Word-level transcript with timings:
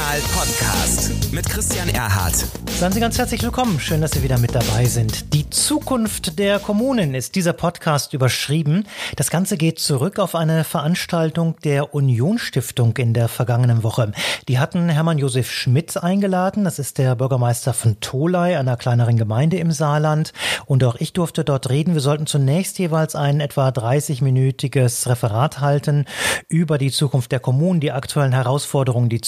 Kommunal 0.00 0.20
Podcast 0.32 1.30
mit 1.30 1.46
Christian 1.46 1.90
Erhardt. 1.90 2.46
Seien 2.66 2.92
Sie 2.92 3.00
ganz 3.00 3.18
herzlich 3.18 3.42
willkommen. 3.42 3.78
Schön, 3.78 4.00
dass 4.00 4.12
Sie 4.12 4.22
wieder 4.22 4.38
mit 4.38 4.54
dabei 4.54 4.86
sind. 4.86 5.34
Die 5.34 5.50
Zukunft 5.50 6.38
der 6.38 6.58
Kommunen 6.58 7.14
ist 7.14 7.34
dieser 7.34 7.52
Podcast 7.52 8.14
überschrieben. 8.14 8.86
Das 9.16 9.30
Ganze 9.30 9.58
geht 9.58 9.78
zurück 9.78 10.18
auf 10.18 10.34
eine 10.34 10.64
Veranstaltung 10.64 11.56
der 11.62 11.94
Union 11.94 12.38
Stiftung 12.38 12.96
in 12.96 13.12
der 13.12 13.28
vergangenen 13.28 13.82
Woche. 13.82 14.12
Die 14.48 14.58
hatten 14.58 14.88
Hermann 14.88 15.18
Josef 15.18 15.50
Schmidt 15.50 16.02
eingeladen. 16.02 16.64
Das 16.64 16.78
ist 16.78 16.96
der 16.96 17.16
Bürgermeister 17.16 17.74
von 17.74 18.00
Tolai, 18.00 18.58
einer 18.58 18.78
kleineren 18.78 19.18
Gemeinde 19.18 19.58
im 19.58 19.72
Saarland. 19.72 20.32
Und 20.64 20.82
auch 20.82 20.96
ich 20.96 21.12
durfte 21.12 21.44
dort 21.44 21.68
reden. 21.68 21.92
Wir 21.92 22.00
sollten 22.00 22.26
zunächst 22.26 22.78
jeweils 22.78 23.14
ein 23.14 23.40
etwa 23.40 23.68
30-minütiges 23.68 25.06
Referat 25.06 25.60
halten 25.60 26.06
über 26.48 26.78
die 26.78 26.90
Zukunft 26.90 27.30
der 27.30 27.40
Kommunen, 27.40 27.80
die 27.80 27.92
aktuellen 27.92 28.32
Herausforderungen, 28.32 29.10
die 29.10 29.20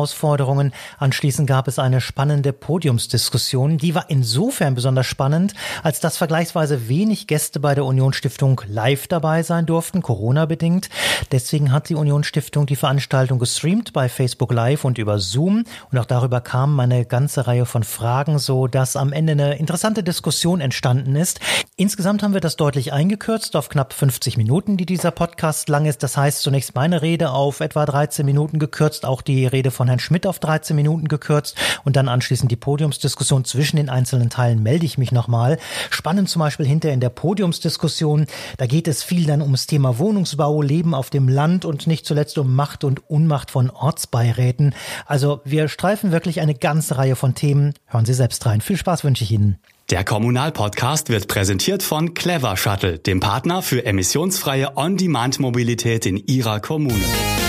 Zukunftsherausforderungen. 0.00 0.72
Anschließend 0.98 1.46
gab 1.46 1.68
es 1.68 1.78
eine 1.78 2.00
spannende 2.00 2.52
Podiumsdiskussion. 2.52 3.78
Die 3.78 3.94
war 3.94 4.06
insofern 4.08 4.74
besonders 4.74 5.06
spannend, 5.06 5.54
als 5.82 6.00
dass 6.00 6.16
vergleichsweise 6.16 6.88
wenig 6.88 7.26
Gäste 7.26 7.60
bei 7.60 7.74
der 7.74 7.84
Union 7.84 8.12
Stiftung 8.12 8.60
live 8.66 9.06
dabei 9.08 9.42
sein 9.42 9.66
durften, 9.66 10.02
Corona-bedingt. 10.02 10.88
Deswegen 11.32 11.72
hat 11.72 11.88
die 11.88 11.94
Union 11.94 12.24
Stiftung 12.24 12.66
die 12.66 12.76
Veranstaltung 12.76 13.38
gestreamt 13.38 13.92
bei 13.92 14.08
Facebook 14.08 14.52
Live 14.52 14.84
und 14.84 14.98
über 14.98 15.18
Zoom. 15.18 15.64
Und 15.90 15.98
auch 15.98 16.06
darüber 16.06 16.40
kam 16.40 16.78
eine 16.80 17.04
ganze 17.04 17.46
Reihe 17.46 17.66
von 17.66 17.82
Fragen, 17.82 18.38
so 18.38 18.66
dass 18.66 18.96
am 18.96 19.12
Ende 19.12 19.32
eine 19.32 19.54
interessante 19.56 20.02
Diskussion 20.02 20.60
entstanden 20.60 21.16
ist. 21.16 21.40
Insgesamt 21.76 22.22
haben 22.22 22.34
wir 22.34 22.40
das 22.40 22.56
deutlich 22.56 22.92
eingekürzt 22.92 23.56
auf 23.56 23.68
knapp 23.68 23.92
50 23.92 24.36
Minuten, 24.36 24.76
die 24.76 24.86
dieser 24.86 25.10
Podcast 25.10 25.68
lang 25.68 25.86
ist. 25.86 26.02
Das 26.02 26.16
heißt 26.16 26.42
zunächst 26.42 26.74
meine 26.74 27.02
Rede 27.02 27.30
auf 27.30 27.60
etwa 27.60 27.86
13 27.86 28.24
Minuten 28.26 28.58
gekürzt, 28.58 29.04
auch 29.04 29.22
die 29.22 29.46
Rede 29.46 29.70
von 29.70 29.89
Herrn 29.90 29.98
Schmidt 29.98 30.26
auf 30.26 30.38
13 30.38 30.74
Minuten 30.74 31.08
gekürzt 31.08 31.56
und 31.84 31.96
dann 31.96 32.08
anschließend 32.08 32.50
die 32.50 32.56
Podiumsdiskussion 32.56 33.44
zwischen 33.44 33.76
den 33.76 33.90
einzelnen 33.90 34.30
Teilen 34.30 34.62
melde 34.62 34.86
ich 34.86 34.96
mich 34.96 35.12
nochmal. 35.12 35.58
Spannend 35.90 36.28
zum 36.28 36.40
Beispiel 36.40 36.66
hinter 36.66 36.90
in 36.90 37.00
der 37.00 37.10
Podiumsdiskussion, 37.10 38.26
da 38.56 38.66
geht 38.66 38.88
es 38.88 39.02
viel 39.02 39.26
dann 39.26 39.42
ums 39.42 39.66
Thema 39.66 39.98
Wohnungsbau, 39.98 40.62
Leben 40.62 40.94
auf 40.94 41.10
dem 41.10 41.28
Land 41.28 41.64
und 41.64 41.86
nicht 41.86 42.06
zuletzt 42.06 42.38
um 42.38 42.54
Macht 42.54 42.84
und 42.84 43.10
Unmacht 43.10 43.50
von 43.50 43.68
Ortsbeiräten. 43.68 44.74
Also 45.06 45.40
wir 45.44 45.68
streifen 45.68 46.12
wirklich 46.12 46.40
eine 46.40 46.54
ganze 46.54 46.96
Reihe 46.96 47.16
von 47.16 47.34
Themen. 47.34 47.74
Hören 47.86 48.06
Sie 48.06 48.14
selbst 48.14 48.46
rein. 48.46 48.60
Viel 48.60 48.76
Spaß 48.76 49.04
wünsche 49.04 49.24
ich 49.24 49.32
Ihnen. 49.32 49.58
Der 49.90 50.04
Kommunalpodcast 50.04 51.08
wird 51.08 51.26
präsentiert 51.26 51.82
von 51.82 52.14
Clever 52.14 52.56
Shuttle, 52.56 53.00
dem 53.00 53.18
Partner 53.18 53.60
für 53.60 53.84
emissionsfreie 53.84 54.76
On-Demand-Mobilität 54.76 56.06
in 56.06 56.16
Ihrer 56.16 56.60
Kommune. 56.60 57.39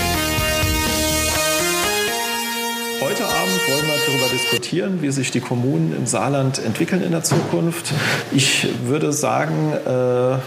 Wollen 3.72 3.86
wir 3.86 3.94
darüber 4.06 4.28
diskutieren, 4.30 4.98
wie 5.00 5.10
sich 5.10 5.30
die 5.30 5.40
Kommunen 5.40 5.94
im 5.96 6.06
Saarland 6.06 6.62
entwickeln 6.62 7.02
in 7.02 7.12
der 7.12 7.22
Zukunft. 7.22 7.92
Ich 8.30 8.68
würde 8.84 9.12
sagen, 9.12 9.72
äh, 9.72 10.38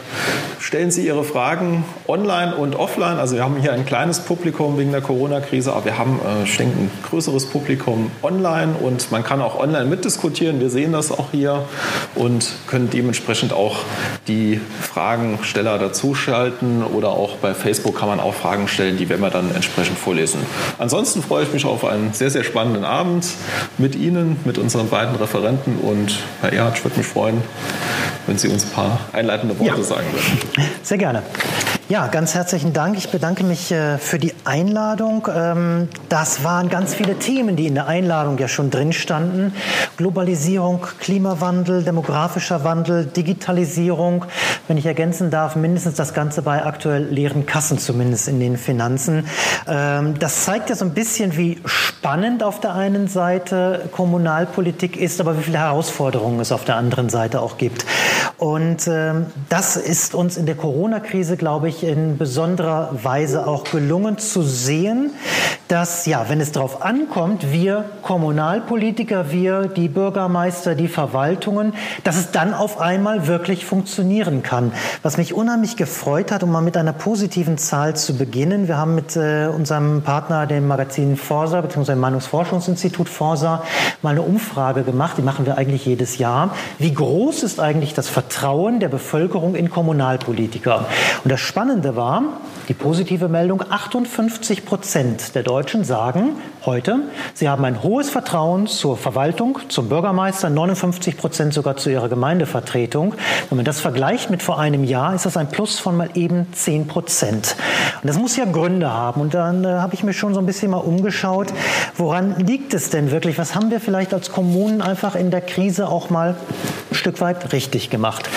stellen 0.62 0.92
Sie 0.92 1.08
Ihre 1.08 1.23
Fragen 1.23 1.86
online 2.08 2.56
und 2.56 2.76
offline. 2.76 3.17
Also 3.17 3.36
wir 3.36 3.44
haben 3.44 3.56
hier 3.58 3.73
ein 3.73 3.86
kleines 3.86 4.20
Publikum 4.20 4.78
wegen 4.78 4.92
der 4.92 5.02
Corona-Krise, 5.02 5.73
aber 5.73 5.86
wir 5.86 5.98
haben, 5.98 6.20
äh, 6.23 6.44
ich 6.44 6.56
denke, 6.58 6.78
ein 6.78 6.92
größeres 7.09 7.48
Publikum 7.48 8.12
online 8.22 8.76
und 8.76 9.12
man 9.12 9.23
kann 9.23 9.42
auch 9.42 9.60
online 9.60 9.86
mitdiskutieren. 9.86 10.60
Wir 10.60 10.70
sehen 10.70 10.92
das 10.92 11.12
auch 11.12 11.32
hier 11.32 11.66
und 12.14 12.52
können 12.67 12.92
dementsprechend 12.92 13.54
auch 13.54 13.78
die 14.28 14.62
Fragensteller 14.82 15.80
dazuschalten 15.80 16.84
oder 16.84 17.10
auch 17.10 17.38
bei 17.38 17.56
Facebook 17.56 17.98
kann 17.98 18.10
man 18.10 18.20
auch 18.20 18.36
Fragen 18.36 18.67
stellen, 18.67 18.98
die 18.98 19.10
werden 19.10 19.22
wir 19.22 19.32
dann 19.32 19.54
entsprechend 19.56 19.98
vorlesen. 19.98 20.39
Ansonsten 20.78 21.23
freue 21.23 21.44
ich 21.44 21.54
mich 21.54 21.66
auf 21.66 21.86
einen 21.86 22.14
sehr, 22.14 22.30
sehr 22.30 22.44
spannenden 22.44 22.84
Abend 22.84 23.14
mit 23.77 23.95
Ihnen, 23.95 24.38
mit 24.45 24.58
unseren 24.58 24.89
beiden 24.89 25.15
Referenten 25.15 25.77
und 25.77 26.20
Herr 26.42 26.53
Erhard, 26.53 26.77
ich 26.77 26.83
würde 26.83 26.98
mich 26.98 27.08
freuen, 27.08 27.42
wenn 28.27 28.37
Sie 28.37 28.48
uns 28.48 28.65
ein 28.65 28.71
paar 28.71 28.99
einleitende 29.14 29.58
Worte 29.59 29.77
ja. 29.77 29.83
sagen 29.83 30.08
würden. 30.11 30.70
Sehr 30.83 30.98
gerne. 30.98 31.23
Ja, 31.88 32.08
ganz 32.08 32.34
herzlichen 32.34 32.73
Dank. 32.73 32.98
Ich 32.98 33.12
bedanke 33.12 33.44
mich 33.44 33.72
äh, 33.72 34.00
für 34.00 34.18
die 34.18 34.34
Einladung. 34.44 35.28
Ähm, 35.32 35.88
das 36.10 36.44
waren 36.44 36.68
ganz 36.70 36.96
viele 36.96 37.20
Themen, 37.20 37.56
die 37.56 37.68
in 37.68 37.76
der 37.76 37.86
Einladung 37.86 38.40
ja 38.40 38.48
schon 38.48 38.72
drin 38.72 38.92
standen. 38.92 39.54
Globalisierung, 39.96 40.88
Klimawandel, 41.00 41.84
demografischer 41.84 42.64
Wandel, 42.64 43.06
Digitalisierung. 43.06 44.26
Wenn 44.68 44.78
ich 44.78 44.88
ergänzen 44.88 45.30
darf, 45.30 45.56
mindestens 45.56 45.94
das 45.94 46.16
Ganze 46.16 46.42
bei 46.42 46.66
aktuell 46.66 47.04
leeren 47.04 47.46
Kassen, 47.46 47.78
zumindest 47.78 48.28
in 48.30 48.40
den 48.40 48.58
Finanzen. 48.58 49.28
Ähm, 49.67 50.17
das 50.17 50.44
zeigt 50.44 50.72
ja 50.72 50.76
so 50.76 50.86
ein 50.86 50.96
bisschen, 50.96 51.38
wie 51.38 51.60
spannend 51.66 52.42
auf 52.42 52.62
der 52.62 52.73
einen 52.73 53.08
Seite 53.08 53.90
Kommunalpolitik 53.92 54.98
ist, 54.98 55.22
aber 55.22 55.38
wie 55.38 55.44
viele 55.44 55.60
Herausforderungen 55.60 56.40
es 56.40 56.52
auf 56.52 56.66
der 56.66 56.78
anderen 56.78 57.10
Seite 57.10 57.42
auch 57.42 57.60
gibt. 57.60 57.86
Und 58.38 58.88
ähm, 58.88 59.28
das 59.50 59.78
ist 59.78 60.16
uns 60.16 60.36
in 60.36 60.48
der 60.48 60.56
Corona-Krise, 60.56 61.38
glaube 61.38 61.70
ich, 61.70 61.74
ich, 61.75 61.83
in 61.83 62.17
besonderer 62.17 62.91
Weise 63.03 63.47
auch 63.47 63.63
gelungen 63.65 64.17
zu 64.17 64.41
sehen, 64.41 65.11
dass, 65.67 66.05
ja, 66.05 66.26
wenn 66.30 66.39
es 66.42 66.52
darauf 66.52 66.83
ankommt, 66.83 67.52
wir 67.52 67.86
Kommunalpolitiker, 68.03 69.31
wir, 69.31 69.67
die 69.67 69.87
Bürgermeister, 69.87 70.76
die 70.76 70.87
Verwaltungen, 70.87 71.73
dass 72.03 72.17
es 72.17 72.31
dann 72.31 72.53
auf 72.53 72.80
einmal 72.80 73.26
wirklich 73.26 73.65
funktionieren 73.65 74.43
kann. 74.43 74.71
Was 75.02 75.17
mich 75.17 75.33
unheimlich 75.33 75.75
gefreut 75.75 76.31
hat, 76.31 76.43
um 76.43 76.52
mal 76.52 76.61
mit 76.61 76.77
einer 76.77 76.93
positiven 76.93 77.58
Zahl 77.58 77.95
zu 77.95 78.15
beginnen. 78.15 78.67
Wir 78.67 78.77
haben 78.77 78.93
mit 78.93 79.15
äh, 79.15 79.48
unserem 79.48 80.04
Partner, 80.04 80.45
dem 80.45 80.67
Magazin 80.67 81.17
Forsa, 81.17 81.61
beziehungsweise 81.61 81.98
dem 81.98 82.02
Meinungsforschungsinstitut 82.02 83.09
Forsa, 83.09 83.64
mal 84.04 84.11
eine 84.11 84.21
Umfrage 84.21 84.83
gemacht. 84.83 85.17
Die 85.17 85.23
machen 85.23 85.48
wir 85.48 85.58
eigentlich 85.58 85.86
jedes 85.86 86.20
Jahr. 86.20 86.52
Wie 86.77 86.93
groß 86.93 87.42
ist 87.42 87.59
eigentlich 87.59 87.95
das 87.95 88.08
Vertrauen 88.08 88.80
der 88.80 88.89
Bevölkerung 88.89 89.55
in 89.55 89.71
Kommunalpolitiker? 89.71 90.86
Und 91.23 91.31
das 91.31 91.39
Spannende 91.39 91.95
war, 91.95 92.21
die 92.67 92.73
positive 92.73 93.30
Meldung, 93.30 93.64
58 93.67 94.65
Prozent 94.65 95.33
der 95.33 95.43
Deutschen 95.43 95.55
sagen 95.64 96.36
heute, 96.66 96.99
sie 97.33 97.48
haben 97.48 97.64
ein 97.64 97.82
hohes 97.82 98.10
Vertrauen 98.10 98.67
zur 98.67 98.98
Verwaltung, 98.98 99.60
zum 99.70 99.88
Bürgermeister, 99.88 100.49
59 100.49 101.16
Prozent 101.16 101.54
sogar 101.54 101.77
zu 101.77 101.89
ihrer 101.89 102.10
Gemeindevertretung. 102.10 103.14
Wenn 103.49 103.55
man 103.55 103.64
das 103.64 103.80
vergleicht 103.80 104.30
mit 104.30 104.43
vor 104.43 104.60
einem 104.60 104.83
Jahr, 104.83 105.16
ist 105.16 105.26
das 105.26 105.38
ein 105.38 105.48
Plus 105.48 105.80
von 105.80 105.95
mal 105.95 106.10
eben 106.16 106.48
10 106.52 106.88
Prozent. 106.88 107.55
Und 108.02 108.08
das 108.08 108.17
muss 108.17 108.36
ja 108.36 108.43
Gründe 108.43 108.92
haben. 108.92 109.21
Und 109.21 109.33
dann 109.33 109.64
äh, 109.64 109.67
habe 109.67 109.93
ich 109.93 110.04
mir 110.04 110.11
schon 110.11 110.33
so 110.33 110.42
ein 110.42 110.45
bisschen 110.45 110.71
mal 110.71 110.77
umgeschaut, 110.77 111.54
woran 111.95 112.37
liegt 112.39 112.73
es 112.73 112.89
denn 112.89 113.11
wirklich? 113.11 113.37
Was 113.37 113.55
haben 113.55 113.72
wir 113.72 113.80
vielleicht 113.80 114.14
als 114.14 114.32
Kommunen 114.33 114.82
einfach 114.82 115.16
in 115.16 115.32
der 115.32 115.42
Krise 115.42 115.87
auch 115.87 116.10
mal 116.10 116.36
ein 116.92 116.95
Stück 116.95 117.22
weit 117.22 117.54
richtig 117.54 117.89
gemacht? 117.89 118.30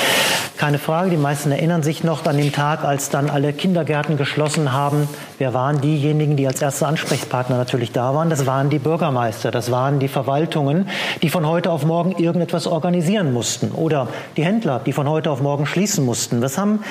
Keine 0.57 0.79
Frage, 0.79 1.11
die 1.11 1.17
meisten 1.17 1.53
erinnern 1.53 1.83
sich 1.83 2.05
noch 2.05 2.27
an 2.27 2.37
den 2.37 2.53
Tag, 2.53 2.85
als 2.85 3.11
dann 3.11 3.31
alle 3.31 3.53
Kindergärten 3.53 4.17
geschlossen 4.17 4.73
haben. 4.73 5.09
Wer 5.39 5.55
waren 5.55 5.81
diejenigen, 5.81 6.37
die 6.37 6.49
als 6.49 6.61
erste 6.61 6.87
Ansprechpartner 6.87 7.08
natürlich 7.11 7.93
da 7.93 8.15
waren? 8.15 8.31
Das 8.31 8.47
waren 8.47 8.71
die 8.71 8.79
Bürgermeister, 8.79 9.51
das 9.51 9.71
waren 9.71 9.99
die 9.99 10.09
Verwaltungen, 10.09 10.89
die 11.23 11.29
von 11.29 11.47
heute 11.47 11.71
auf 11.71 11.85
morgen 11.85 12.13
irgendetwas 12.13 12.67
organisieren 12.67 13.33
mussten. 13.33 13.73
Oder 13.73 14.09
die 14.37 14.45
Händler, 14.45 14.81
die 14.85 14.93
von 14.93 15.09
heute 15.09 15.31
auf 15.31 15.41
morgen 15.41 15.67
schließen 15.67 16.05
mussten. 16.05 16.41
Das 16.41 16.59
haben 16.59 16.85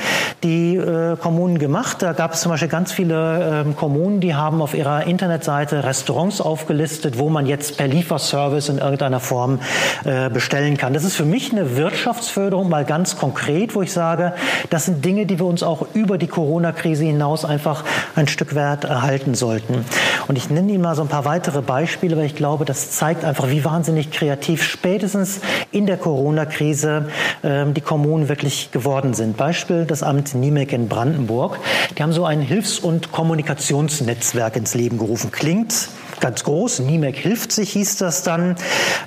die 0.44 0.76
äh, 0.76 1.16
Kommunen 1.16 1.60
gemacht. 1.60 2.02
Da 2.02 2.14
gab 2.14 2.34
es 2.34 2.42
zum 2.42 2.52
Beispiel 2.52 2.70
ganz 2.70 2.92
viele 2.92 3.66
äh, 3.66 3.74
Kommunen, 3.74 4.20
die 4.20 4.36
haben 4.36 4.62
auf 4.62 4.74
ihrer 4.74 5.06
Internetseite 5.06 5.84
Restaurants 5.84 6.42
aufgelistet, 6.42 7.18
wo 7.18 7.30
man 7.30 7.46
jetzt 7.46 7.78
per 7.78 7.88
Lieferservice 7.88 8.70
in 8.70 8.80
irgendeiner 8.80 9.20
Form 9.20 9.60
äh, 10.04 10.30
bestellen 10.30 10.78
kann. 10.78 10.94
Das 10.94 11.04
ist 11.04 11.16
für 11.16 11.26
mich 11.26 11.52
eine 11.54 11.78
Wirtschaftsförderung 11.78 12.68
mal 12.70 12.84
ganz 12.84 13.18
konkret 13.18 13.76
wo 13.78 13.82
ich 13.84 13.94
sage, 13.94 14.34
das 14.70 14.86
sind 14.86 15.06
Dinge, 15.06 15.26
die 15.26 15.40
wir 15.40 15.46
uns 15.46 15.64
auch 15.64 15.86
über 15.94 16.18
die 16.18 16.28
Corona-Krise 16.28 17.06
hinaus 17.06 17.46
einfach 17.46 17.84
ein 18.16 18.28
Stück 18.28 18.56
weit 18.56 18.84
erhalten 18.86 19.36
sollten. 19.36 19.86
Und 20.28 20.38
ich 20.38 20.50
nenne 20.50 20.72
Ihnen 20.72 20.82
mal 20.82 20.96
so 20.96 21.02
ein 21.02 21.08
paar 21.08 21.26
weitere 21.26 21.62
Beispiele, 21.62 22.18
weil 22.18 22.26
ich 22.26 22.36
glaube, 22.36 22.66
das 22.66 22.92
zeigt 22.92 23.24
einfach, 23.24 23.50
wie 23.50 23.64
wahnsinnig 23.64 24.12
kreativ 24.12 24.64
spätestens 24.64 25.42
in 25.72 25.86
der 25.86 25.98
Corona-Krise 25.98 27.10
äh, 27.44 27.66
die 27.72 27.82
Kommunen 27.82 28.30
wirklich 28.30 28.72
geworden 28.72 29.14
sind. 29.14 29.38
Beispiel 29.38 29.86
das 29.86 30.04
Amt 30.04 30.36
Niemek 30.36 30.74
in 30.74 30.88
Brandenburg. 30.88 31.60
Die 31.98 32.04
haben 32.04 32.14
so 32.14 32.26
ein 32.26 32.42
Hilfs- 32.42 32.80
und 32.80 33.12
Kommunikationsnetzwerk 33.12 34.56
ins 34.56 34.74
Leben 34.74 34.98
gerufen. 34.98 35.32
Klingt 35.32 35.90
ganz 36.20 36.44
groß. 36.44 36.80
Niemek 36.80 37.16
hilft 37.16 37.52
sich 37.52 37.72
hieß 37.72 37.98
das 37.98 38.24
dann. 38.24 38.56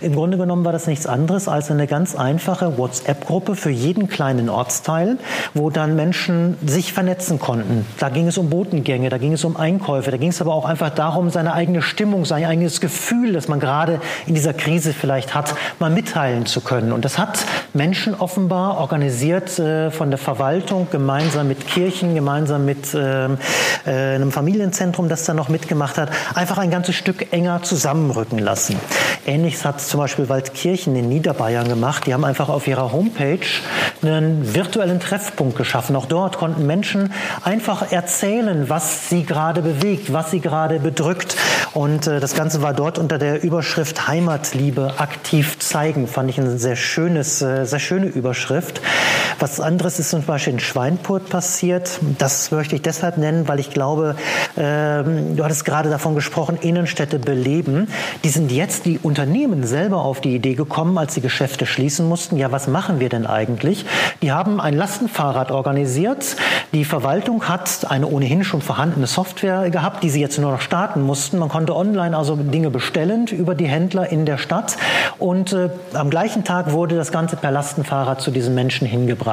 Im 0.00 0.14
Grunde 0.14 0.38
genommen 0.38 0.64
war 0.64 0.72
das 0.72 0.86
nichts 0.86 1.06
anderes 1.06 1.48
als 1.48 1.70
eine 1.70 1.86
ganz 1.86 2.14
einfache 2.14 2.78
WhatsApp-Gruppe 2.78 3.56
für 3.56 3.70
jeden 3.70 4.08
kleinen 4.08 4.48
Ortsteil, 4.48 5.18
wo 5.54 5.70
dann 5.70 5.96
Menschen 5.96 6.56
sich 6.64 6.92
vernetzen 6.92 7.38
konnten. 7.38 7.86
Da 7.98 8.08
ging 8.08 8.28
es 8.28 8.38
um 8.38 8.50
Botengänge, 8.50 9.08
da 9.08 9.18
ging 9.18 9.32
es 9.32 9.44
um 9.44 9.56
Einkäufe, 9.56 10.10
da 10.10 10.16
ging 10.16 10.30
es 10.30 10.40
aber 10.40 10.54
auch 10.54 10.64
einfach 10.64 10.90
darum, 10.90 11.30
seine 11.30 11.54
eigene 11.54 11.82
Stimmung, 11.82 12.24
sein 12.24 12.44
eigenes 12.44 12.80
Gefühl, 12.80 13.32
das 13.32 13.48
man 13.48 13.60
gerade 13.60 14.00
in 14.26 14.34
dieser 14.34 14.52
Krise 14.54 14.92
vielleicht 14.92 15.34
hat, 15.34 15.54
mal 15.78 15.90
mitteilen 15.90 16.46
zu 16.46 16.60
können. 16.60 16.92
Und 16.92 17.04
das 17.04 17.18
hat 17.18 17.44
Menschen 17.74 18.14
offenbar 18.14 18.78
organisiert 18.78 19.58
äh, 19.58 19.90
von 19.90 20.10
der 20.10 20.18
Verwaltung, 20.18 20.88
gemeinsam 20.90 21.48
mit 21.48 21.66
Kirchen, 21.66 22.14
gemeinsam 22.14 22.64
mit 22.64 22.94
ähm, 22.94 23.38
äh, 23.86 24.14
einem 24.14 24.32
Familienzentrum, 24.32 25.08
das 25.08 25.24
da 25.24 25.34
noch 25.34 25.48
mitgemacht 25.48 25.98
hat, 25.98 26.10
einfach 26.34 26.58
ein 26.58 26.70
ganzes 26.70 26.99
Stück 27.00 27.32
enger 27.32 27.62
zusammenrücken 27.62 28.38
lassen. 28.38 28.76
Ähnliches 29.26 29.64
hat 29.64 29.80
zum 29.80 30.00
Beispiel 30.00 30.28
Waldkirchen 30.28 30.94
in 30.94 31.08
Niederbayern 31.08 31.66
gemacht. 31.66 32.06
Die 32.06 32.12
haben 32.12 32.26
einfach 32.26 32.50
auf 32.50 32.66
ihrer 32.66 32.92
Homepage 32.92 33.38
einen 34.02 34.54
virtuellen 34.54 35.00
Treffpunkt 35.00 35.56
geschaffen. 35.56 35.96
Auch 35.96 36.04
dort 36.04 36.36
konnten 36.36 36.66
Menschen 36.66 37.12
einfach 37.42 37.90
erzählen, 37.90 38.68
was 38.68 39.08
sie 39.08 39.24
gerade 39.24 39.62
bewegt, 39.62 40.12
was 40.12 40.30
sie 40.30 40.40
gerade 40.40 40.78
bedrückt. 40.78 41.36
Und 41.72 42.06
äh, 42.06 42.20
das 42.20 42.34
Ganze 42.34 42.60
war 42.60 42.74
dort 42.74 42.98
unter 42.98 43.16
der 43.16 43.42
Überschrift 43.42 44.06
Heimatliebe 44.06 44.94
aktiv 44.98 45.58
zeigen. 45.58 46.06
Fand 46.06 46.28
ich 46.28 46.38
eine 46.38 46.58
sehr 46.58 46.76
schönes, 46.76 47.40
äh, 47.40 47.64
sehr 47.64 47.78
schöne 47.78 48.06
Überschrift. 48.06 48.82
Was 49.40 49.58
anderes 49.58 49.98
ist 49.98 50.10
zum 50.10 50.22
Beispiel 50.22 50.52
in 50.52 50.60
Schweinfurt 50.60 51.30
passiert. 51.30 51.98
Das 52.18 52.50
möchte 52.50 52.76
ich 52.76 52.82
deshalb 52.82 53.16
nennen, 53.16 53.48
weil 53.48 53.58
ich 53.58 53.70
glaube, 53.70 54.14
äh, 54.56 54.60
du 54.60 55.38
hattest 55.42 55.64
gerade 55.64 55.88
davon 55.88 56.14
gesprochen, 56.14 56.58
Innenstädte 56.60 57.18
beleben. 57.18 57.88
Die 58.22 58.28
sind 58.28 58.52
jetzt 58.52 58.84
die 58.84 58.98
Unternehmen 58.98 59.66
selber 59.66 60.04
auf 60.04 60.20
die 60.20 60.34
Idee 60.34 60.52
gekommen, 60.56 60.98
als 60.98 61.14
die 61.14 61.22
Geschäfte 61.22 61.64
schließen 61.64 62.06
mussten. 62.06 62.36
Ja, 62.36 62.52
was 62.52 62.68
machen 62.68 63.00
wir 63.00 63.08
denn 63.08 63.26
eigentlich? 63.26 63.86
Die 64.20 64.30
haben 64.30 64.60
ein 64.60 64.74
Lastenfahrrad 64.74 65.50
organisiert. 65.52 66.36
Die 66.74 66.84
Verwaltung 66.84 67.48
hat 67.48 67.90
eine 67.90 68.08
ohnehin 68.08 68.44
schon 68.44 68.60
vorhandene 68.60 69.06
Software 69.06 69.70
gehabt, 69.70 70.02
die 70.02 70.10
sie 70.10 70.20
jetzt 70.20 70.38
nur 70.38 70.52
noch 70.52 70.60
starten 70.60 71.00
mussten. 71.00 71.38
Man 71.38 71.48
konnte 71.48 71.74
online 71.74 72.14
also 72.14 72.36
Dinge 72.36 72.68
bestellen 72.68 73.26
über 73.28 73.54
die 73.54 73.68
Händler 73.68 74.12
in 74.12 74.26
der 74.26 74.36
Stadt. 74.36 74.76
Und 75.18 75.54
äh, 75.54 75.70
am 75.94 76.10
gleichen 76.10 76.44
Tag 76.44 76.72
wurde 76.72 76.94
das 76.96 77.10
Ganze 77.10 77.36
per 77.36 77.50
Lastenfahrrad 77.50 78.20
zu 78.20 78.30
diesen 78.30 78.54
Menschen 78.54 78.86
hingebracht. 78.86 79.29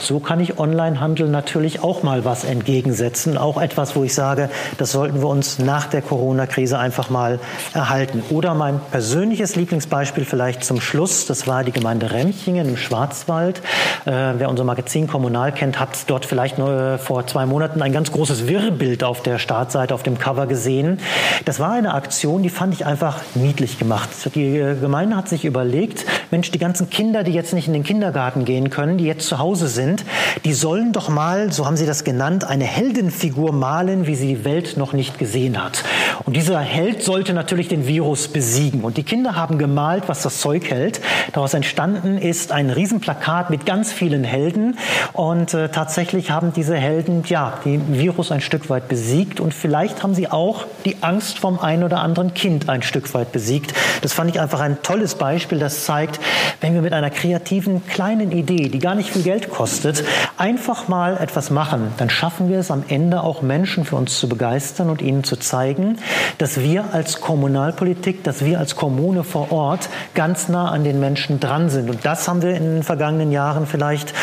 So 0.00 0.18
kann 0.18 0.40
ich 0.40 0.58
Onlinehandel 0.58 1.28
natürlich 1.28 1.82
auch 1.82 2.02
mal 2.02 2.24
was 2.24 2.44
entgegensetzen. 2.44 3.38
Auch 3.38 3.60
etwas, 3.60 3.94
wo 3.94 4.02
ich 4.02 4.14
sage, 4.14 4.50
das 4.78 4.92
sollten 4.92 5.20
wir 5.20 5.28
uns 5.28 5.58
nach 5.60 5.86
der 5.86 6.02
Corona-Krise 6.02 6.78
einfach 6.78 7.08
mal 7.08 7.38
erhalten. 7.72 8.22
Oder 8.30 8.54
mein 8.54 8.80
persönliches 8.90 9.54
Lieblingsbeispiel 9.54 10.24
vielleicht 10.24 10.64
zum 10.64 10.80
Schluss, 10.80 11.26
das 11.26 11.46
war 11.46 11.62
die 11.62 11.72
Gemeinde 11.72 12.10
Remchingen 12.10 12.68
im 12.68 12.76
Schwarzwald. 12.76 13.60
Äh, 14.04 14.34
wer 14.38 14.48
unser 14.48 14.64
Magazin 14.64 15.06
Kommunal 15.06 15.52
kennt, 15.52 15.78
hat 15.78 15.90
dort 16.08 16.26
vielleicht 16.26 16.58
nur 16.58 16.70
äh, 16.70 16.98
vor 16.98 17.26
zwei 17.26 17.46
Monaten 17.46 17.80
ein 17.80 17.92
ganz 17.92 18.10
großes 18.10 18.48
Wirrbild 18.48 19.04
auf 19.04 19.22
der 19.22 19.38
Startseite, 19.38 19.94
auf 19.94 20.02
dem 20.02 20.18
Cover 20.18 20.46
gesehen. 20.46 20.98
Das 21.44 21.60
war 21.60 21.72
eine 21.72 21.94
Aktion, 21.94 22.42
die 22.42 22.50
fand 22.50 22.74
ich 22.74 22.84
einfach 22.84 23.20
niedlich 23.34 23.78
gemacht. 23.78 24.10
Die 24.34 24.58
äh, 24.58 24.74
Gemeinde 24.74 25.16
hat 25.16 25.28
sich 25.28 25.44
überlegt, 25.44 26.04
Mensch, 26.30 26.50
die 26.50 26.58
ganzen 26.58 26.90
Kinder, 26.90 27.22
die 27.22 27.32
jetzt 27.32 27.52
nicht 27.52 27.68
in 27.68 27.72
den 27.72 27.84
Kindergarten 27.84 28.44
gehen 28.44 28.68
können, 28.70 28.98
die 28.98 29.04
jetzt 29.04 29.21
zu 29.26 29.38
Hause 29.38 29.68
sind, 29.68 30.04
die 30.44 30.52
sollen 30.52 30.92
doch 30.92 31.08
mal, 31.08 31.52
so 31.52 31.66
haben 31.66 31.76
sie 31.76 31.86
das 31.86 32.04
genannt, 32.04 32.44
eine 32.44 32.64
Heldenfigur 32.64 33.52
malen, 33.52 34.06
wie 34.06 34.14
sie 34.14 34.28
die 34.28 34.44
Welt 34.44 34.76
noch 34.76 34.92
nicht 34.92 35.18
gesehen 35.18 35.62
hat. 35.62 35.84
Und 36.24 36.36
dieser 36.36 36.60
Held 36.60 37.02
sollte 37.02 37.32
natürlich 37.32 37.68
den 37.68 37.86
Virus 37.86 38.28
besiegen. 38.28 38.82
Und 38.82 38.96
die 38.96 39.02
Kinder 39.02 39.36
haben 39.36 39.58
gemalt, 39.58 40.04
was 40.06 40.22
das 40.22 40.40
Zeug 40.40 40.70
hält. 40.70 41.00
Daraus 41.32 41.54
entstanden 41.54 42.18
ist 42.18 42.52
ein 42.52 42.70
Riesenplakat 42.70 43.50
mit 43.50 43.66
ganz 43.66 43.92
vielen 43.92 44.24
Helden. 44.24 44.78
Und 45.12 45.54
äh, 45.54 45.68
tatsächlich 45.68 46.30
haben 46.30 46.52
diese 46.52 46.76
Helden 46.76 47.22
ja 47.26 47.54
den 47.64 47.98
Virus 47.98 48.30
ein 48.32 48.40
Stück 48.40 48.70
weit 48.70 48.88
besiegt. 48.88 49.40
Und 49.40 49.54
vielleicht 49.54 50.02
haben 50.02 50.14
sie 50.14 50.30
auch 50.30 50.66
die 50.84 51.02
Angst 51.02 51.38
vom 51.38 51.58
ein 51.58 51.84
oder 51.84 52.00
anderen 52.00 52.34
Kind 52.34 52.68
ein 52.68 52.82
Stück 52.82 53.12
weit 53.14 53.32
besiegt. 53.32 53.74
Das 54.02 54.12
fand 54.12 54.30
ich 54.30 54.40
einfach 54.40 54.60
ein 54.60 54.82
tolles 54.82 55.14
Beispiel, 55.14 55.58
das 55.58 55.84
zeigt, 55.84 56.20
wenn 56.60 56.74
wir 56.74 56.82
mit 56.82 56.92
einer 56.92 57.10
kreativen 57.10 57.86
kleinen 57.86 58.32
Idee, 58.32 58.68
die 58.68 58.78
gar 58.78 58.94
nicht 58.94 59.11
viel 59.12 59.22
Geld 59.22 59.50
kostet, 59.50 60.04
einfach 60.38 60.88
mal 60.88 61.16
etwas 61.18 61.50
machen, 61.50 61.92
dann 61.98 62.10
schaffen 62.10 62.48
wir 62.48 62.58
es 62.58 62.70
am 62.70 62.84
Ende 62.88 63.22
auch 63.22 63.42
Menschen 63.42 63.84
für 63.84 63.96
uns 63.96 64.18
zu 64.18 64.28
begeistern 64.28 64.90
und 64.90 65.02
ihnen 65.02 65.22
zu 65.22 65.36
zeigen, 65.36 65.98
dass 66.38 66.60
wir 66.60 66.86
als 66.92 67.20
Kommunalpolitik, 67.20 68.24
dass 68.24 68.44
wir 68.44 68.58
als 68.58 68.74
Kommune 68.74 69.22
vor 69.24 69.52
Ort 69.52 69.88
ganz 70.14 70.48
nah 70.48 70.70
an 70.70 70.84
den 70.84 70.98
Menschen 70.98 71.40
dran 71.40 71.68
sind. 71.68 71.90
Und 71.90 72.04
das 72.04 72.26
haben 72.26 72.42
wir 72.42 72.54
in 72.54 72.64
den 72.64 72.82
vergangenen 72.82 73.32
Jahren 73.32 73.66
vielleicht, 73.66 74.14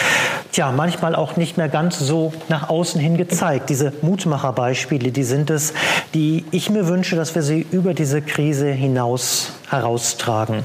tja, 0.52 0.72
manchmal 0.72 1.16
auch 1.16 1.36
nicht 1.36 1.58
mehr 1.58 1.70
ganz 1.70 2.00
so 2.00 2.34
nach 2.50 2.70
außen 2.70 3.00
hin 3.00 3.18
gezeigt. 3.18 3.70
Diese 3.70 3.94
Mutmacherbeispiele, 4.02 5.12
die 5.12 5.24
sind 5.24 5.50
es, 5.50 5.74
die 6.14 6.46
ich 6.52 6.70
mir 6.70 6.88
wünsche, 6.88 7.16
dass 7.16 7.36
wir 7.36 7.44
sie 7.44 7.66
über 7.72 7.94
diese 7.94 8.22
Krise 8.22 8.72
hinaus 8.72 9.54
heraustragen. 9.70 10.64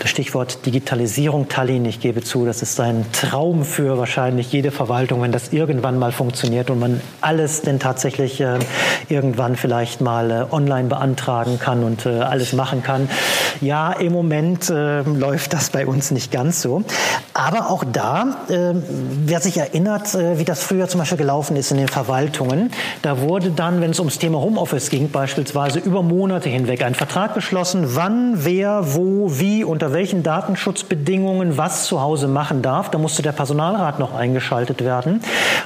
Das 0.00 0.10
Stichwort 0.10 0.64
Digitalisierung 0.64 1.48
Tallinn, 1.48 1.84
ich 1.84 2.00
gebe 2.00 2.22
zu, 2.22 2.46
das 2.46 2.62
ist 2.62 2.80
ein 2.80 3.04
Traum 3.12 3.64
für 3.66 3.98
wahrscheinlich 3.98 4.52
jede 4.52 4.70
Verwaltung, 4.70 5.22
wenn 5.22 5.32
das 5.32 5.52
irgendwann 5.52 5.98
mal 5.98 6.12
funktioniert 6.12 6.70
und 6.70 6.78
man 6.78 7.00
alles 7.20 7.62
denn 7.62 7.78
tatsächlich 7.78 8.40
äh, 8.40 8.58
irgendwann 9.08 9.56
vielleicht 9.56 10.00
mal 10.00 10.30
äh, 10.30 10.54
online 10.54 10.88
beantragen 10.88 11.58
kann 11.58 11.84
und 11.84 12.06
äh, 12.06 12.20
alles 12.20 12.52
machen 12.52 12.82
kann. 12.82 13.08
Ja, 13.60 13.92
im 13.92 14.12
Moment 14.12 14.70
äh, 14.70 15.02
läuft 15.02 15.52
das 15.52 15.70
bei 15.70 15.86
uns 15.86 16.10
nicht 16.10 16.30
ganz 16.30 16.62
so. 16.62 16.84
Aber 17.34 17.70
auch 17.70 17.84
da, 17.84 18.36
äh, 18.48 18.74
wer 19.24 19.40
sich 19.40 19.58
erinnert, 19.58 20.14
äh, 20.14 20.38
wie 20.38 20.44
das 20.44 20.62
früher 20.62 20.88
zum 20.88 21.00
Beispiel 21.00 21.18
gelaufen 21.18 21.56
ist 21.56 21.70
in 21.70 21.76
den 21.76 21.88
Verwaltungen, 21.88 22.70
da 23.02 23.20
wurde 23.20 23.50
dann, 23.50 23.80
wenn 23.80 23.90
es 23.90 23.98
ums 23.98 24.18
Thema 24.18 24.40
Homeoffice 24.40 24.90
ging, 24.90 25.10
beispielsweise 25.10 25.78
über 25.78 26.02
Monate 26.02 26.48
hinweg 26.48 26.82
ein 26.82 26.94
Vertrag 26.94 27.34
geschlossen, 27.34 27.96
wann, 27.96 28.44
wer, 28.44 28.94
wo, 28.94 29.38
wie, 29.38 29.64
unter 29.64 29.92
welchen 29.92 30.22
Datenschutzbedingungen 30.22 31.56
was 31.58 31.84
zu 31.84 32.00
Hause 32.00 32.28
machen 32.28 32.62
darf. 32.62 32.90
Da 32.90 32.98
musste 32.98 33.22
der 33.22 33.32
Personalrat 33.46 34.00
noch 34.00 34.12
eingeschaltet 34.12 34.82
werden. 34.82 35.20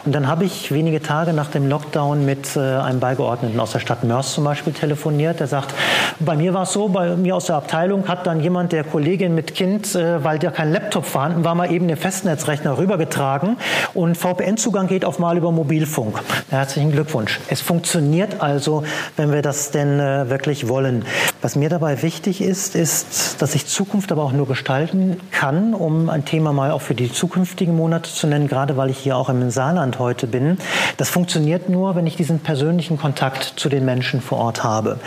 Und 0.05 0.15
dann 0.15 0.27
habe 0.27 0.45
ich 0.45 0.71
wenige 0.71 1.01
Tage 1.01 1.33
nach 1.33 1.49
dem 1.49 1.67
Lockdown 1.67 2.27
mit 2.27 2.55
äh, 2.55 2.61
einem 2.61 3.01
Beigeordneten 3.01 3.59
aus 3.59 3.73
der 3.73 3.79
Stadt 3.79 4.05
Mörs 4.05 4.35
zum 4.35 4.45
Beispiel 4.45 4.75
telefoniert. 4.75 5.41
Der 5.41 5.47
sagt, 5.47 5.75
bei 6.19 6.37
mir 6.37 6.53
war 6.53 6.65
es 6.65 6.73
so, 6.75 6.89
bei 6.89 7.17
mir 7.17 7.37
aus 7.37 7.47
der 7.47 7.57
Abteilung 7.57 8.07
hat 8.07 8.27
dann 8.27 8.41
jemand 8.41 8.73
der 8.73 8.85
Kollegin 8.85 9.35
mit 9.35 9.55
Kind, 9.55 9.95
äh, 9.95 10.23
weil 10.23 10.39
da 10.39 10.51
kein 10.51 10.73
Laptop 10.73 11.07
vorhanden 11.07 11.43
war, 11.43 11.55
mal 11.55 11.73
eben 11.73 11.89
den 11.89 11.97
Festnetzrechner 11.97 12.77
rübergetragen 12.77 13.57
und 13.95 14.19
VPN-Zugang 14.19 14.87
geht 14.87 15.07
auf 15.07 15.19
mal 15.19 15.39
über 15.39 15.51
Mobilfunk. 15.51 16.21
Herzlichen 16.51 16.93
Glückwunsch. 16.93 17.41
Es 17.49 17.63
funktioniert 17.63 18.43
also, 18.43 18.85
wenn 19.17 19.33
wir 19.33 19.41
das 19.41 19.71
denn 19.71 19.99
äh, 19.99 20.29
wirklich 20.29 20.69
wollen. 20.69 21.07
Was 21.43 21.57
mir 21.57 21.71
dabei 21.71 22.03
wichtig 22.03 22.43
ist, 22.43 22.75
ist, 22.75 23.41
dass 23.41 23.55
ich 23.55 23.67
Zukunft 23.67 24.13
aber 24.13 24.25
auch 24.25 24.33
nur 24.33 24.47
gestalten 24.47 25.17
kann, 25.31 25.73
um 25.73 26.11
ein 26.11 26.27
Thema 26.27 26.53
mal 26.53 26.71
auch 26.71 26.83
für 26.83 26.95
die 26.95 27.11
zukünftigen 27.11 27.75
Monate 27.75 28.11
zu 28.11 28.27
nennen, 28.27 28.47
gerade 28.47 28.77
weil 28.77 28.91
ich 28.91 28.99
hier 28.99 29.17
auch 29.17 29.31
im 29.31 29.51
Saarland 29.51 29.99
heute 29.99 30.27
bin. 30.27 30.59
Das 30.99 31.09
funktioniert 31.09 31.71
nur, 31.71 31.97
wenn 31.97 32.07
ich 32.07 32.15
diesen 32.15 32.41
persönlichen 32.41 32.99
Kontakt 32.99 33.55
zu 33.57 33.71
den 33.71 33.87
Menschen 33.87 34.21
vor 34.21 34.37
Ort 34.37 34.65
habe. 34.65 34.99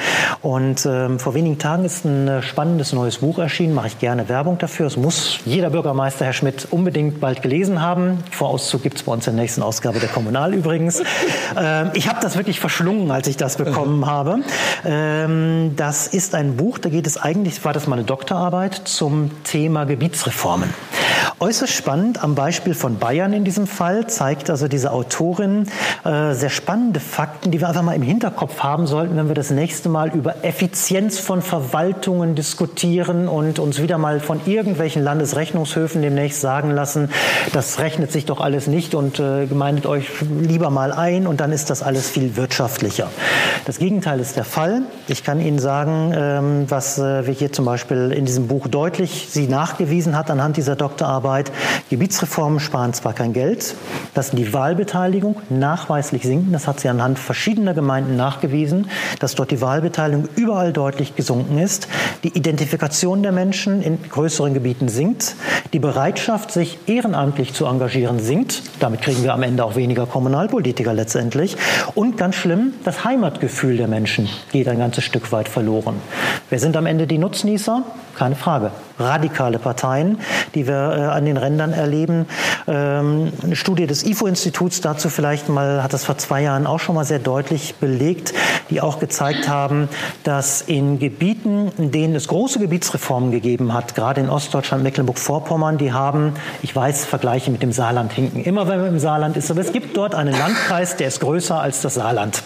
Und 0.42 0.88
ähm, 0.88 1.20
vor 1.20 1.36
wenigen 1.36 1.60
Tagen 1.60 1.86
ist 1.86 2.04
ein 2.04 2.28
äh, 2.28 2.42
spannendes 2.42 2.94
neues 2.94 3.20
Buch 3.20 3.38
erschienen, 3.38 3.76
mache 3.76 3.88
ich 3.88 4.00
gerne 4.00 4.28
Werbung 4.28 4.58
dafür. 4.58 4.88
Es 4.88 4.98
muss 4.98 5.38
jeder 5.46 5.70
Bürgermeister, 5.70 6.26
Herr 6.26 6.34
Schmidt, 6.34 6.68
unbedingt 6.72 7.20
bald 7.20 7.44
gelesen 7.44 7.80
haben. 7.80 8.24
Vorauszug 8.32 8.82
gibt 8.82 8.98
es 8.98 9.04
bei 9.04 9.12
uns 9.12 9.28
in 9.28 9.36
der 9.36 9.44
nächsten 9.44 9.62
Ausgabe 9.62 10.00
der 10.00 10.10
Kommunal 10.10 10.56
übrigens. 10.56 11.04
Ähm, 11.56 11.92
ich 11.94 12.10
habe 12.10 12.20
das 12.22 12.38
wirklich 12.38 12.60
verschlungen, 12.60 13.12
als 13.12 13.28
ich 13.28 13.38
das 13.38 13.58
bekommen 13.58 14.06
habe. 14.08 14.40
Ähm, 14.84 15.74
das 15.76 16.08
ist 16.08 16.23
ein 16.32 16.56
Buch, 16.56 16.78
da 16.78 16.90
geht 16.90 17.08
es 17.08 17.18
eigentlich, 17.18 17.64
war 17.66 17.74
das 17.74 17.88
mal 17.88 17.98
eine 17.98 18.06
Doktorarbeit 18.06 18.74
zum 18.86 19.32
Thema 19.44 19.86
Gebietsreformen. 19.86 20.74
Äußerst 21.44 21.74
spannend 21.74 22.24
am 22.24 22.36
Beispiel 22.36 22.74
von 22.74 23.00
Bayern 23.00 23.34
in 23.34 23.44
diesem 23.44 23.68
Fall 23.68 24.08
zeigt 24.08 24.50
also 24.50 24.70
diese 24.70 24.94
Autorin 24.94 25.68
äh, 26.06 26.34
sehr 26.34 26.50
spannende 26.50 27.02
Fakten, 27.02 27.52
die 27.52 27.60
wir 27.60 27.68
einfach 27.68 27.82
mal 27.82 27.98
im 27.98 28.02
Hinterkopf 28.02 28.62
haben 28.62 28.88
sollten, 28.88 29.18
wenn 29.18 29.28
wir 29.28 29.36
das 29.36 29.52
nächste 29.52 29.90
Mal 29.90 30.12
über 30.16 30.46
Effizienz 30.46 31.20
von 31.20 31.42
Verwaltungen 31.42 32.36
diskutieren 32.36 33.28
und 33.28 33.60
uns 33.60 33.82
wieder 33.82 33.98
mal 33.98 34.22
von 34.22 34.40
irgendwelchen 34.46 35.04
Landesrechnungshöfen 35.04 36.02
demnächst 36.02 36.40
sagen 36.40 36.72
lassen, 36.72 37.10
das 37.52 37.78
rechnet 37.80 38.14
sich 38.14 38.24
doch 38.24 38.40
alles 38.40 38.68
nicht 38.68 38.96
und 38.96 39.20
äh, 39.20 39.46
gemeindet 39.46 39.86
euch 39.86 40.08
lieber 40.40 40.70
mal 40.70 40.94
ein 40.94 41.28
und 41.28 41.42
dann 41.42 41.52
ist 41.52 41.70
das 41.70 41.84
alles 41.84 42.10
viel 42.10 42.38
wirtschaftlicher. 42.38 43.10
Das 43.66 43.80
Gegenteil 43.80 44.22
ist 44.22 44.38
der 44.38 44.46
Fall. 44.46 44.84
Ich 45.10 45.26
kann 45.26 45.42
Ihnen 45.42 45.60
sagen, 45.60 46.14
ähm, 46.16 46.66
was 46.70 47.00
äh, 47.00 47.28
wir 47.28 47.34
hier 47.34 47.52
zum 47.52 47.66
Beispiel 47.66 48.14
in 48.14 48.24
diesem 48.24 48.48
Buch 48.48 48.70
deutlich 48.70 49.28
sie 49.30 49.48
nachgewiesen 49.48 50.18
hat 50.18 50.32
anhand 50.32 50.56
dieser 50.56 50.78
Doktorarbeit. 50.78 51.33
Gebietsreformen 51.90 52.60
sparen 52.60 52.94
zwar 52.94 53.14
kein 53.14 53.34
Geld, 53.34 53.76
lassen 54.16 54.36
die 54.36 54.54
Wahlbeteiligung 54.54 55.38
nachweislich 55.50 56.24
sinken. 56.24 56.52
Das 56.52 56.68
hat 56.68 56.80
sie 56.80 56.90
anhand 56.90 57.20
verschiedener 57.20 57.74
Gemeinden 57.74 58.16
nachgewiesen, 58.16 58.90
dass 59.20 59.36
dort 59.36 59.52
die 59.52 59.62
Wahlbeteiligung 59.62 60.28
überall 60.36 60.74
deutlich 60.74 61.16
gesunken 61.16 61.58
ist. 61.58 61.88
Die 62.24 62.38
Identifikation 62.38 63.24
der 63.24 63.32
Menschen 63.32 63.82
in 63.82 63.98
größeren 64.10 64.54
Gebieten 64.54 64.88
sinkt. 64.88 65.36
Die 65.74 65.80
Bereitschaft, 65.80 66.52
sich 66.52 66.78
ehrenamtlich 66.88 67.54
zu 67.54 67.66
engagieren, 67.66 68.20
sinkt. 68.20 68.62
Damit 68.80 69.02
kriegen 69.02 69.24
wir 69.24 69.34
am 69.34 69.44
Ende 69.44 69.66
auch 69.66 69.76
weniger 69.76 70.06
Kommunalpolitiker 70.06 70.94
letztendlich. 70.94 71.58
Und 71.96 72.18
ganz 72.18 72.36
schlimm, 72.36 72.74
das 72.84 73.04
Heimatgefühl 73.04 73.78
der 73.78 73.88
Menschen 73.88 74.30
geht 74.52 74.68
ein 74.68 74.78
ganzes 74.80 75.04
Stück 75.04 75.32
weit 75.32 75.50
verloren. 75.50 75.96
Wer 76.50 76.60
sind 76.60 76.78
am 76.78 76.86
Ende 76.86 77.08
die 77.08 77.18
Nutznießer? 77.18 77.84
Keine 78.16 78.36
Frage. 78.36 78.72
Radikale 79.00 79.60
Parteien, 79.60 80.20
die 80.56 80.68
wir 80.68 80.74
äh, 80.74 81.02
an 81.06 81.26
den 81.26 81.38
Rändern 81.38 81.74
erleben. 81.74 82.26
Ähm, 82.68 83.32
eine 83.44 83.56
Studie 83.56 83.88
des 83.88 84.06
IFO-Instituts 84.06 84.82
dazu 84.82 85.10
vielleicht 85.10 85.50
mal, 85.50 85.84
hat 85.84 85.94
das 85.94 86.06
vor 86.06 86.18
zwei 86.18 86.42
Jahren 86.42 86.68
auch 86.68 86.80
schon 86.80 86.96
mal 86.96 87.06
sehr 87.06 87.20
deutlich 87.20 87.76
belegt, 87.76 88.34
die 88.70 88.82
auch 88.82 89.00
gezeigt 89.00 89.48
haben, 89.48 89.90
dass 90.24 90.62
in 90.62 91.00
Gebieten, 91.00 91.72
in 91.78 91.92
denen 91.92 92.16
es 92.16 92.28
große 92.28 92.60
Gebietsreformen 92.60 93.32
gegeben 93.32 93.74
hat, 93.74 93.96
gerade 93.96 94.22
in 94.22 94.30
Ostdeutschland, 94.30 94.84
Mecklenburg-Vorpommern, 94.84 95.78
die 95.78 95.92
haben, 95.92 96.34
ich 96.62 96.76
weiß, 96.76 97.06
Vergleiche 97.06 97.52
mit 97.52 97.64
dem 97.64 97.72
Saarland 97.72 98.14
hinken, 98.14 98.44
immer 98.44 98.68
wenn 98.68 98.80
man 98.80 98.90
im 98.90 99.00
Saarland 99.00 99.38
ist, 99.38 99.52
aber 99.52 99.62
es 99.62 99.72
gibt 99.72 99.98
dort 99.98 100.16
einen 100.16 100.38
Landkreis, 100.38 100.96
der 100.98 101.08
ist 101.08 101.20
größer 101.20 101.60
als 101.60 101.82
das 101.82 101.96
Saarland. 101.96 102.44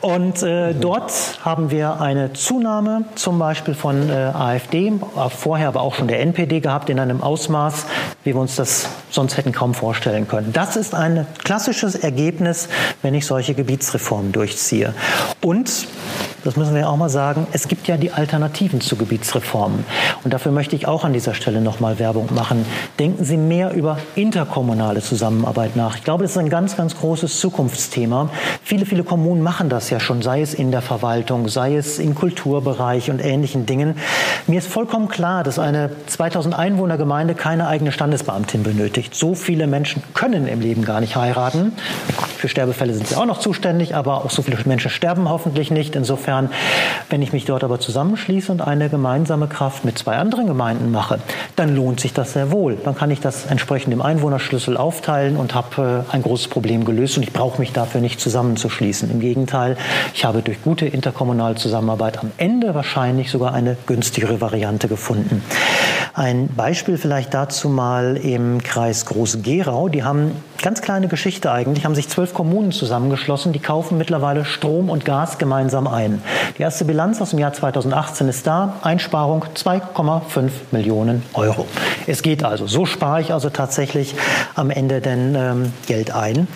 Und 0.00 0.42
äh, 0.42 0.74
dort 0.74 1.12
haben 1.44 1.70
wir 1.70 2.00
eine 2.00 2.32
Zunahme 2.32 3.04
zum 3.14 3.38
Beispiel 3.38 3.74
von 3.74 4.08
äh, 4.08 4.12
AfD, 4.12 4.92
vorher 5.28 5.71
aber 5.72 5.80
auch 5.80 5.94
schon 5.94 6.06
der 6.06 6.20
NPD 6.20 6.60
gehabt, 6.60 6.90
in 6.90 7.00
einem 7.00 7.22
Ausmaß, 7.22 7.86
wie 8.24 8.34
wir 8.34 8.40
uns 8.40 8.56
das 8.56 8.88
sonst 9.10 9.38
hätten 9.38 9.52
kaum 9.52 9.72
vorstellen 9.72 10.28
können. 10.28 10.52
Das 10.52 10.76
ist 10.76 10.94
ein 10.94 11.26
klassisches 11.42 11.94
Ergebnis, 11.94 12.68
wenn 13.00 13.14
ich 13.14 13.24
solche 13.24 13.54
Gebietsreformen 13.54 14.32
durchziehe. 14.32 14.94
Und 15.40 15.86
das 16.44 16.56
müssen 16.56 16.74
wir 16.74 16.88
auch 16.88 16.96
mal 16.96 17.08
sagen, 17.08 17.46
es 17.52 17.68
gibt 17.68 17.86
ja 17.86 17.96
die 17.96 18.10
Alternativen 18.10 18.80
zu 18.80 18.96
Gebietsreformen. 18.96 19.84
Und 20.24 20.34
dafür 20.34 20.50
möchte 20.50 20.74
ich 20.74 20.88
auch 20.88 21.04
an 21.04 21.12
dieser 21.12 21.34
Stelle 21.34 21.60
nochmal 21.60 22.00
Werbung 22.00 22.34
machen. 22.34 22.66
Denken 22.98 23.24
Sie 23.24 23.36
mehr 23.36 23.72
über 23.72 23.98
interkommunale 24.16 25.00
Zusammenarbeit 25.00 25.76
nach. 25.76 25.96
Ich 25.96 26.02
glaube, 26.02 26.24
das 26.24 26.32
ist 26.32 26.38
ein 26.38 26.48
ganz, 26.48 26.76
ganz 26.76 26.96
großes 26.98 27.38
Zukunftsthema. 27.38 28.28
Viele, 28.64 28.86
viele 28.86 29.04
Kommunen 29.04 29.42
machen 29.42 29.68
das 29.68 29.88
ja 29.90 30.00
schon, 30.00 30.20
sei 30.20 30.42
es 30.42 30.52
in 30.52 30.72
der 30.72 30.82
Verwaltung, 30.82 31.48
sei 31.48 31.76
es 31.76 32.00
im 32.00 32.16
Kulturbereich 32.16 33.10
und 33.10 33.24
ähnlichen 33.24 33.64
Dingen. 33.64 33.96
Mir 34.48 34.58
ist 34.58 34.68
vollkommen 34.68 35.08
klar, 35.08 35.44
dass 35.44 35.60
eine 35.62 35.90
2000 36.06 36.54
Einwohner 36.58 36.98
Gemeinde 36.98 37.34
keine 37.34 37.68
eigene 37.68 37.92
Standesbeamtin 37.92 38.62
benötigt. 38.62 39.14
So 39.14 39.34
viele 39.34 39.66
Menschen 39.66 40.02
können 40.14 40.46
im 40.46 40.60
Leben 40.60 40.84
gar 40.84 41.00
nicht 41.00 41.16
heiraten. 41.16 41.72
Für 42.36 42.48
Sterbefälle 42.48 42.92
sind 42.92 43.06
sie 43.06 43.16
auch 43.16 43.24
noch 43.24 43.38
zuständig, 43.38 43.94
aber 43.94 44.24
auch 44.24 44.30
so 44.30 44.42
viele 44.42 44.58
Menschen 44.64 44.90
sterben 44.90 45.28
hoffentlich 45.28 45.70
nicht. 45.70 45.96
Insofern, 45.96 46.50
wenn 47.08 47.22
ich 47.22 47.32
mich 47.32 47.44
dort 47.44 47.64
aber 47.64 47.80
zusammenschließe 47.80 48.50
und 48.50 48.60
eine 48.60 48.88
gemeinsame 48.88 49.46
Kraft 49.46 49.84
mit 49.84 49.98
zwei 49.98 50.16
anderen 50.16 50.46
Gemeinden 50.46 50.90
mache, 50.90 51.20
dann 51.56 51.74
lohnt 51.74 52.00
sich 52.00 52.12
das 52.12 52.32
sehr 52.32 52.50
wohl. 52.50 52.76
Dann 52.84 52.96
kann 52.96 53.10
ich 53.10 53.20
das 53.20 53.46
entsprechend 53.46 53.92
im 53.92 54.02
Einwohnerschlüssel 54.02 54.76
aufteilen 54.76 55.36
und 55.36 55.54
habe 55.54 56.04
äh, 56.10 56.12
ein 56.14 56.22
großes 56.22 56.48
Problem 56.48 56.84
gelöst 56.84 57.16
und 57.16 57.22
ich 57.22 57.32
brauche 57.32 57.60
mich 57.60 57.72
dafür 57.72 58.00
nicht 58.00 58.20
zusammenzuschließen. 58.20 59.10
Im 59.10 59.20
Gegenteil, 59.20 59.76
ich 60.14 60.24
habe 60.24 60.42
durch 60.42 60.62
gute 60.62 60.86
interkommunale 60.86 61.54
Zusammenarbeit 61.54 62.18
am 62.18 62.32
Ende 62.36 62.74
wahrscheinlich 62.74 63.30
sogar 63.30 63.54
eine 63.54 63.76
günstigere 63.86 64.40
Variante 64.40 64.88
gefunden. 64.88 65.42
Ein 66.14 66.48
Beispiel 66.48 66.98
vielleicht 66.98 67.32
dazu 67.32 67.70
mal 67.70 68.18
im 68.18 68.62
Kreis 68.62 69.06
Groß-Gerau. 69.06 69.88
Die 69.88 70.04
haben 70.04 70.32
ganz 70.62 70.82
kleine 70.82 71.08
Geschichte 71.08 71.50
eigentlich, 71.50 71.84
haben 71.84 71.94
sich 71.94 72.08
zwölf 72.08 72.34
Kommunen 72.34 72.70
zusammengeschlossen. 72.70 73.52
Die 73.52 73.58
kaufen 73.58 73.96
mittlerweile 73.96 74.44
Strom 74.44 74.90
und 74.90 75.04
Gas 75.04 75.38
gemeinsam 75.38 75.86
ein. 75.86 76.22
Die 76.58 76.62
erste 76.62 76.84
Bilanz 76.84 77.20
aus 77.20 77.30
dem 77.30 77.38
Jahr 77.38 77.52
2018 77.52 78.28
ist 78.28 78.46
da. 78.46 78.74
Einsparung 78.82 79.44
2,5 79.54 80.50
Millionen 80.70 81.22
Euro. 81.32 81.66
Es 82.06 82.22
geht 82.22 82.44
also. 82.44 82.66
So 82.66 82.84
spare 82.84 83.20
ich 83.20 83.32
also 83.32 83.48
tatsächlich 83.48 84.14
am 84.54 84.70
Ende 84.70 85.00
denn 85.00 85.34
ähm, 85.34 85.72
Geld 85.86 86.14
ein. 86.14 86.46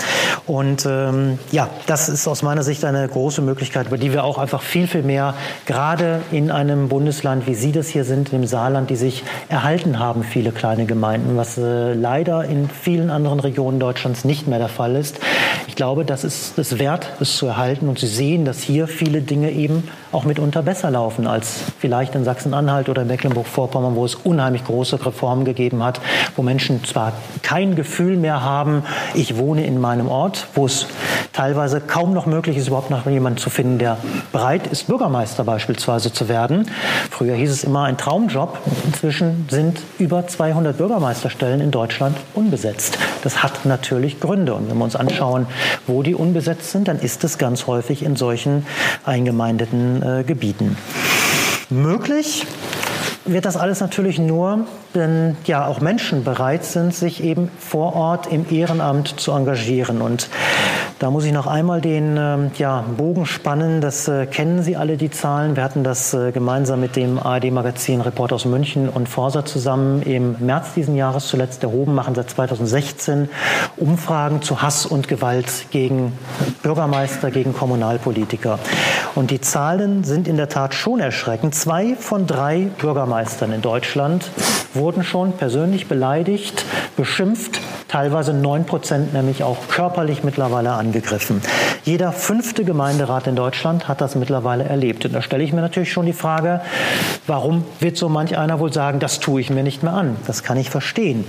Und 0.47 0.87
ähm, 0.87 1.39
ja, 1.51 1.69
das 1.87 2.09
ist 2.09 2.29
aus 2.29 2.43
meiner 2.43 2.63
Sicht 2.63 2.85
eine 2.85 3.09
große 3.09 3.43
Möglichkeit, 3.43 3.89
über 3.89 3.99
die 3.99 4.13
wir 4.13 4.23
auch 4.23 4.39
einfach 4.39 4.63
viel, 4.63 4.87
viel 4.87 5.03
mehr, 5.03 5.35
gerade 5.67 6.21
in 6.31 6.51
einem 6.51 6.89
Bundesland, 6.89 7.47
wie 7.47 7.55
Sie 7.55 7.73
das 7.73 7.89
hier 7.89 8.05
sind, 8.05 8.33
im 8.33 8.47
Saarland, 8.47 8.86
die 8.87 8.97
sich 8.97 9.25
erhalten 9.49 9.99
haben, 9.99 10.23
viele 10.23 10.53
kleine 10.53 10.87
Gemeinden, 10.87 11.37
was 11.37 11.59
äh, 11.59 11.93
leider 11.93 12.45
in 12.45 12.69
vielen 12.69 13.11
anderen 13.11 13.41
Regionen 13.41 13.79
Deutschlands 13.79 14.25
nicht 14.25 14.47
mehr 14.47 14.59
der 14.59 14.69
Fall 14.69 14.97
ist. 14.97 15.19
Ich 15.67 15.77
glaube, 15.77 16.05
das 16.05 16.25
ist 16.25 16.59
es 16.59 16.79
wert, 16.79 17.13
es 17.21 17.37
zu 17.37 17.47
erhalten. 17.47 17.89
Und 17.89 17.99
Sie 17.99 18.07
sehen, 18.07 18.45
dass 18.45 18.61
hier 18.61 18.89
viele 18.89 19.21
Dinge 19.21 19.51
eben 19.51 19.89
auch 20.13 20.25
mitunter 20.25 20.63
besser 20.63 20.91
laufen 20.91 21.27
als 21.27 21.61
vielleicht 21.79 22.15
in 22.15 22.25
Sachsen-Anhalt 22.25 22.89
oder 22.89 23.05
Mecklenburg-Vorpommern, 23.05 23.97
wo 23.97 24.05
es 24.05 24.15
unheimlich 24.15 24.65
große 24.65 25.05
Reformen 25.05 25.45
gegeben 25.45 25.83
hat, 25.83 26.01
wo 26.37 26.43
Menschen 26.43 26.83
zwar 26.85 27.13
kein 27.43 27.77
Gefühl 27.77 28.17
mehr 28.17 28.43
haben, 28.43 28.83
ich 29.15 29.37
wohne 29.37 29.67
in 29.67 29.81
meinem 29.81 30.09
Ort, 30.09 30.47
wo 30.55 30.67
es 30.67 30.87
teilweise 31.33 31.81
kaum 31.81 32.15
noch 32.15 32.25
möglich 32.25 32.57
ist, 32.57 32.69
überhaupt 32.69 32.91
noch 32.91 33.07
jemanden 33.07 33.39
zu 33.39 33.51
finden, 33.51 33.79
der 33.79 33.99
bereit 34.33 34.67
ist, 34.67 34.87
Bürgermeister 34.87 35.45
beispielsweise 35.45 36.13
zu 36.13 36.29
werden. 36.29 36.71
Früher 37.11 37.35
hieß 37.35 37.51
es 37.51 37.65
immer 37.65 37.85
ein 37.85 37.99
Traumjob. 37.99 38.59
Inzwischen 38.85 39.47
sind 39.51 39.81
über 39.99 40.27
200 40.27 40.77
Bürgermeisterstellen 40.77 41.61
in 41.61 41.71
Deutschland 41.71 42.17
unbesetzt. 42.35 42.99
Das 43.23 43.43
hat 43.43 43.65
natürlich 43.65 44.21
Gründe. 44.21 44.55
Und 44.55 44.69
wenn 44.69 44.79
wir 44.79 44.85
uns 44.85 44.97
anschauen, 44.97 45.47
wo 45.87 46.03
die 46.03 46.15
unbesetzt 46.15 46.71
sind, 46.71 46.89
dann 46.89 46.99
ist 46.99 47.25
es 47.25 47.39
ganz 47.39 47.67
häufig 47.67 48.03
in 48.03 48.17
solchen 48.17 48.67
eingemeindeten 49.05 50.03
äh, 50.03 50.25
Gebieten. 50.25 50.77
Möglich 51.71 52.47
wird 53.25 53.45
das 53.45 53.57
alles 53.57 53.81
natürlich 53.81 54.19
nur, 54.19 54.67
wenn 54.93 55.37
ja 55.45 55.67
auch 55.67 55.81
Menschen 55.81 56.23
bereit 56.23 56.65
sind, 56.65 56.95
sich 56.95 57.23
eben 57.23 57.51
vor 57.59 57.95
Ort 57.95 58.33
im 58.33 58.47
Ehrenamt 58.51 59.19
zu 59.21 59.33
engagieren. 59.33 60.01
Und 60.01 60.29
da 60.99 61.11
muss 61.11 61.25
ich 61.25 61.33
noch 61.33 61.47
einmal 61.47 61.83
den 61.83 62.17
ähm, 62.17 62.51
ja, 62.57 62.83
Bogen 62.97 63.27
spannen. 63.27 63.83
Das 63.83 64.09
äh, 64.09 64.25
kennen 64.25 64.63
Sie 64.63 64.77
alle, 64.77 64.97
die 64.97 65.11
Zahlen. 65.11 65.55
Wir 65.55 65.63
hatten 65.63 65.85
das 65.85 66.15
äh, 66.15 66.33
gemeinsam 66.33 66.81
mit 66.81 66.97
dem 66.97 67.19
ARD-Magazin 67.19 68.01
Report 68.01 68.33
aus 68.33 68.47
München 68.47 68.89
und 68.89 69.07
Forsa 69.07 69.45
zusammen 69.45 70.01
im 70.03 70.37
März 70.39 70.73
diesen 70.75 70.97
Jahres 70.97 71.27
zuletzt 71.27 71.63
erhoben, 71.63 71.95
machen 71.95 72.15
seit 72.15 72.31
2016 72.31 73.29
Umfragen 73.77 74.41
zu 74.41 74.63
Hass 74.63 74.87
und 74.87 75.07
Gewalt 75.07 75.67
gegen 75.71 76.13
Bürgermeister, 76.63 77.31
gegen 77.31 77.53
Kommunalpolitiker. 77.53 78.59
Und 79.15 79.31
die 79.31 79.43
Zahlen 79.43 80.03
sind 80.03 80.27
in 80.27 80.39
der 80.39 80.49
Tat 80.49 80.75
schon 80.75 81.01
erschreckend. 81.01 81.55
Zwei 81.55 81.95
von 81.95 82.27
drei 82.27 82.69
Bürgermeistern 82.79 83.53
in 83.53 83.61
Deutschland 83.61 84.31
wurden 84.73 85.05
schon 85.05 85.33
persönlich 85.33 85.89
beleidigt, 85.89 86.65
beschimpft, 86.97 87.61
teilweise 87.89 88.33
neun 88.33 88.65
Prozent 88.65 89.13
nämlich 89.13 89.43
auch 89.43 89.69
körperlich 89.69 90.25
mittlerweile 90.25 90.73
angegriffen. 90.73 91.41
Jeder 91.85 92.13
fünfte 92.13 92.65
Gemeinderat 92.65 93.27
in 93.27 93.37
Deutschland 93.37 93.89
hat 93.89 94.01
das 94.01 94.17
mittlerweile 94.17 94.65
erlebt. 94.65 95.05
Und 95.05 95.15
da 95.15 95.23
stelle 95.23 95.45
ich 95.45 95.53
mir 95.53 95.61
natürlich 95.61 95.93
schon 95.93 96.07
die 96.07 96.13
Frage, 96.13 96.61
warum 97.27 97.65
wird 97.81 97.97
so 97.97 98.09
manch 98.09 98.37
einer 98.37 98.59
wohl 98.59 98.73
sagen, 98.73 98.99
das 98.99 99.21
tue 99.21 99.41
ich 99.41 99.51
mir 99.51 99.63
nicht 99.63 99.83
mehr 99.83 99.93
an? 99.93 100.17
Das 100.27 100.43
kann 100.43 100.57
ich 100.57 100.71
verstehen. 100.71 101.25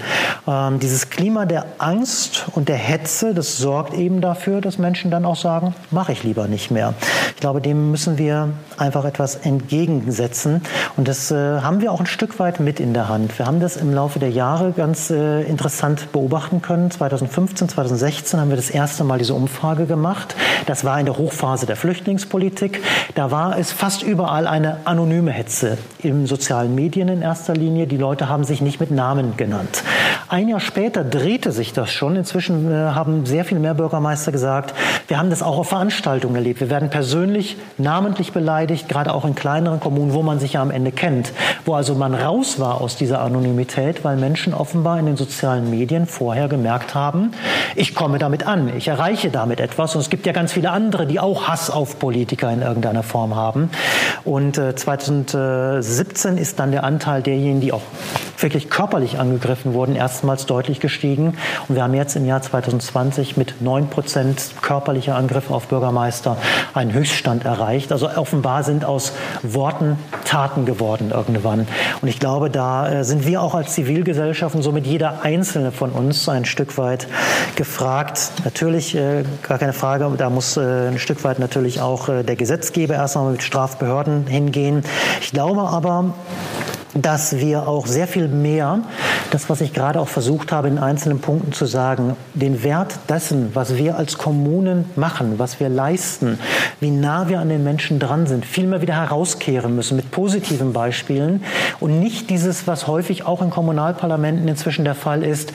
Ähm, 0.48 0.80
dieses 0.80 1.10
Klima 1.10 1.46
der 1.46 1.66
Angst 1.78 2.46
und 2.54 2.70
der 2.70 2.76
Hetze, 2.76 3.34
das 3.34 3.58
sorgt 3.58 3.94
eben 3.94 4.22
dafür, 4.22 4.62
dass 4.62 4.78
Menschen 4.78 5.12
dann 5.12 5.26
auch 5.26 5.36
sagen, 5.36 5.76
mache 5.92 6.12
ich 6.12 6.24
lieber 6.24 6.48
nicht 6.48 6.72
mehr. 6.72 6.94
Ich 7.36 7.42
glaube, 7.42 7.62
dem 7.62 7.92
müssen 7.92 8.18
wir 8.18 8.50
einfach 8.78 9.06
etwas 9.06 9.36
entgegensetzen. 9.36 10.62
Und 10.96 11.08
das 11.08 11.30
äh, 11.32 11.36
haben 11.36 11.82
wir 11.82 11.92
auch 11.92 12.00
ein 12.00 12.08
Stück 12.08 12.40
weit 12.40 12.60
mit 12.60 12.80
in 12.80 12.94
der 12.94 13.10
Hand. 13.10 13.38
Wir 13.38 13.46
haben 13.46 13.60
das 13.60 13.78
im 13.78 13.94
Laufe 13.94 14.18
der 14.20 14.32
Jahre 14.32 14.72
ganz 14.72 15.12
äh, 15.12 15.44
interessant 15.44 16.12
beobachten 16.48 16.62
können. 16.62 16.92
2015, 16.92 17.70
2016 17.70 18.40
haben 18.40 18.50
wir 18.50 18.56
das 18.56 18.70
erste 18.70 19.04
Mal 19.04 19.20
diese 19.20 19.34
Umfrage 19.34 19.86
gemacht. 19.86 20.36
Das 20.66 20.84
war 20.86 21.00
in 21.00 21.06
der 21.06 21.18
Hochphase 21.18 21.66
der 21.66 21.76
Flüchtlingspolitik. 21.76 22.82
Da 23.16 23.32
war 23.32 23.58
es 23.58 23.72
fast 23.72 24.04
überall 24.04 24.48
eine 24.48 24.78
anonyme 24.86 25.32
Hetze 25.32 25.78
in 26.00 26.26
sozialen 26.28 26.76
Medien 26.76 27.10
in 27.10 27.22
erster 27.22 27.54
Linie. 27.54 27.88
Die 27.88 27.98
Leute 27.98 28.30
haben 28.30 28.44
sich 28.44 28.62
nicht 28.62 28.80
mit 28.80 28.92
Namen 28.92 29.38
genannt. 29.38 29.84
Ein 30.30 30.50
Jahr 30.50 30.60
später 30.60 31.04
drehte 31.04 31.52
sich 31.52 31.74
das 31.74 31.90
schon. 31.90 32.16
Inzwischen 32.16 32.72
äh, 32.72 32.76
haben 32.76 33.26
sehr 33.26 33.46
viel 33.46 33.60
mehr 33.60 33.74
Bürgermeister 33.74 34.32
gesagt, 34.32 34.74
wir 35.08 35.18
haben 35.18 35.30
das 35.30 35.42
auch 35.42 35.58
auf 35.58 35.70
Veranstaltungen 35.70 36.36
erlebt. 36.36 36.60
Wir 36.60 36.70
werden 36.70 36.90
persönlich 36.90 37.58
namentlich 37.78 38.34
beleidigt, 38.34 38.90
gerade 38.90 39.14
auch 39.14 39.24
in 39.24 39.36
kleineren 39.36 39.80
Kommunen, 39.80 40.14
wo 40.14 40.24
man 40.24 40.40
sich 40.40 40.54
ja 40.54 40.62
am 40.62 40.72
Ende 40.72 40.92
kennt, 40.92 41.32
wo 41.66 41.76
also 41.76 41.96
man 41.96 42.14
raus 42.14 42.60
war 42.60 42.82
aus 42.82 42.98
dieser 42.98 43.22
Anonymität, 43.22 44.04
weil 44.04 44.18
Menschen 44.18 44.54
offenbar 44.54 45.00
in 45.00 45.06
den 45.06 45.16
sozialen 45.18 45.70
Medien 45.70 46.08
vorher 46.08 46.37
gemerkt 46.46 46.94
haben, 46.94 47.32
ich 47.76 47.96
komme 47.96 48.20
damit 48.20 48.46
an, 48.46 48.76
ich 48.78 48.88
erreiche 48.88 49.30
damit 49.30 49.60
etwas. 49.60 49.96
Und 49.96 50.02
es 50.02 50.10
gibt 50.10 50.26
ja 50.26 50.34
ganz 50.34 50.54
viele 50.54 50.72
andere, 50.72 51.08
die 51.08 51.20
auch 51.20 51.48
Hass 51.48 51.70
auf 51.70 51.98
Politiker 52.00 52.52
in 52.52 52.62
irgendeiner 52.62 53.04
Form 53.04 53.36
haben. 53.36 53.72
Und 54.24 54.58
äh, 54.58 54.76
2017 54.76 56.38
ist 56.38 56.60
dann 56.60 56.72
der 56.72 56.84
Anteil 56.84 57.24
derjenigen, 57.24 57.62
die 57.62 57.74
auch 57.74 57.82
wirklich 58.40 58.70
körperlich 58.70 59.20
angegriffen 59.20 59.74
wurden, 59.74 59.96
erstmals 59.96 60.46
deutlich 60.46 60.80
gestiegen. 60.80 61.38
Und 61.68 61.76
wir 61.76 61.84
haben 61.84 61.94
jetzt 61.94 62.16
im 62.16 62.26
Jahr 62.26 62.42
2020 62.42 63.38
mit 63.38 63.62
9 63.62 63.90
Prozent 63.90 64.52
körperlicher 64.62 65.16
Angriffe 65.16 65.54
auf 65.54 65.68
Bürgermeister 65.68 66.38
einen 66.74 66.94
Höchststand 66.94 67.46
erreicht. 67.46 67.92
Also 67.92 68.10
offenbar 68.10 68.64
sind 68.64 68.86
aus 68.86 69.14
Worten 69.44 69.98
Taten 70.26 70.66
geworden 70.66 71.12
irgendwann. 71.14 71.68
Und 72.02 72.08
ich 72.08 72.20
glaube, 72.20 72.50
da 72.50 72.90
äh, 72.90 73.04
sind 73.04 73.26
wir 73.26 73.42
auch 73.42 73.56
als 73.56 73.74
Zivilgesellschaft 73.74 74.56
und 74.56 74.62
somit 74.62 74.86
jeder 74.86 75.24
Einzelne 75.24 75.72
von 75.72 75.92
uns 75.92 76.24
ein 76.30 76.46
Stück 76.46 76.78
weit 76.78 77.08
gefragt. 77.56 78.32
Natürlich, 78.44 78.96
äh, 78.96 79.24
gar 79.44 79.58
keine 79.58 79.74
Frage, 79.74 80.10
da 80.18 80.30
muss 80.30 80.58
äh, 80.58 80.88
ein 80.88 81.00
Stück 81.00 81.24
weit 81.24 81.40
natürlich 81.40 81.82
auch 81.82 82.08
der 82.08 82.36
Gesetzgeber 82.36 82.96
erstmal 82.96 83.32
mit 83.32 83.44
Strafbehörden 83.44 84.28
hingehen. 84.28 84.84
Ich 85.22 85.32
glaube 85.32 85.62
aber, 85.62 86.14
dass 87.02 87.38
wir 87.38 87.68
auch 87.68 87.86
sehr 87.86 88.08
viel 88.08 88.28
mehr, 88.28 88.80
das 89.32 89.50
was 89.50 89.62
ich 89.62 89.74
gerade 89.74 90.00
auch 90.00 90.08
versucht 90.08 90.52
habe 90.52 90.68
in 90.68 90.78
einzelnen 90.78 91.20
Punkten 91.20 91.52
zu 91.54 91.66
sagen, 91.66 92.16
den 92.34 92.64
Wert 92.64 93.00
dessen, 93.10 93.52
was 93.54 93.76
wir 93.76 93.98
als 93.98 94.18
Kommunen 94.18 94.86
machen, 94.96 95.36
was 95.38 95.60
wir 95.60 95.70
leisten, 95.70 96.40
wie 96.80 96.92
nah 96.92 97.30
wir 97.30 97.40
an 97.40 97.50
den 97.50 97.64
Menschen 97.64 98.00
dran 98.00 98.28
sind, 98.28 98.46
viel 98.46 98.68
mehr 98.68 98.82
wieder 98.82 98.96
herauskehren 98.96 99.76
müssen 99.76 99.96
mit 99.96 100.12
positiven 100.12 100.74
Beispielen 100.74 101.44
und 101.80 102.00
nicht 102.00 102.30
dieses, 102.30 102.68
was 102.68 102.88
häufig 102.88 103.26
auch 103.26 103.42
in 103.42 103.50
Kommunalparlamenten 103.50 104.48
inzwischen 104.48 104.86
der 104.86 104.96
Fall 104.96 105.24
ist, 105.24 105.54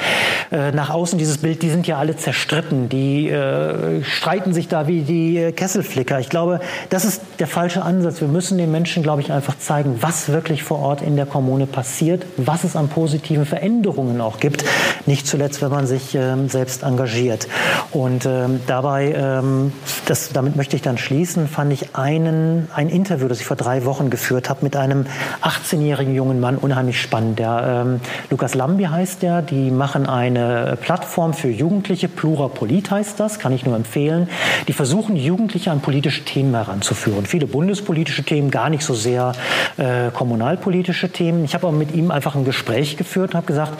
äh, 0.51 0.73
nach 0.73 0.91
außen 0.91 1.19
dieses 1.19 1.39
Bild, 1.39 1.63
die 1.63 1.71
sind 1.71 1.87
ja 1.87 1.99
alle 1.99 2.17
zerstritten, 2.17 2.89
die 2.89 3.29
äh, 3.29 4.03
streiten 4.05 4.53
sich 4.53 4.69
da 4.69 4.87
wie 4.87 5.03
die 5.03 5.53
Kesselflicker. 5.53 6.21
Ich 6.21 6.29
glaube, 6.29 6.61
das 6.91 7.05
ist 7.05 7.23
der 7.39 7.47
falsche 7.47 7.83
Ansatz. 7.83 8.21
Wir 8.21 8.29
müssen 8.29 8.59
den 8.59 8.71
Menschen, 8.71 9.03
glaube 9.03 9.23
ich, 9.23 9.33
einfach 9.33 9.59
zeigen, 9.59 9.99
was 10.01 10.29
wirklich 10.29 10.63
vor 10.63 10.79
Ort 10.79 11.03
in 11.03 11.17
der 11.17 11.27
Kommune 11.33 11.67
passiert, 11.67 12.27
was 12.37 12.63
es 12.63 12.77
an 12.77 12.89
positiven 12.89 13.47
Veränderungen 13.47 14.21
auch 14.21 14.39
gibt. 14.39 14.65
Nicht 15.07 15.27
zuletzt, 15.27 15.63
wenn 15.63 15.71
man 15.71 15.87
sich 15.87 16.15
ähm, 16.15 16.51
selbst 16.51 16.83
engagiert. 16.83 17.49
Und 17.91 18.27
ähm, 18.27 18.61
dabei, 18.67 19.15
ähm, 19.17 19.73
das, 20.05 20.29
damit 20.33 20.57
möchte 20.57 20.77
ich 20.77 20.83
dann 20.83 20.99
schließen, 20.99 21.49
fand 21.49 21.73
ich 21.73 21.97
einen, 21.97 22.69
ein 22.75 22.91
Interview, 22.91 23.29
das 23.29 23.41
ich 23.41 23.47
vor 23.47 23.57
drei 23.57 23.87
Wochen 23.87 24.11
geführt 24.11 24.51
habe 24.51 24.61
mit 24.63 24.77
einem 24.77 25.07
18-jährigen 25.41 26.15
jungen 26.15 26.39
Mann, 26.39 26.59
unheimlich 26.59 27.01
spannend. 27.01 27.39
Der 27.39 27.85
ähm, 27.87 28.01
Lukas 28.29 28.55
Lambi 28.55 28.85
heißt 28.85 29.23
der. 29.23 29.41
Die 29.41 29.71
machen 29.71 30.07
eine 30.07 30.77
Plattform 30.81 31.33
für 31.33 31.49
Jugendliche, 31.49 32.09
Plurapolit 32.09 32.91
heißt 32.91 33.19
das, 33.19 33.39
kann 33.39 33.55
ich 33.55 33.65
nur 33.65 33.75
empfehlen. 33.75 34.29
Die 34.69 34.75
versuchen, 34.75 35.17
Jugendliche 35.17 35.71
an 35.71 35.81
politische 35.81 36.25
Themen 36.25 36.55
heranzuführen. 36.55 37.25
Viele 37.25 37.47
bundespolitische 37.47 38.23
Themen, 38.23 38.51
gar 38.51 38.69
nicht 38.69 38.85
so 38.85 38.95
sehr 38.95 39.33
äh, 39.79 40.11
kommunalpolitische 40.13 41.09
Themen. 41.09 41.22
Ich 41.29 41.55
habe 41.55 41.69
aber 41.69 41.77
mit 41.77 41.95
ihm 41.95 42.11
einfach 42.11 42.35
ein 42.35 42.45
Gespräch 42.45 42.97
geführt 42.97 43.31
und 43.31 43.37
habe 43.37 43.47
gesagt, 43.47 43.73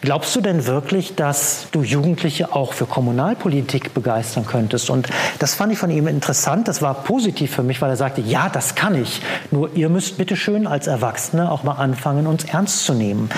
glaubst 0.00 0.34
du 0.34 0.40
denn 0.40 0.66
wirklich, 0.66 1.14
dass 1.14 1.66
du 1.72 1.82
Jugendliche 1.82 2.54
auch 2.54 2.72
für 2.72 2.86
Kommunalpolitik 2.86 3.92
begeistern 3.92 4.46
könntest? 4.46 4.88
Und 4.88 5.08
das 5.38 5.54
fand 5.54 5.72
ich 5.72 5.78
von 5.78 5.90
ihm 5.90 6.06
interessant. 6.06 6.66
Das 6.66 6.80
war 6.80 6.94
positiv 6.94 7.54
für 7.54 7.62
mich, 7.62 7.82
weil 7.82 7.90
er 7.90 7.96
sagte, 7.96 8.22
ja, 8.22 8.48
das 8.48 8.74
kann 8.74 9.00
ich. 9.00 9.20
Nur 9.50 9.74
ihr 9.74 9.90
müsst 9.90 10.16
bitte 10.16 10.34
schön 10.34 10.66
als 10.66 10.86
Erwachsene 10.86 11.50
auch 11.52 11.62
mal 11.62 11.72
anfangen, 11.72 12.26
uns 12.26 12.44
ernst 12.44 12.86
zu 12.86 12.94
nehmen. 12.94 13.28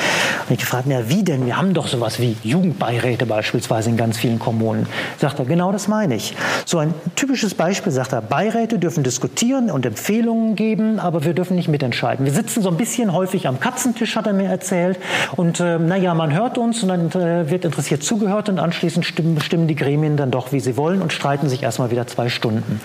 Und 0.49 0.55
ich 0.55 0.59
gefragt, 0.59 0.87
ja, 0.87 1.09
wie 1.09 1.25
denn? 1.25 1.47
Wir 1.47 1.57
haben 1.57 1.75
doch 1.75 1.89
sowas 1.89 2.21
wie 2.21 2.37
Jugendbeiräte 2.45 3.27
beispielsweise 3.27 3.91
in 3.91 3.97
ganz 3.97 4.17
vielen 4.17 4.39
Kommunen. 4.39 4.87
Sagt 5.19 5.41
er, 5.41 5.45
genau 5.45 5.73
das 5.73 5.89
meine 5.89 6.15
ich. 6.15 6.37
So 6.67 6.79
ein 6.79 6.95
typisches 7.17 7.55
Beispiel, 7.55 7.93
sagt 7.93 8.13
er, 8.13 8.23
Beiräte 8.23 8.79
dürfen 8.79 9.03
diskutieren 9.03 9.71
und 9.71 9.85
Empfehlungen 9.87 10.55
geben, 10.55 11.01
aber 11.01 11.25
wir 11.25 11.35
dürfen 11.35 11.57
nicht 11.57 11.69
mitentscheiden. 11.69 12.27
Wir 12.27 12.33
sitzen 12.33 12.63
so 12.63 12.69
ein 12.69 12.77
bisschen 12.77 13.13
häufig 13.13 13.30
am 13.47 13.61
Katzentisch, 13.61 14.17
hat 14.17 14.27
er 14.27 14.33
mir 14.33 14.49
erzählt. 14.49 14.99
Und 15.37 15.61
äh, 15.61 15.79
naja, 15.79 16.15
man 16.15 16.33
hört 16.33 16.59
uns 16.59 16.83
und 16.83 16.89
dann 16.89 17.11
äh, 17.11 17.51
wird 17.51 17.65
interessiert 17.65 18.03
zugehört 18.03 18.49
und 18.49 18.59
anschließend 18.59 19.05
stimmen, 19.05 19.41
stimmen 19.41 19.67
die 19.67 19.77
Gremien 19.77 20.17
dann 20.17 20.31
doch, 20.31 20.53
wie 20.53 20.61
sie 20.61 20.77
wollen 20.77 21.03
und 21.03 21.13
streiten 21.13 21.49
sich 21.49 21.63
erstmal 21.63 21.91
wieder 21.91 22.07
zwei 22.07 22.29
Stunden. 22.29 22.81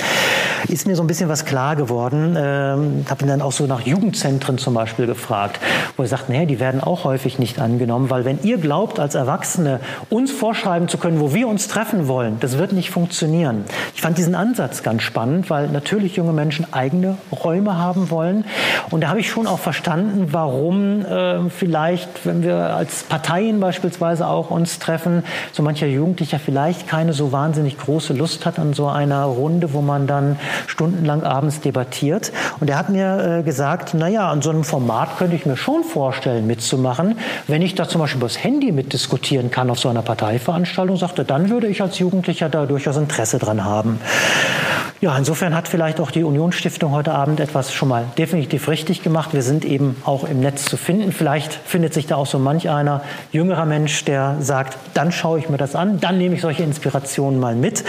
Ist 0.67 0.87
mir 0.87 0.95
so 0.95 1.03
ein 1.03 1.07
bisschen 1.07 1.29
was 1.29 1.45
klar 1.45 1.75
geworden. 1.75 2.35
Ähm, 2.37 3.05
habe 3.09 3.25
ihn 3.25 3.27
dann 3.27 3.41
auch 3.41 3.51
so 3.51 3.65
nach 3.65 3.81
Jugendzentren 3.81 4.57
zum 4.57 4.73
Beispiel 4.73 5.05
gefragt, 5.05 5.59
wo 5.97 6.03
er 6.03 6.09
sagt, 6.09 6.29
naja, 6.29 6.45
die 6.45 6.59
werden 6.59 6.81
auch 6.81 7.03
häufig 7.03 7.39
nicht 7.39 7.59
angenommen, 7.59 8.09
weil 8.09 8.25
wenn 8.25 8.39
ihr 8.43 8.57
glaubt, 8.57 8.99
als 8.99 9.15
Erwachsene 9.15 9.79
uns 10.09 10.31
vorschreiben 10.31 10.87
zu 10.87 10.97
können, 10.97 11.19
wo 11.19 11.33
wir 11.33 11.47
uns 11.47 11.67
treffen 11.67 12.07
wollen, 12.07 12.37
das 12.39 12.57
wird 12.57 12.71
nicht 12.71 12.89
funktionieren. 12.89 13.65
Ich 13.93 14.01
fand 14.01 14.17
diesen 14.17 14.35
Ansatz 14.35 14.83
ganz 14.83 15.03
spannend, 15.03 15.49
weil 15.49 15.67
natürlich 15.67 16.15
junge 16.15 16.33
Menschen 16.33 16.73
eigene 16.73 17.17
Räume 17.31 17.77
haben 17.77 18.09
wollen. 18.09 18.45
Und 18.91 19.01
da 19.01 19.09
habe 19.09 19.19
ich 19.19 19.29
schon 19.29 19.47
auch 19.47 19.59
verstanden, 19.59 20.33
warum 20.35 21.05
äh, 21.05 21.49
vielleicht, 21.49 22.25
wenn 22.25 22.43
wir 22.43 22.75
als 22.75 23.03
Parteien 23.03 23.61
beispielsweise 23.61 24.27
auch 24.27 24.51
uns 24.51 24.79
treffen, 24.79 25.23
so 25.53 25.63
mancher 25.63 25.87
Jugendlicher 25.87 26.39
vielleicht 26.39 26.89
keine 26.89 27.13
so 27.13 27.31
wahnsinnig 27.31 27.77
große 27.77 28.11
Lust 28.11 28.45
hat 28.45 28.59
an 28.59 28.73
so 28.73 28.87
einer 28.87 29.23
Runde, 29.23 29.71
wo 29.71 29.79
man 29.81 30.07
dann 30.07 30.37
stundenlang 30.67 31.23
abends 31.23 31.61
debattiert. 31.61 32.33
Und 32.59 32.69
er 32.69 32.77
hat 32.77 32.89
mir 32.89 33.39
äh, 33.39 33.43
gesagt, 33.43 33.93
naja, 33.93 34.29
an 34.29 34.41
so 34.41 34.50
einem 34.50 34.65
Format 34.65 35.17
könnte 35.17 35.37
ich 35.37 35.45
mir 35.45 35.55
schon 35.55 35.85
vorstellen, 35.85 36.45
mitzumachen. 36.45 37.17
Wenn 37.48 37.61
ich 37.61 37.74
da 37.75 37.87
zum 37.87 38.01
Beispiel 38.01 38.17
über 38.17 38.27
das 38.27 38.43
Handy 38.43 38.74
mitdiskutieren 38.74 39.51
kann 39.51 39.69
auf 39.69 39.79
so 39.79 39.87
einer 39.87 40.01
Parteiveranstaltung, 40.01 40.98
sagte, 40.98 41.24
dann 41.24 41.50
würde 41.50 41.67
ich 41.67 41.81
als 41.81 41.98
Jugendlicher 42.00 42.50
da 42.50 42.65
durchaus 42.65 42.98
Interesse 42.98 43.39
dran 43.39 43.63
haben. 43.63 44.01
Ja, 45.01 45.15
insofern 45.17 45.53
hat 45.53 45.67
vielleicht 45.67 46.00
auch 46.00 46.09
die 46.09 46.24
Unionsstiftung 46.24 46.91
heute 46.91 47.13
Abend 47.13 47.39
etwas 47.39 47.71
schon 47.74 47.89
mal 47.89 48.05
definitiv 48.17 48.67
richtig 48.69 49.03
gemacht. 49.03 49.33
Wir 49.33 49.43
sind 49.43 49.63
eben 49.63 49.98
auch 50.03 50.25
im 50.25 50.40
Netz 50.40 50.66
zu 50.66 50.77
finden. 50.77 51.11
Vielleicht 51.11 51.53
findet 51.53 51.94
sich 51.94 52.07
da 52.07 52.16
auch 52.16 52.25
so 52.25 52.40
manch 52.40 52.70
einer 52.70 53.01
jüngerer 53.31 53.66
Mensch, 53.66 54.05
der 54.05 54.38
sagt, 54.40 54.77
dann 54.94 55.11
schaue 55.11 55.40
ich 55.40 55.50
mir 55.50 55.57
das 55.57 55.75
an, 55.75 56.00
dann 56.00 56.18
nehme 56.18 56.35
ich 56.35 56.42
solche 56.42 56.64
Inspirationen 56.64 57.40
mal 57.40 57.55
mit. 57.55 57.83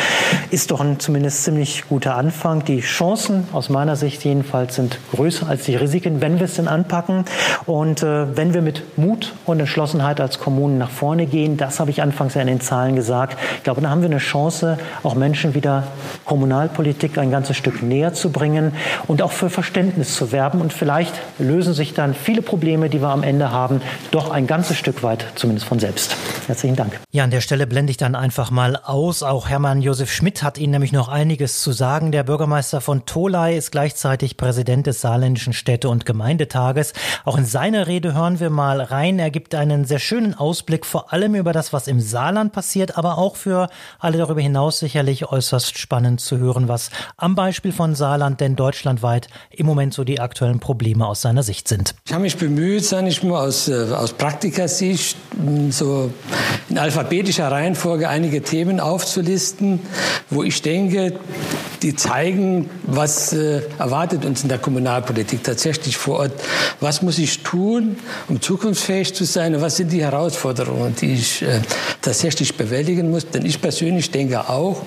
Ist 0.50 0.70
doch 0.70 0.80
ein 0.80 0.98
zumindest 0.98 1.44
ziemlich 1.44 1.88
guter 1.88 2.16
Anfang. 2.16 2.64
Die 2.64 2.80
Chancen 2.80 3.46
aus 3.52 3.68
meiner 3.68 3.96
Sicht 3.96 4.24
jedenfalls 4.24 4.74
sind 4.74 4.98
größer 5.12 5.48
als 5.48 5.64
die 5.64 5.76
Risiken, 5.76 6.20
wenn 6.20 6.38
wir 6.38 6.46
es 6.46 6.54
denn 6.54 6.68
anpacken. 6.68 7.24
Und 7.66 8.02
äh, 8.02 8.36
wenn 8.36 8.54
wir 8.54 8.62
mit 8.62 8.98
Mut 8.98 9.34
und 9.44 9.60
Entschlossenheit 9.60 10.20
als 10.20 10.38
Kommunen 10.38 10.78
nach 10.78 10.90
vorne 10.90 11.26
gehen, 11.26 11.56
das 11.56 11.80
habe 11.80 11.90
ich 11.90 12.02
anfangs 12.02 12.34
ja 12.34 12.40
in 12.40 12.48
den 12.48 12.60
Zahlen 12.60 12.96
gesagt, 12.96 13.38
ich 13.56 13.64
glaube, 13.64 13.80
da 13.80 13.90
haben 13.90 14.02
wir 14.02 14.08
eine 14.08 14.18
Chance, 14.18 14.78
auch 15.02 15.14
Menschen 15.14 15.54
wieder 15.54 15.84
Kommunalpolitik 16.24 16.86
Politik 16.96 17.18
ein 17.18 17.30
ganzes 17.30 17.56
Stück 17.56 17.82
näher 17.82 18.14
zu 18.14 18.30
bringen 18.30 18.72
und 19.06 19.20
auch 19.20 19.32
für 19.32 19.50
Verständnis 19.50 20.14
zu 20.14 20.32
werben. 20.32 20.60
Und 20.60 20.72
vielleicht 20.72 21.14
lösen 21.38 21.74
sich 21.74 21.94
dann 21.94 22.14
viele 22.26 22.42
Probleme, 22.42 22.90
die 22.90 23.00
wir 23.00 23.10
am 23.10 23.22
Ende 23.22 23.52
haben, 23.52 23.80
doch 24.10 24.30
ein 24.30 24.48
ganzes 24.48 24.76
Stück 24.76 25.04
weit 25.04 25.24
zumindest 25.36 25.68
von 25.68 25.78
selbst. 25.78 26.16
Herzlichen 26.48 26.74
Dank. 26.74 26.98
Ja, 27.12 27.22
an 27.22 27.30
der 27.30 27.40
Stelle 27.40 27.68
blende 27.68 27.92
ich 27.92 27.98
dann 27.98 28.16
einfach 28.16 28.50
mal 28.50 28.74
aus. 28.74 29.22
Auch 29.22 29.48
Hermann 29.48 29.80
Josef 29.80 30.12
Schmidt 30.12 30.42
hat 30.42 30.58
Ihnen 30.58 30.72
nämlich 30.72 30.90
noch 30.90 31.08
einiges 31.08 31.62
zu 31.62 31.70
sagen. 31.70 32.10
Der 32.10 32.24
Bürgermeister 32.24 32.80
von 32.80 33.06
Tolai 33.06 33.56
ist 33.56 33.70
gleichzeitig 33.70 34.36
Präsident 34.36 34.88
des 34.88 35.00
Saarländischen 35.00 35.52
Städte- 35.52 35.88
und 35.88 36.04
Gemeindetages. 36.04 36.94
Auch 37.24 37.38
in 37.38 37.44
seiner 37.44 37.86
Rede 37.86 38.14
hören 38.14 38.40
wir 38.40 38.50
mal 38.50 38.80
rein. 38.80 39.20
Er 39.20 39.30
gibt 39.30 39.54
einen 39.54 39.84
sehr 39.84 40.00
schönen 40.00 40.34
Ausblick 40.34 40.84
vor 40.84 41.12
allem 41.12 41.36
über 41.36 41.52
das, 41.52 41.72
was 41.72 41.86
im 41.86 42.00
Saarland 42.00 42.52
passiert, 42.52 42.98
aber 42.98 43.18
auch 43.18 43.36
für 43.36 43.68
alle 44.00 44.18
darüber 44.18 44.40
hinaus 44.40 44.80
sicherlich 44.80 45.30
äußerst 45.30 45.78
spannend 45.78 46.20
zu 46.20 46.38
hören, 46.38 46.66
was 46.66 46.90
am 47.16 47.36
Beispiel 47.36 47.70
von 47.70 47.94
Saarland 47.94 48.40
denn 48.40 48.56
deutschlandweit 48.56 49.28
im 49.50 49.66
Moment 49.66 49.94
so 49.94 50.02
die 50.02 50.18
aktuellen 50.18 50.58
Probleme 50.58 51.06
aus 51.06 51.22
seiner 51.22 51.44
Sicht 51.44 51.68
sind. 51.68 51.94
Ich 52.04 52.15
habe 52.16 52.22
mich 52.22 52.38
bemüht, 52.38 52.82
sage 52.82 53.08
ich 53.08 53.22
mal, 53.22 53.46
aus, 53.46 53.68
äh, 53.68 53.74
aus 53.92 54.14
Praktikersicht 54.14 55.18
so 55.68 56.10
in 56.70 56.78
alphabetischer 56.78 57.52
Reihenfolge 57.52 58.08
einige 58.08 58.40
Themen 58.40 58.80
aufzulisten, 58.80 59.80
wo 60.30 60.42
ich 60.42 60.62
denke, 60.62 61.12
die 61.82 61.94
zeigen, 61.94 62.70
was 62.84 63.34
äh, 63.34 63.60
erwartet 63.78 64.24
uns 64.24 64.42
in 64.42 64.48
der 64.48 64.56
Kommunalpolitik 64.56 65.44
tatsächlich 65.44 65.98
vor 65.98 66.20
Ort. 66.20 66.32
Was 66.80 67.02
muss 67.02 67.18
ich 67.18 67.42
tun, 67.42 67.98
um 68.28 68.40
zukunftsfähig 68.40 69.12
zu 69.12 69.24
sein? 69.24 69.54
Und 69.54 69.60
was 69.60 69.76
sind 69.76 69.92
die 69.92 70.02
Herausforderungen, 70.02 70.96
die 70.98 71.12
ich 71.12 71.42
äh, 71.42 71.60
tatsächlich 72.00 72.56
bewältigen 72.56 73.10
muss? 73.10 73.28
Denn 73.28 73.44
ich 73.44 73.60
persönlich 73.60 74.10
denke 74.10 74.48
auch, 74.48 74.80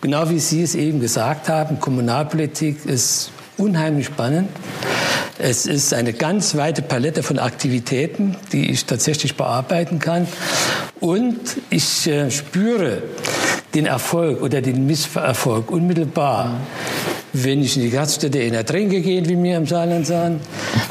genau 0.00 0.28
wie 0.28 0.40
Sie 0.40 0.64
es 0.64 0.74
eben 0.74 0.98
gesagt 0.98 1.48
haben, 1.48 1.78
Kommunalpolitik 1.78 2.84
ist 2.84 3.30
unheimlich 3.56 4.06
spannend. 4.06 4.48
Es 5.38 5.66
ist 5.66 5.92
eine 5.92 6.12
ganz 6.12 6.56
weite 6.56 6.82
Palette 6.82 7.22
von 7.22 7.38
Aktivitäten, 7.38 8.36
die 8.52 8.70
ich 8.70 8.84
tatsächlich 8.84 9.36
bearbeiten 9.36 9.98
kann. 9.98 10.28
Und 11.00 11.40
ich 11.70 12.06
äh, 12.06 12.30
spüre 12.30 13.02
den 13.74 13.86
Erfolg 13.86 14.42
oder 14.42 14.62
den 14.62 14.86
Misserfolg 14.86 15.70
unmittelbar. 15.70 16.60
Wenn 17.32 17.62
ich 17.62 17.76
in 17.76 17.82
die 17.82 17.90
Gaststätte 17.90 18.38
in 18.38 18.52
der 18.52 18.64
Tränke 18.64 19.00
gehe, 19.00 19.28
wie 19.28 19.42
wir 19.42 19.56
im 19.56 19.66
Saarland 19.66 20.06
sagen, 20.06 20.40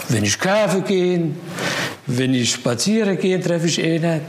wenn 0.09 0.25
ich 0.25 0.37
Kaffee 0.37 0.81
gehe, 0.81 1.29
wenn 2.05 2.33
ich 2.33 2.51
spaziere 2.51 3.15
gehe, 3.15 3.39
treffe 3.39 3.67
ich 3.67 3.81
einen. 3.81 4.19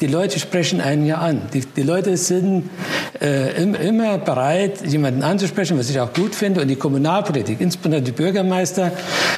Die 0.00 0.06
Leute 0.06 0.40
sprechen 0.40 0.80
einen 0.80 1.04
ja 1.04 1.18
an. 1.18 1.42
Die, 1.52 1.60
die 1.60 1.82
Leute 1.82 2.16
sind 2.16 2.70
äh, 3.20 3.62
immer 3.62 4.18
bereit, 4.18 4.86
jemanden 4.86 5.22
anzusprechen, 5.22 5.78
was 5.78 5.90
ich 5.90 5.98
auch 6.00 6.12
gut 6.12 6.34
finde. 6.34 6.60
Und 6.62 6.68
die 6.68 6.76
Kommunalpolitik, 6.76 7.60
insbesondere 7.60 8.02
die 8.02 8.12
Bürgermeister, 8.12 8.92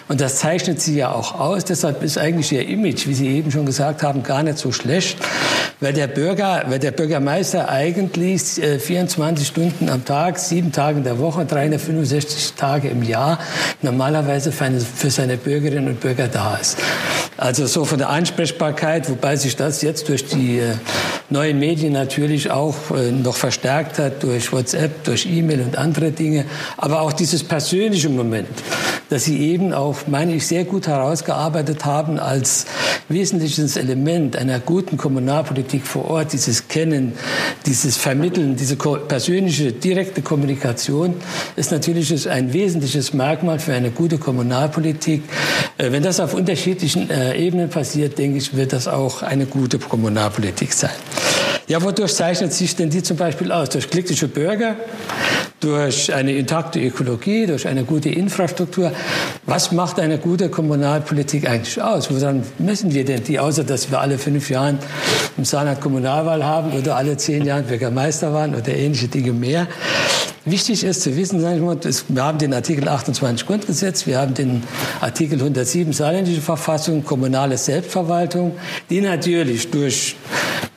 und 0.08 0.20
das 0.20 0.36
zeichnet 0.36 0.80
sie 0.80 0.96
ja 0.96 1.12
auch 1.12 1.38
aus. 1.38 1.64
Deshalb 1.64 2.02
ist 2.02 2.18
eigentlich 2.18 2.52
ihr 2.52 2.66
Image, 2.68 3.06
wie 3.06 3.14
Sie 3.14 3.28
eben 3.28 3.50
schon 3.50 3.66
gesagt 3.66 4.02
haben, 4.02 4.22
gar 4.22 4.42
nicht 4.42 4.58
so 4.58 4.72
schlecht, 4.72 5.18
weil 5.80 5.92
der 5.92 6.06
Bürger, 6.06 6.64
weil 6.68 6.78
der 6.78 6.90
Bürgermeister 6.90 7.68
eigentlich 7.68 8.62
äh, 8.62 8.78
24 8.78 9.46
Stunden 9.46 9.88
am 9.88 10.04
Tag, 10.04 10.38
sieben 10.38 10.72
Tage 10.72 10.98
in 10.98 11.04
der 11.04 11.18
Woche, 11.18 11.44
365 11.44 12.54
Tage 12.54 12.88
im 12.88 13.02
Jahr 13.02 13.38
normalerweise 13.80 14.52
für, 14.52 14.64
eine, 14.64 14.80
für 14.80 15.10
seine 15.10 15.36
Bürgerinnen 15.36 15.88
und 15.88 16.00
Bürger 16.00 16.28
da 16.28 16.56
ist. 16.56 16.78
Also 17.42 17.66
so 17.66 17.84
von 17.84 17.98
der 17.98 18.08
Ansprechbarkeit, 18.08 19.10
wobei 19.10 19.34
sich 19.34 19.56
das 19.56 19.82
jetzt 19.82 20.08
durch 20.08 20.26
die 20.26 20.60
äh, 20.60 20.74
neuen 21.28 21.58
Medien 21.58 21.92
natürlich 21.92 22.52
auch 22.52 22.76
äh, 22.94 23.10
noch 23.10 23.34
verstärkt 23.34 23.98
hat, 23.98 24.22
durch 24.22 24.52
WhatsApp, 24.52 25.02
durch 25.02 25.26
E-Mail 25.26 25.62
und 25.62 25.76
andere 25.76 26.12
Dinge. 26.12 26.44
Aber 26.76 27.00
auch 27.00 27.12
dieses 27.12 27.42
persönliche 27.42 28.10
Moment, 28.10 28.46
dass 29.12 29.24
Sie 29.24 29.50
eben 29.50 29.74
auch, 29.74 30.06
meine 30.06 30.34
ich, 30.34 30.46
sehr 30.46 30.64
gut 30.64 30.86
herausgearbeitet 30.86 31.84
haben 31.84 32.18
als 32.18 32.64
wesentliches 33.10 33.76
Element 33.76 34.36
einer 34.36 34.58
guten 34.58 34.96
Kommunalpolitik 34.96 35.86
vor 35.86 36.06
Ort, 36.10 36.32
dieses 36.32 36.68
Kennen, 36.68 37.12
dieses 37.66 37.98
Vermitteln, 37.98 38.56
diese 38.56 38.76
persönliche, 38.76 39.72
direkte 39.72 40.22
Kommunikation 40.22 41.14
ist 41.56 41.72
natürlich 41.72 42.28
ein 42.30 42.54
wesentliches 42.54 43.12
Merkmal 43.12 43.58
für 43.58 43.74
eine 43.74 43.90
gute 43.90 44.16
Kommunalpolitik. 44.16 45.24
Äh, 45.76 45.92
wenn 45.92 46.02
das 46.02 46.18
auf 46.18 46.32
unterschiedlichen 46.32 47.10
äh, 47.10 47.36
Ebenen 47.36 47.68
passiert, 47.68 48.18
denke 48.18 48.38
ich, 48.38 48.56
wird 48.56 48.72
das 48.72 48.88
auch 48.88 49.22
eine 49.22 49.44
gute 49.44 49.78
Kommunalpolitik 49.78 50.72
sein. 50.72 50.90
Ja, 51.68 51.82
wodurch 51.82 52.14
zeichnet 52.14 52.52
sich 52.52 52.74
denn 52.74 52.90
die 52.90 53.02
zum 53.02 53.16
Beispiel 53.16 53.52
aus? 53.52 53.70
Durch 53.70 53.88
glückliche 53.88 54.26
Bürger, 54.28 54.76
durch 55.60 56.12
eine 56.12 56.32
intakte 56.32 56.80
Ökologie, 56.80 57.46
durch 57.46 57.68
eine 57.68 57.84
gute 57.84 58.08
Infrastruktur. 58.08 58.92
Was 59.46 59.70
macht 59.70 60.00
eine 60.00 60.18
gute 60.18 60.48
Kommunalpolitik 60.48 61.48
eigentlich 61.48 61.80
aus? 61.80 62.10
Woran 62.10 62.42
messen 62.58 62.92
wir 62.92 63.04
denn 63.04 63.22
die, 63.22 63.38
außer 63.38 63.62
dass 63.62 63.90
wir 63.90 64.00
alle 64.00 64.18
fünf 64.18 64.50
Jahre 64.50 64.78
im 65.36 65.44
Saarland 65.44 65.80
Kommunalwahl 65.80 66.44
haben 66.44 66.72
oder 66.72 66.96
alle 66.96 67.16
zehn 67.16 67.44
Jahre 67.44 67.62
Bürgermeister 67.62 68.32
waren 68.32 68.54
oder 68.54 68.68
ähnliche 68.68 69.06
Dinge 69.08 69.32
mehr? 69.32 69.68
Wichtig 70.44 70.82
ist 70.82 71.02
zu 71.02 71.16
wissen, 71.16 71.40
wir 71.40 72.24
haben 72.24 72.38
den 72.38 72.52
Artikel 72.52 72.88
28 72.88 73.46
Grundgesetz, 73.46 74.08
wir 74.08 74.18
haben 74.18 74.34
den 74.34 74.64
Artikel 75.00 75.38
107 75.38 75.92
Saarländische 75.92 76.40
Verfassung, 76.40 77.04
kommunale 77.04 77.56
Selbstverwaltung, 77.56 78.56
die 78.90 79.00
natürlich 79.00 79.70
durch 79.70 80.16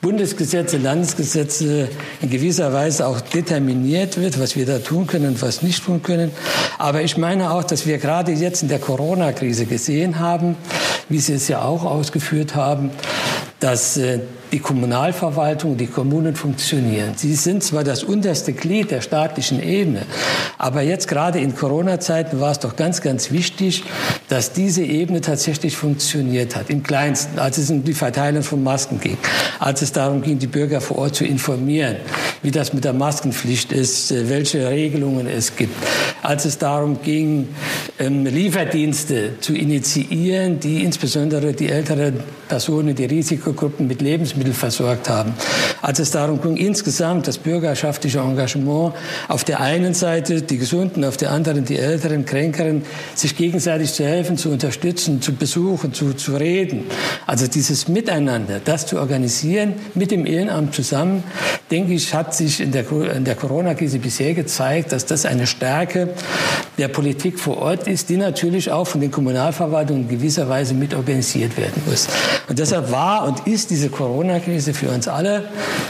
Bundesgesetze, 0.06 0.76
Landesgesetze 0.76 1.88
in 2.22 2.30
gewisser 2.30 2.72
Weise 2.72 3.08
auch 3.08 3.20
determiniert 3.20 4.20
wird, 4.20 4.38
was 4.38 4.54
wir 4.54 4.64
da 4.64 4.78
tun 4.78 5.08
können 5.08 5.30
und 5.30 5.42
was 5.42 5.62
nicht 5.62 5.84
tun 5.84 6.00
können. 6.00 6.30
Aber 6.78 7.02
ich 7.02 7.16
meine 7.16 7.50
auch, 7.50 7.64
dass 7.64 7.86
wir 7.86 7.98
gerade 7.98 8.30
jetzt 8.30 8.62
in 8.62 8.68
der 8.68 8.78
Corona-Krise 8.78 9.66
gesehen 9.66 10.20
haben, 10.20 10.54
wie 11.08 11.18
Sie 11.18 11.32
es 11.32 11.48
ja 11.48 11.62
auch 11.62 11.84
ausgeführt 11.84 12.54
haben, 12.54 12.90
dass 13.58 13.96
äh, 13.96 14.20
die 14.52 14.60
Kommunalverwaltung, 14.60 15.76
die 15.76 15.86
Kommunen 15.86 16.36
funktionieren. 16.36 17.14
Sie 17.16 17.34
sind 17.34 17.64
zwar 17.64 17.84
das 17.84 18.04
unterste 18.04 18.52
Glied 18.52 18.90
der 18.90 19.00
staatlichen 19.00 19.62
Ebene, 19.62 20.02
aber 20.58 20.82
jetzt 20.82 21.08
gerade 21.08 21.40
in 21.40 21.54
Corona-Zeiten 21.54 22.40
war 22.40 22.52
es 22.52 22.60
doch 22.60 22.76
ganz, 22.76 23.00
ganz 23.00 23.32
wichtig, 23.32 23.82
dass 24.28 24.52
diese 24.52 24.84
Ebene 24.84 25.20
tatsächlich 25.20 25.76
funktioniert 25.76 26.54
hat. 26.54 26.70
Im 26.70 26.82
Kleinsten, 26.82 27.38
als 27.38 27.58
es 27.58 27.70
um 27.70 27.82
die 27.82 27.94
Verteilung 27.94 28.42
von 28.42 28.62
Masken 28.62 29.00
ging, 29.00 29.18
als 29.58 29.82
es 29.82 29.92
darum 29.92 30.22
ging, 30.22 30.38
die 30.38 30.46
Bürger 30.46 30.80
vor 30.80 30.98
Ort 30.98 31.16
zu 31.16 31.24
informieren, 31.24 31.96
wie 32.42 32.50
das 32.50 32.72
mit 32.72 32.84
der 32.84 32.92
Maskenpflicht 32.92 33.72
ist, 33.72 34.12
äh, 34.12 34.28
welche 34.28 34.68
Regelungen 34.68 35.26
es 35.26 35.56
gibt, 35.56 35.74
als 36.22 36.44
es 36.44 36.58
darum 36.58 37.02
ging, 37.02 37.48
ähm, 37.98 38.24
Lieferdienste 38.24 39.40
zu 39.40 39.54
initiieren, 39.54 40.60
die 40.60 40.84
insbesondere 40.84 41.52
die 41.52 41.68
älteren 41.68 42.20
Personen, 42.48 42.94
die 42.94 43.06
Risikogruppen 43.06 43.86
mit 43.86 44.00
Lebensmitteln 44.00 44.35
versorgt 44.44 45.08
haben. 45.08 45.34
Als 45.82 45.98
es 45.98 46.10
darum 46.10 46.40
ging, 46.40 46.56
insgesamt 46.56 47.26
das 47.26 47.38
bürgerschaftliche 47.38 48.18
Engagement 48.18 48.94
auf 49.28 49.44
der 49.44 49.60
einen 49.60 49.94
Seite, 49.94 50.42
die 50.42 50.58
Gesunden, 50.58 51.04
auf 51.04 51.16
der 51.16 51.30
anderen 51.30 51.64
die 51.64 51.78
Älteren, 51.78 52.24
Kränkeren, 52.24 52.82
sich 53.14 53.36
gegenseitig 53.36 53.92
zu 53.92 54.04
helfen, 54.04 54.36
zu 54.36 54.50
unterstützen, 54.50 55.22
zu 55.22 55.34
besuchen, 55.34 55.92
zu, 55.92 56.14
zu 56.14 56.36
reden. 56.36 56.84
Also 57.26 57.46
dieses 57.46 57.88
Miteinander, 57.88 58.60
das 58.64 58.86
zu 58.86 58.98
organisieren 58.98 59.74
mit 59.94 60.10
dem 60.10 60.26
Ehrenamt 60.26 60.74
zusammen, 60.74 61.22
denke 61.70 61.94
ich, 61.94 62.14
hat 62.14 62.34
sich 62.34 62.60
in 62.60 62.72
der, 62.72 62.90
in 63.14 63.24
der 63.24 63.34
Corona-Krise 63.34 63.98
bisher 63.98 64.34
gezeigt, 64.34 64.92
dass 64.92 65.06
das 65.06 65.26
eine 65.26 65.46
Stärke 65.46 66.10
der 66.78 66.88
Politik 66.88 67.38
vor 67.38 67.58
Ort 67.58 67.86
ist, 67.88 68.08
die 68.08 68.16
natürlich 68.16 68.70
auch 68.70 68.86
von 68.86 69.00
den 69.00 69.10
Kommunalverwaltungen 69.10 70.02
in 70.02 70.08
gewisser 70.08 70.48
Weise 70.48 70.74
mit 70.74 70.94
organisiert 70.94 71.56
werden 71.56 71.82
muss. 71.86 72.08
Und 72.48 72.58
deshalb 72.58 72.90
war 72.90 73.26
und 73.26 73.46
ist 73.46 73.70
diese 73.70 73.88
Corona-Krise 74.26 74.74
für 74.74 74.90
uns 74.90 75.06
alle, 75.06 75.44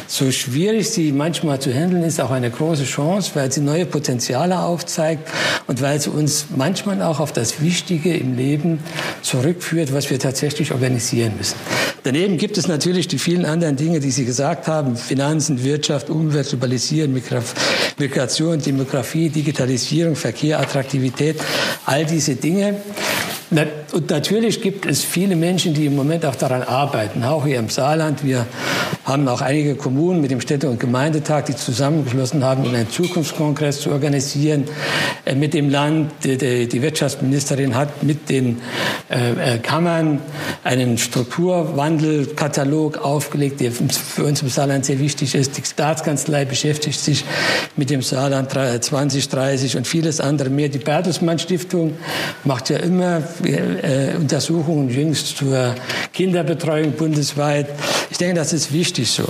so 0.07 0.31
schwierig 0.31 0.90
sie 0.90 1.12
manchmal 1.12 1.59
zu 1.59 1.72
handeln 1.72 2.03
ist, 2.03 2.20
auch 2.20 2.31
eine 2.31 2.51
große 2.51 2.85
Chance, 2.85 3.31
weil 3.35 3.51
sie 3.51 3.61
neue 3.61 3.87
Potenziale 3.87 4.61
aufzeigt 4.61 5.29
und 5.66 5.81
weil 5.81 5.99
sie 6.01 6.11
uns 6.11 6.46
manchmal 6.55 7.01
auch 7.03 7.18
auf 7.18 7.33
das 7.33 7.62
Wichtige 7.62 8.14
im 8.14 8.37
Leben 8.37 8.81
zurückführt, 9.22 9.92
was 9.94 10.11
wir 10.11 10.18
tatsächlich 10.18 10.72
organisieren 10.72 11.33
müssen. 11.38 11.57
Daneben 12.03 12.37
gibt 12.37 12.59
es 12.59 12.68
natürlich 12.68 13.09
die 13.09 13.18
vielen 13.18 13.46
anderen 13.46 13.77
Dinge, 13.77 14.01
die 14.01 14.11
Sie 14.11 14.25
gesagt 14.25 14.68
haben, 14.68 14.96
Finanzen, 14.96 15.64
Wirtschaft, 15.64 16.11
Umwelt, 16.11 16.49
Globalisierung, 16.49 17.20
Migration, 17.99 18.61
Demografie, 18.61 19.29
Digitalisierung, 19.31 20.14
Verkehr, 20.14 20.61
Attraktivität, 20.61 21.40
all 21.85 22.05
diese 22.05 22.37
Dinge. 22.37 22.77
Und 23.50 24.11
natürlich 24.11 24.61
gibt 24.61 24.87
es 24.87 25.04
viele 25.04 25.37
Menschen, 25.37 25.72
die 25.72 25.87
im 25.87 25.94
Moment 25.94 26.26
auch 26.26 26.35
daran 26.35 26.64
arbeiten, 26.64 27.22
auch 27.22 27.46
hier 27.46 27.61
im 27.61 27.68
Saarland. 27.68 28.24
Wir 28.24 28.44
haben 29.04 29.28
auch 29.28 29.40
einige 29.40 29.76
Kommunen 29.76 30.20
mit 30.20 30.32
dem 30.32 30.40
Städte- 30.40 30.68
und 30.68 30.80
Gemeindetag, 30.80 31.44
die 31.44 31.54
zusammengeschlossen 31.54 32.42
haben, 32.42 32.64
um 32.64 32.74
einen 32.74 32.90
Zukunftskongress 32.90 33.82
zu 33.82 33.92
organisieren 33.92 34.64
äh, 35.24 35.37
mit 35.37 35.54
dem 35.54 35.70
Land. 35.70 36.11
Die 36.24 36.82
Wirtschaftsministerin 36.82 37.76
hat 37.76 38.02
mit 38.02 38.28
den 38.28 38.61
äh, 39.09 39.54
äh, 39.54 39.59
Kammern 39.59 40.18
einen 40.64 40.98
Strukturwandelkatalog 40.98 42.98
aufgelegt, 42.98 43.61
der 43.61 43.70
für 43.70 44.24
uns 44.24 44.42
im 44.42 44.48
Saarland 44.48 44.85
sehr 44.85 44.98
wichtig 44.98 45.37
ist. 45.37 45.56
Die 45.56 45.62
Staatskanzlei 45.64 46.44
beschäftigt 46.44 46.98
sich 46.98 47.24
mit 47.76 47.90
dem 47.90 48.02
Saarland 48.02 48.50
2030 48.50 49.76
und 49.76 49.87
vieles 49.87 50.20
andere 50.20 50.50
mehr. 50.50 50.68
Die 50.68 50.78
Bertelsmann 50.78 51.38
Stiftung 51.38 51.94
macht 52.42 52.70
ja 52.70 52.78
immer 52.78 53.22
äh, 53.44 54.16
Untersuchungen 54.16 54.88
jüngst 54.88 55.37
zur 55.37 55.75
Kinderbetreuung 56.12 56.92
bundesweit. 56.92 57.68
Ich 58.11 58.18
denke, 58.18 58.37
das 58.37 58.53
ist 58.53 58.72
wichtig 58.72 59.11
so. 59.11 59.25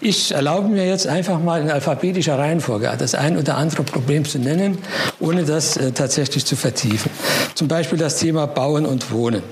Ich 0.00 0.32
erlaube 0.32 0.68
mir 0.68 0.86
jetzt 0.86 1.06
einfach 1.06 1.40
mal 1.40 1.62
in 1.62 1.70
alphabetischer 1.70 2.38
Reihenfolge 2.38 2.92
das 2.98 3.14
ein 3.14 3.38
oder 3.38 3.56
andere 3.56 3.84
Problem 3.84 4.24
zu 4.24 4.38
nennen, 4.38 4.78
ohne 5.18 5.44
das 5.44 5.76
äh, 5.76 5.92
tatsächlich 5.92 6.44
zu 6.44 6.56
vertiefen. 6.56 7.10
Zum 7.54 7.68
Beispiel 7.68 7.98
das 7.98 8.18
Thema 8.18 8.46
Bauen 8.46 8.84
und 8.84 9.10
Wohnen. 9.12 9.42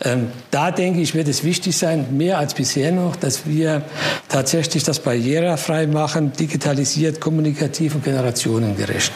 Ähm, 0.00 0.28
da 0.52 0.70
denke 0.70 1.00
ich, 1.00 1.14
wird 1.14 1.26
es 1.26 1.42
wichtig 1.42 1.76
sein, 1.76 2.16
mehr 2.16 2.38
als 2.38 2.54
bisher 2.54 2.92
noch, 2.92 3.16
dass 3.16 3.46
wir 3.46 3.82
tatsächlich 4.28 4.84
das 4.84 5.00
barrierefrei 5.00 5.88
machen, 5.88 6.32
digitalisiert, 6.32 7.20
kommunikativ 7.20 7.96
und 7.96 8.04
generationengerecht. 8.04 9.12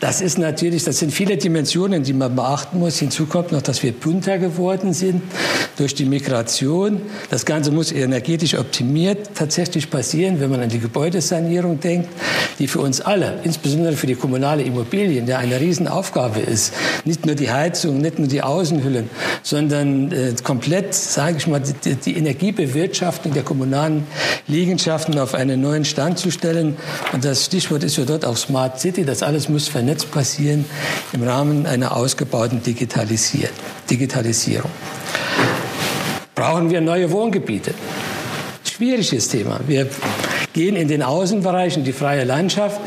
Das 0.00 0.20
ist 0.20 0.38
natürlich, 0.38 0.84
das 0.84 0.98
sind 0.98 1.12
viele 1.12 1.36
Dimensionen, 1.36 2.02
die 2.02 2.12
man 2.12 2.34
beachten 2.34 2.78
muss. 2.78 2.98
Hinzu 2.98 3.26
kommt 3.26 3.52
noch, 3.52 3.62
dass 3.62 3.82
wir 3.82 3.92
bunter 3.92 4.38
geworden 4.38 4.92
sind 4.92 5.22
durch 5.76 5.94
die 5.94 6.04
Migration. 6.04 7.00
Das 7.30 7.44
Ganze 7.44 7.70
muss 7.70 7.92
energetisch 7.92 8.56
optimiert 8.58 9.30
tatsächlich 9.34 9.90
passieren, 9.90 10.40
wenn 10.40 10.50
man 10.50 10.60
an 10.60 10.68
die 10.68 10.78
Gebäudesanierung 10.78 11.80
denkt, 11.80 12.08
die 12.58 12.66
für 12.66 12.80
uns 12.80 13.00
alle, 13.00 13.40
insbesondere 13.44 13.94
für 13.94 14.06
die 14.06 14.14
kommunale 14.14 14.62
Immobilien, 14.62 15.26
ja 15.26 15.38
eine 15.38 15.60
Riesenaufgabe 15.60 16.40
ist. 16.40 16.72
Nicht 17.04 17.24
nur 17.26 17.34
die 17.34 17.43
Heizung, 17.50 17.98
nicht 17.98 18.18
nur 18.18 18.28
die 18.28 18.42
Außenhüllen, 18.42 19.08
sondern 19.42 20.12
äh, 20.12 20.34
komplett, 20.42 20.94
sage 20.94 21.38
ich 21.38 21.46
mal, 21.46 21.60
die, 21.60 21.94
die 21.94 22.16
Energiebewirtschaftung 22.16 23.32
der 23.32 23.42
kommunalen 23.42 24.06
Liegenschaften 24.46 25.18
auf 25.18 25.34
einen 25.34 25.60
neuen 25.60 25.84
Stand 25.84 26.18
zu 26.18 26.30
stellen. 26.30 26.76
Und 27.12 27.24
das 27.24 27.46
Stichwort 27.46 27.84
ist 27.84 27.96
ja 27.96 28.04
dort 28.04 28.24
auch 28.24 28.36
Smart 28.36 28.80
City. 28.80 29.04
Das 29.04 29.22
alles 29.22 29.48
muss 29.48 29.68
vernetzt 29.68 30.10
passieren 30.10 30.64
im 31.12 31.22
Rahmen 31.22 31.66
einer 31.66 31.96
ausgebauten 31.96 32.62
Digitalisierung. 32.62 34.70
Brauchen 36.34 36.70
wir 36.70 36.80
neue 36.80 37.10
Wohngebiete? 37.10 37.72
Schwieriges 38.64 39.28
Thema. 39.28 39.60
Wir 39.66 39.88
gehen 40.52 40.76
in 40.76 40.88
den 40.88 41.02
Außenbereichen, 41.02 41.84
die 41.84 41.92
freie 41.92 42.24
Landschaft, 42.24 42.80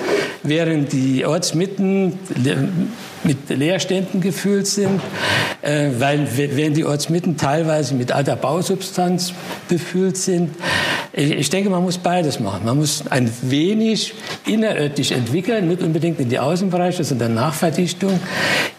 während 0.48 0.94
die 0.94 1.26
Ortsmitten 1.26 2.20
mit 3.24 3.50
Leerständen 3.50 4.22
gefüllt 4.22 4.68
sind, 4.68 5.02
äh, 5.62 5.90
weil 5.98 6.28
wenn 6.36 6.74
die 6.74 6.86
Ortsmitten 6.86 7.38
teilweise 7.38 7.96
mit 7.96 8.12
alter 8.12 8.36
Bausubstanz 8.36 9.34
befüllt 9.68 10.18
sind. 10.18 10.56
Ich 11.20 11.50
denke, 11.50 11.72
man 11.72 11.82
muss 11.82 11.98
beides 11.98 12.40
machen. 12.40 12.64
Man 12.64 12.78
muss 12.78 13.08
ein 13.10 13.28
wenig 13.42 14.14
innerörtlich 14.46 15.14
entwickeln, 15.14 15.68
nicht 15.68 15.82
unbedingt 15.82 16.20
in 16.20 16.30
die 16.30 16.38
Außenbereiche, 16.38 17.04
sondern 17.04 17.34
Nachverdichtung 17.34 18.20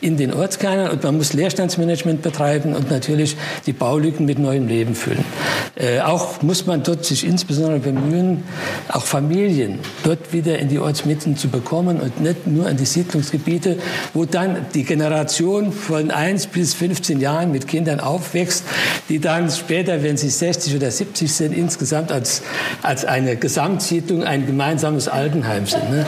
in 0.01 0.17
den 0.17 0.33
Ortskernen 0.33 0.89
und 0.89 1.03
man 1.03 1.17
muss 1.17 1.33
Leerstandsmanagement 1.33 2.23
betreiben 2.23 2.77
und 2.77 2.93
natürlich 2.93 3.37
die 3.67 3.73
Baulücken 3.73 4.25
mit 4.25 4.39
neuem 4.39 4.69
Leben 4.69 4.95
füllen. 4.95 5.25
Äh, 5.75 5.99
auch 5.99 6.41
muss 6.43 6.65
man 6.65 6.85
dort 6.85 7.05
sich 7.05 7.27
insbesondere 7.27 7.81
bemühen, 7.81 8.45
auch 8.89 9.05
Familien 9.05 9.81
dort 10.05 10.33
wieder 10.33 10.61
in 10.61 10.69
die 10.69 10.79
Ortsmitten 10.79 11.37
zu 11.37 11.49
bekommen 11.49 12.01
und 12.01 12.21
nicht 12.21 12.47
nur 12.47 12.69
in 12.69 12.77
die 12.77 12.87
Siedlungsgebiete, 12.87 13.79
wo 14.15 14.27
dann 14.27 14.67
die 14.75 14.85
Generation 14.85 15.73
von 15.73 16.13
1 16.13 16.47
bis 16.47 16.75
15 16.75 17.19
Jahren 17.19 17.51
mit 17.51 17.67
Kindern 17.67 17.99
aufwächst, 17.99 18.63
die 19.09 19.19
dann 19.19 19.51
später, 19.51 20.05
wenn 20.05 20.17
sie 20.17 20.31
60 20.31 20.77
oder 20.77 20.93
70 20.93 21.33
sind, 21.33 21.53
insgesamt 21.53 22.13
als 22.13 22.28
als, 22.29 22.43
als 22.83 23.05
eine 23.05 23.37
Gesamtsiedlung 23.37 24.23
ein 24.23 24.47
gemeinsames 24.47 25.09
Altenheim 25.09 25.67
sind. 25.67 25.91
Ne? 25.91 26.07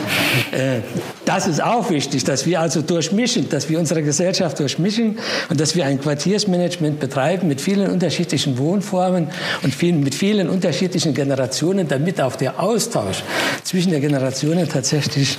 Äh, 0.51 0.81
das 1.25 1.47
ist 1.47 1.61
auch 1.63 1.89
wichtig, 1.89 2.23
dass 2.23 2.45
wir 2.45 2.59
also 2.59 2.81
durchmischen, 2.81 3.49
dass 3.49 3.69
wir 3.69 3.79
unsere 3.79 4.03
Gesellschaft 4.03 4.59
durchmischen 4.59 5.17
und 5.49 5.59
dass 5.59 5.75
wir 5.75 5.85
ein 5.85 5.99
Quartiersmanagement 5.99 6.99
betreiben 6.99 7.47
mit 7.47 7.61
vielen 7.61 7.89
unterschiedlichen 7.89 8.57
Wohnformen 8.57 9.29
und 9.63 9.73
vielen, 9.73 10.01
mit 10.01 10.13
vielen 10.13 10.49
unterschiedlichen 10.49 11.13
Generationen, 11.13 11.87
damit 11.87 12.21
auch 12.21 12.35
der 12.35 12.59
Austausch 12.59 13.23
zwischen 13.63 13.91
der 13.91 13.99
Generationen 13.99 14.69
tatsächlich 14.69 15.37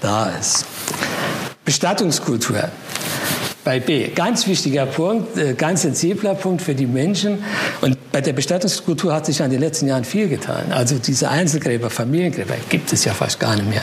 da 0.00 0.30
ist. 0.38 0.64
Bestattungskultur. 1.64 2.70
Bei 3.64 3.78
B, 3.78 4.08
ganz 4.08 4.48
wichtiger 4.48 4.86
Punkt, 4.86 5.38
äh, 5.38 5.54
ganz 5.54 5.82
sensibler 5.82 6.34
Punkt 6.34 6.62
für 6.62 6.74
die 6.74 6.86
Menschen. 6.86 7.44
Und 7.80 7.96
bei 8.10 8.20
der 8.20 8.32
Bestattungskultur 8.32 9.14
hat 9.14 9.26
sich 9.26 9.38
in 9.38 9.50
den 9.50 9.60
letzten 9.60 9.86
Jahren 9.86 10.04
viel 10.04 10.28
getan. 10.28 10.72
Also 10.72 10.96
diese 10.98 11.28
Einzelgräber, 11.30 11.88
Familiengräber 11.88 12.54
gibt 12.68 12.92
es 12.92 13.04
ja 13.04 13.14
fast 13.14 13.38
gar 13.38 13.54
nicht 13.54 13.68
mehr. 13.68 13.82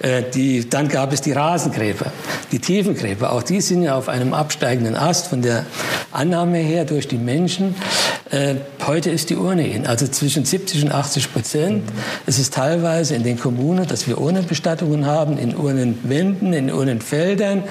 Äh, 0.00 0.24
die, 0.34 0.68
dann 0.68 0.88
gab 0.88 1.12
es 1.12 1.20
die 1.20 1.32
Rasengräber, 1.32 2.06
die 2.50 2.58
Tiefengräber. 2.58 3.32
Auch 3.32 3.44
die 3.44 3.60
sind 3.60 3.84
ja 3.84 3.96
auf 3.96 4.08
einem 4.08 4.34
absteigenden 4.34 4.96
Ast 4.96 5.28
von 5.28 5.40
der 5.40 5.66
Annahme 6.10 6.58
her 6.58 6.84
durch 6.84 7.06
die 7.06 7.18
Menschen. 7.18 7.76
Heute 8.86 9.10
ist 9.10 9.30
die 9.30 9.36
Urne 9.36 9.68
in, 9.68 9.86
also 9.86 10.08
zwischen 10.08 10.44
70 10.44 10.84
und 10.84 10.92
80 10.92 11.32
Prozent. 11.32 11.84
Es 12.26 12.40
ist 12.40 12.54
teilweise 12.54 13.14
in 13.14 13.22
den 13.22 13.38
Kommunen, 13.38 13.86
dass 13.86 14.08
wir 14.08 14.20
Urnenbestattungen 14.20 15.06
haben, 15.06 15.38
in 15.38 15.56
Urnenwänden, 15.56 16.52
in 16.52 16.72
Urnenfeldern. 16.72 17.62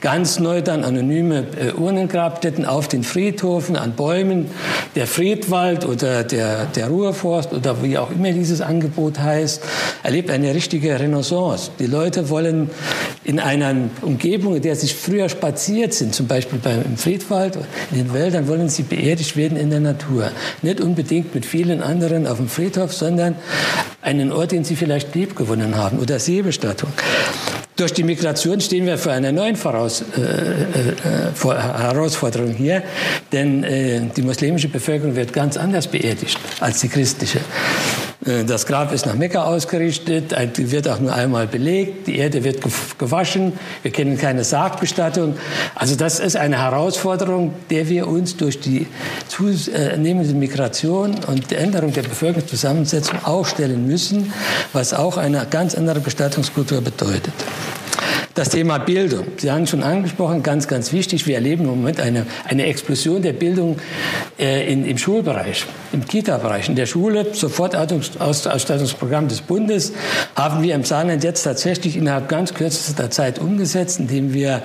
Ganz 0.00 0.38
neu 0.38 0.62
dann 0.62 0.82
anonyme 0.82 1.46
äh, 1.60 1.72
Urnengrabstätten 1.72 2.64
auf 2.64 2.88
den 2.88 3.02
Friedhofen, 3.02 3.76
an 3.76 3.92
Bäumen. 3.92 4.46
Der 4.94 5.06
Friedwald 5.06 5.84
oder 5.84 6.24
der, 6.24 6.64
der 6.64 6.88
Ruhrforst 6.88 7.52
oder 7.52 7.82
wie 7.82 7.98
auch 7.98 8.10
immer 8.10 8.32
dieses 8.32 8.62
Angebot 8.62 9.18
heißt, 9.18 9.62
erlebt 10.02 10.30
eine 10.30 10.54
richtige 10.54 10.98
Renaissance. 10.98 11.72
Die 11.78 11.86
Leute 11.86 12.30
wollen 12.30 12.70
in 13.22 13.38
einer 13.38 13.74
Umgebung, 14.00 14.56
in 14.56 14.62
der 14.62 14.76
sie 14.76 14.88
früher 14.88 15.28
spaziert 15.28 15.92
sind, 15.92 16.14
zum 16.14 16.26
Beispiel 16.26 16.58
beim 16.58 16.96
Friedwald, 16.96 17.58
in 17.90 17.98
den 17.98 18.14
Wäldern, 18.14 18.48
wollen 18.48 18.70
sie 18.70 18.82
beerdigt 18.82 19.36
werden 19.36 19.58
in 19.58 19.68
der 19.68 19.80
Natur. 19.80 20.30
Nicht 20.62 20.80
unbedingt 20.80 21.34
mit 21.34 21.46
vielen 21.46 21.82
anderen 21.82 22.26
auf 22.26 22.38
dem 22.38 22.48
Friedhof, 22.48 22.92
sondern 22.92 23.36
einen 24.02 24.32
Ort, 24.32 24.52
den 24.52 24.64
sie 24.64 24.76
vielleicht 24.76 25.14
lieb 25.14 25.36
gewonnen 25.36 25.76
haben 25.76 25.98
oder 25.98 26.18
Seebestattung. 26.18 26.90
Durch 27.76 27.92
die 27.92 28.04
Migration 28.04 28.60
stehen 28.60 28.86
wir 28.86 28.98
vor 28.98 29.12
einer 29.12 29.32
neuen 29.32 29.56
Voraus, 29.56 30.04
äh, 30.16 30.20
äh, 30.20 30.90
äh 30.92 31.54
Herausforderung 31.54 32.52
hier, 32.52 32.84
denn 33.32 33.64
äh, 33.64 34.00
die 34.16 34.22
muslimische 34.22 34.68
Bevölkerung 34.68 35.16
wird 35.16 35.32
ganz 35.32 35.56
anders 35.56 35.88
beerdigt 35.88 36.38
als 36.60 36.80
die 36.80 36.88
christliche. 36.88 37.40
Äh, 38.26 38.44
das 38.44 38.66
Grab 38.66 38.92
ist 38.92 39.06
nach 39.06 39.14
Mekka 39.14 39.44
ausgerichtet, 39.44 40.34
wird 40.56 40.88
auch 40.88 41.00
nur 41.00 41.12
einmal 41.12 41.46
belegt, 41.46 42.06
die 42.06 42.18
Erde 42.18 42.44
wird 42.44 42.60
gewaschen, 42.98 43.52
wir 43.82 43.90
kennen 43.90 44.18
keine 44.18 44.44
Sargbestattung. 44.44 45.36
Also 45.74 45.96
das 45.96 46.20
ist 46.20 46.36
eine 46.36 46.58
Herausforderung, 46.58 47.54
der 47.70 47.88
wir 47.88 48.08
uns 48.08 48.36
durch 48.36 48.60
die 48.60 48.86
zunehmende 49.28 50.34
Migration 50.34 51.16
und 51.26 51.50
die 51.50 51.56
Änderung 51.56 51.92
der 51.92 52.02
Bevölkerungszusammensetzung 52.02 53.18
auch 53.24 53.46
stellen 53.46 53.86
müssen, 53.86 54.32
was 54.72 54.94
auch 54.94 55.16
eine 55.16 55.46
ganz 55.50 55.74
andere 55.74 56.00
Bestattungskultur 56.00 56.80
bedeutet. 56.80 57.32
Das 58.34 58.48
Thema 58.48 58.78
Bildung. 58.78 59.26
Sie 59.36 59.48
haben 59.48 59.64
schon 59.68 59.84
angesprochen, 59.84 60.42
ganz, 60.42 60.66
ganz 60.66 60.92
wichtig. 60.92 61.24
Wir 61.28 61.36
erleben 61.36 61.66
im 61.66 61.70
Moment 61.70 62.00
eine, 62.00 62.26
eine 62.44 62.66
Explosion 62.66 63.22
der 63.22 63.32
Bildung 63.32 63.78
äh, 64.40 64.72
in, 64.72 64.84
im 64.84 64.98
Schulbereich, 64.98 65.66
im 65.92 66.04
Kita-Bereich. 66.04 66.68
In 66.68 66.74
der 66.74 66.86
Schule, 66.86 67.32
Sofortausstattungsprogramm 67.32 69.28
des 69.28 69.40
Bundes, 69.40 69.92
haben 70.34 70.64
wir 70.64 70.74
im 70.74 70.82
Saarland 70.82 71.22
jetzt 71.22 71.44
tatsächlich 71.44 71.96
innerhalb 71.96 72.28
ganz 72.28 72.52
kürzester 72.54 73.08
Zeit 73.08 73.38
umgesetzt, 73.38 74.00
indem 74.00 74.34
wir 74.34 74.62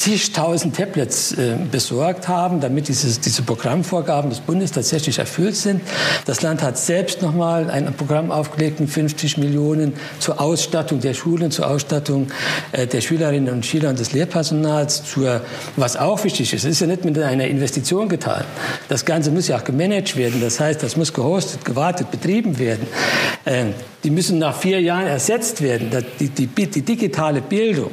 zigtausend 0.00 0.74
Tablets 0.74 1.32
äh, 1.32 1.56
besorgt 1.70 2.26
haben, 2.26 2.60
damit 2.60 2.88
dieses, 2.88 3.20
diese 3.20 3.42
Programmvorgaben 3.42 4.30
des 4.30 4.40
Bundes 4.40 4.72
tatsächlich 4.72 5.18
erfüllt 5.18 5.56
sind. 5.56 5.82
Das 6.24 6.40
Land 6.40 6.62
hat 6.62 6.78
selbst 6.78 7.20
nochmal 7.20 7.68
ein 7.68 7.92
Programm 7.92 8.30
aufgelegt 8.30 8.80
mit 8.80 8.88
50 8.88 9.36
Millionen 9.36 9.92
zur 10.18 10.40
Ausstattung 10.40 11.00
der 11.00 11.12
Schulen, 11.12 11.50
zur 11.50 11.68
Ausstattung 11.68 12.28
äh, 12.72 12.86
der 12.86 13.02
Schülerinnen 13.02 13.52
und 13.52 13.66
Schüler 13.66 13.90
und 13.90 13.98
des 13.98 14.12
Lehrpersonals, 14.12 15.04
zur, 15.04 15.42
was 15.76 15.98
auch 15.98 16.24
wichtig 16.24 16.54
ist. 16.54 16.64
Es 16.64 16.70
ist 16.70 16.80
ja 16.80 16.86
nicht 16.86 17.04
mit 17.04 17.18
einer 17.18 17.44
Investition 17.44 18.08
getan. 18.08 18.44
Das 18.88 19.04
Ganze 19.04 19.30
muss 19.30 19.48
ja 19.48 19.58
auch 19.58 19.64
gemanagt 19.64 20.16
werden. 20.16 20.40
Das 20.40 20.60
heißt, 20.60 20.82
das 20.82 20.96
muss 20.96 21.12
gehostet, 21.12 21.62
gewartet, 21.66 22.10
betrieben 22.10 22.58
werden. 22.58 22.86
Äh, 23.44 23.66
die 24.02 24.10
müssen 24.10 24.38
nach 24.38 24.56
vier 24.56 24.80
Jahren 24.80 25.06
ersetzt 25.06 25.60
werden. 25.60 25.90
Die, 26.18 26.30
die, 26.30 26.46
die 26.46 26.80
digitale 26.80 27.42
Bildung 27.42 27.90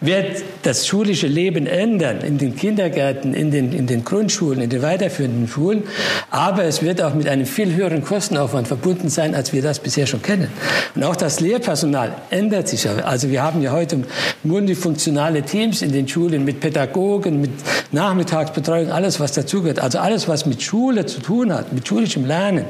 wird 0.00 0.42
das 0.62 0.86
schulische 0.86 1.25
Leben 1.28 1.66
ändern 1.66 2.20
in 2.20 2.38
den 2.38 2.56
Kindergärten, 2.56 3.34
in 3.34 3.50
den, 3.50 3.72
in 3.72 3.86
den 3.86 4.04
Grundschulen, 4.04 4.60
in 4.60 4.70
den 4.70 4.82
weiterführenden 4.82 5.48
Schulen. 5.48 5.84
Aber 6.30 6.64
es 6.64 6.82
wird 6.82 7.00
auch 7.02 7.14
mit 7.14 7.28
einem 7.28 7.46
viel 7.46 7.74
höheren 7.74 8.04
Kostenaufwand 8.04 8.68
verbunden 8.68 9.08
sein, 9.08 9.34
als 9.34 9.52
wir 9.52 9.62
das 9.62 9.78
bisher 9.78 10.06
schon 10.06 10.22
kennen. 10.22 10.48
Und 10.94 11.04
auch 11.04 11.16
das 11.16 11.40
Lehrpersonal 11.40 12.14
ändert 12.30 12.68
sich. 12.68 12.88
Also 12.88 13.30
wir 13.30 13.42
haben 13.42 13.62
ja 13.62 13.72
heute 13.72 14.04
multifunktionale 14.42 15.42
Teams 15.42 15.82
in 15.82 15.92
den 15.92 16.08
Schulen 16.08 16.44
mit 16.44 16.60
Pädagogen, 16.60 17.40
mit 17.40 17.50
Nachmittagsbetreuung, 17.92 18.90
alles 18.90 19.20
was 19.20 19.32
dazugehört. 19.32 19.78
Also 19.80 19.98
alles, 19.98 20.28
was 20.28 20.46
mit 20.46 20.62
Schule 20.62 21.06
zu 21.06 21.20
tun 21.20 21.52
hat, 21.52 21.72
mit 21.72 21.86
schulischem 21.86 22.24
Lernen. 22.26 22.64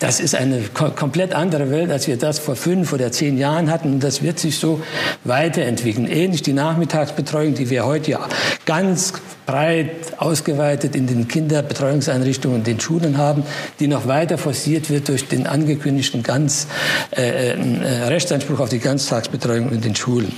Das 0.00 0.18
ist 0.18 0.34
eine 0.34 0.62
komplett 0.96 1.34
andere 1.34 1.70
Welt, 1.70 1.90
als 1.90 2.08
wir 2.08 2.16
das 2.16 2.38
vor 2.38 2.56
fünf 2.56 2.94
oder 2.94 3.12
zehn 3.12 3.36
Jahren 3.36 3.70
hatten. 3.70 3.92
Und 3.92 4.02
das 4.02 4.22
wird 4.22 4.38
sich 4.38 4.58
so 4.58 4.82
weiterentwickeln. 5.24 6.06
Ähnlich 6.06 6.40
die 6.40 6.54
Nachmittagsbetreuung, 6.54 7.52
die 7.52 7.68
wir 7.68 7.84
heute 7.84 8.12
ja 8.12 8.28
ganz 8.64 9.12
breit 9.50 9.90
ausgeweitet 10.18 10.94
in 10.94 11.08
den 11.08 11.26
Kinderbetreuungseinrichtungen 11.26 12.58
und 12.58 12.66
den 12.66 12.78
Schulen 12.78 13.18
haben, 13.18 13.42
die 13.80 13.88
noch 13.88 14.06
weiter 14.06 14.38
forciert 14.38 14.90
wird 14.90 15.08
durch 15.08 15.26
den 15.26 15.46
angekündigten 15.46 16.22
ganz, 16.22 16.68
äh, 17.16 17.50
äh, 17.50 18.04
Rechtsanspruch 18.04 18.60
auf 18.60 18.68
die 18.68 18.78
Ganztagsbetreuung 18.78 19.72
in 19.72 19.80
den 19.80 19.96
Schulen. 19.96 20.32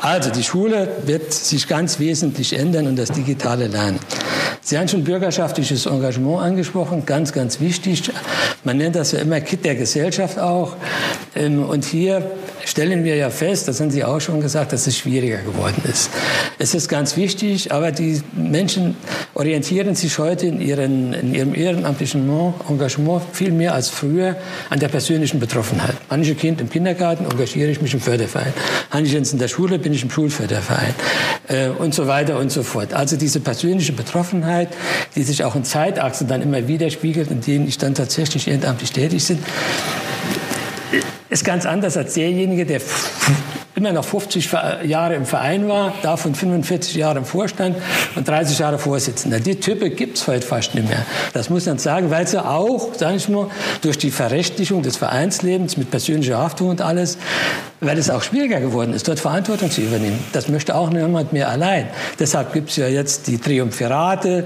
Also 0.00 0.30
die 0.30 0.42
Schule 0.42 0.88
wird 1.06 1.32
sich 1.32 1.66
ganz 1.66 1.98
wesentlich 1.98 2.52
ändern 2.52 2.86
und 2.86 2.98
das 2.98 3.10
digitale 3.10 3.68
Lernen. 3.68 4.00
Sie 4.60 4.76
haben 4.76 4.88
schon 4.88 5.02
bürgerschaftliches 5.02 5.86
Engagement 5.86 6.42
angesprochen, 6.42 7.06
ganz, 7.06 7.32
ganz 7.32 7.60
wichtig. 7.60 8.10
Man 8.64 8.76
nennt 8.76 8.96
das 8.96 9.12
ja 9.12 9.20
immer 9.20 9.40
Kit 9.40 9.64
der 9.64 9.76
Gesellschaft 9.76 10.38
auch. 10.38 10.76
Ähm, 11.34 11.64
und 11.64 11.86
hier 11.86 12.30
stellen 12.68 13.02
wir 13.04 13.16
ja 13.16 13.30
fest, 13.30 13.66
das 13.66 13.80
haben 13.80 13.90
Sie 13.90 14.04
auch 14.04 14.20
schon 14.20 14.40
gesagt, 14.40 14.72
dass 14.72 14.86
es 14.86 14.96
schwieriger 14.96 15.38
geworden 15.38 15.82
ist. 15.90 16.10
Es 16.58 16.74
ist 16.74 16.88
ganz 16.88 17.16
wichtig, 17.16 17.72
aber 17.72 17.92
die 17.92 18.20
Menschen 18.36 18.96
orientieren 19.34 19.94
sich 19.94 20.18
heute 20.18 20.46
in, 20.46 20.60
ihren, 20.60 21.14
in 21.14 21.34
ihrem 21.34 21.54
ehrenamtlichen 21.54 22.28
Engagement 22.68 23.22
viel 23.32 23.52
mehr 23.52 23.74
als 23.74 23.88
früher 23.88 24.36
an 24.68 24.80
der 24.80 24.88
persönlichen 24.88 25.40
Betroffenheit. 25.40 25.94
Manche 26.10 26.34
Kind 26.34 26.60
im 26.60 26.68
Kindergarten 26.68 27.24
engagiere 27.24 27.70
ich 27.70 27.80
mich 27.80 27.94
im 27.94 28.00
Förderverein. 28.00 28.52
Manche 28.92 29.16
in 29.16 29.38
der 29.38 29.48
Schule 29.48 29.78
bin 29.78 29.94
ich 29.94 30.02
im 30.02 30.10
Schulförderverein 30.10 30.94
äh, 31.48 31.68
und 31.68 31.94
so 31.94 32.06
weiter 32.06 32.38
und 32.38 32.52
so 32.52 32.62
fort. 32.62 32.92
Also 32.92 33.16
diese 33.16 33.40
persönliche 33.40 33.92
Betroffenheit, 33.92 34.68
die 35.16 35.22
sich 35.22 35.42
auch 35.44 35.56
in 35.56 35.64
Zeitachsen 35.64 36.28
dann 36.28 36.42
immer 36.42 36.68
widerspiegelt, 36.68 37.30
in 37.30 37.40
denen 37.40 37.66
ich 37.66 37.78
dann 37.78 37.94
tatsächlich 37.94 38.46
ehrenamtlich 38.46 38.92
tätig 38.92 39.26
bin, 39.26 39.38
ist 41.30 41.44
ganz 41.44 41.66
anders 41.66 41.96
als 41.96 42.14
derjenige, 42.14 42.64
der 42.64 42.80
immer 43.74 43.92
noch 43.92 44.04
50 44.04 44.50
Jahre 44.84 45.14
im 45.14 45.24
Verein 45.24 45.68
war, 45.68 45.94
davon 46.02 46.34
45 46.34 46.96
Jahre 46.96 47.18
im 47.18 47.24
Vorstand 47.24 47.76
und 48.16 48.26
30 48.26 48.58
Jahre 48.58 48.78
Vorsitzender. 48.78 49.38
Die 49.38 49.54
Type 49.56 49.90
gibt 49.90 50.18
es 50.18 50.26
heute 50.26 50.46
fast 50.46 50.74
nicht 50.74 50.88
mehr. 50.88 51.06
Das 51.32 51.48
muss 51.48 51.66
man 51.66 51.78
sagen, 51.78 52.10
weil 52.10 52.26
sie 52.26 52.44
auch, 52.44 52.94
sage 52.94 53.16
ich 53.16 53.28
nur, 53.28 53.50
durch 53.82 53.96
die 53.96 54.10
Verrechtlichung 54.10 54.82
des 54.82 54.96
Vereinslebens 54.96 55.76
mit 55.76 55.90
persönlicher 55.90 56.38
Haftung 56.38 56.70
und 56.70 56.80
alles, 56.80 57.18
weil 57.80 57.98
es 57.98 58.10
auch 58.10 58.22
schwieriger 58.22 58.60
geworden 58.60 58.92
ist, 58.92 59.06
dort 59.08 59.20
Verantwortung 59.20 59.70
zu 59.70 59.80
übernehmen. 59.80 60.18
Das 60.32 60.48
möchte 60.48 60.74
auch 60.74 60.90
niemand 60.90 61.32
mehr 61.32 61.48
allein. 61.48 61.88
Deshalb 62.18 62.52
gibt 62.52 62.70
es 62.70 62.76
ja 62.76 62.88
jetzt 62.88 63.26
die 63.26 63.38
Triumphirate, 63.38 64.44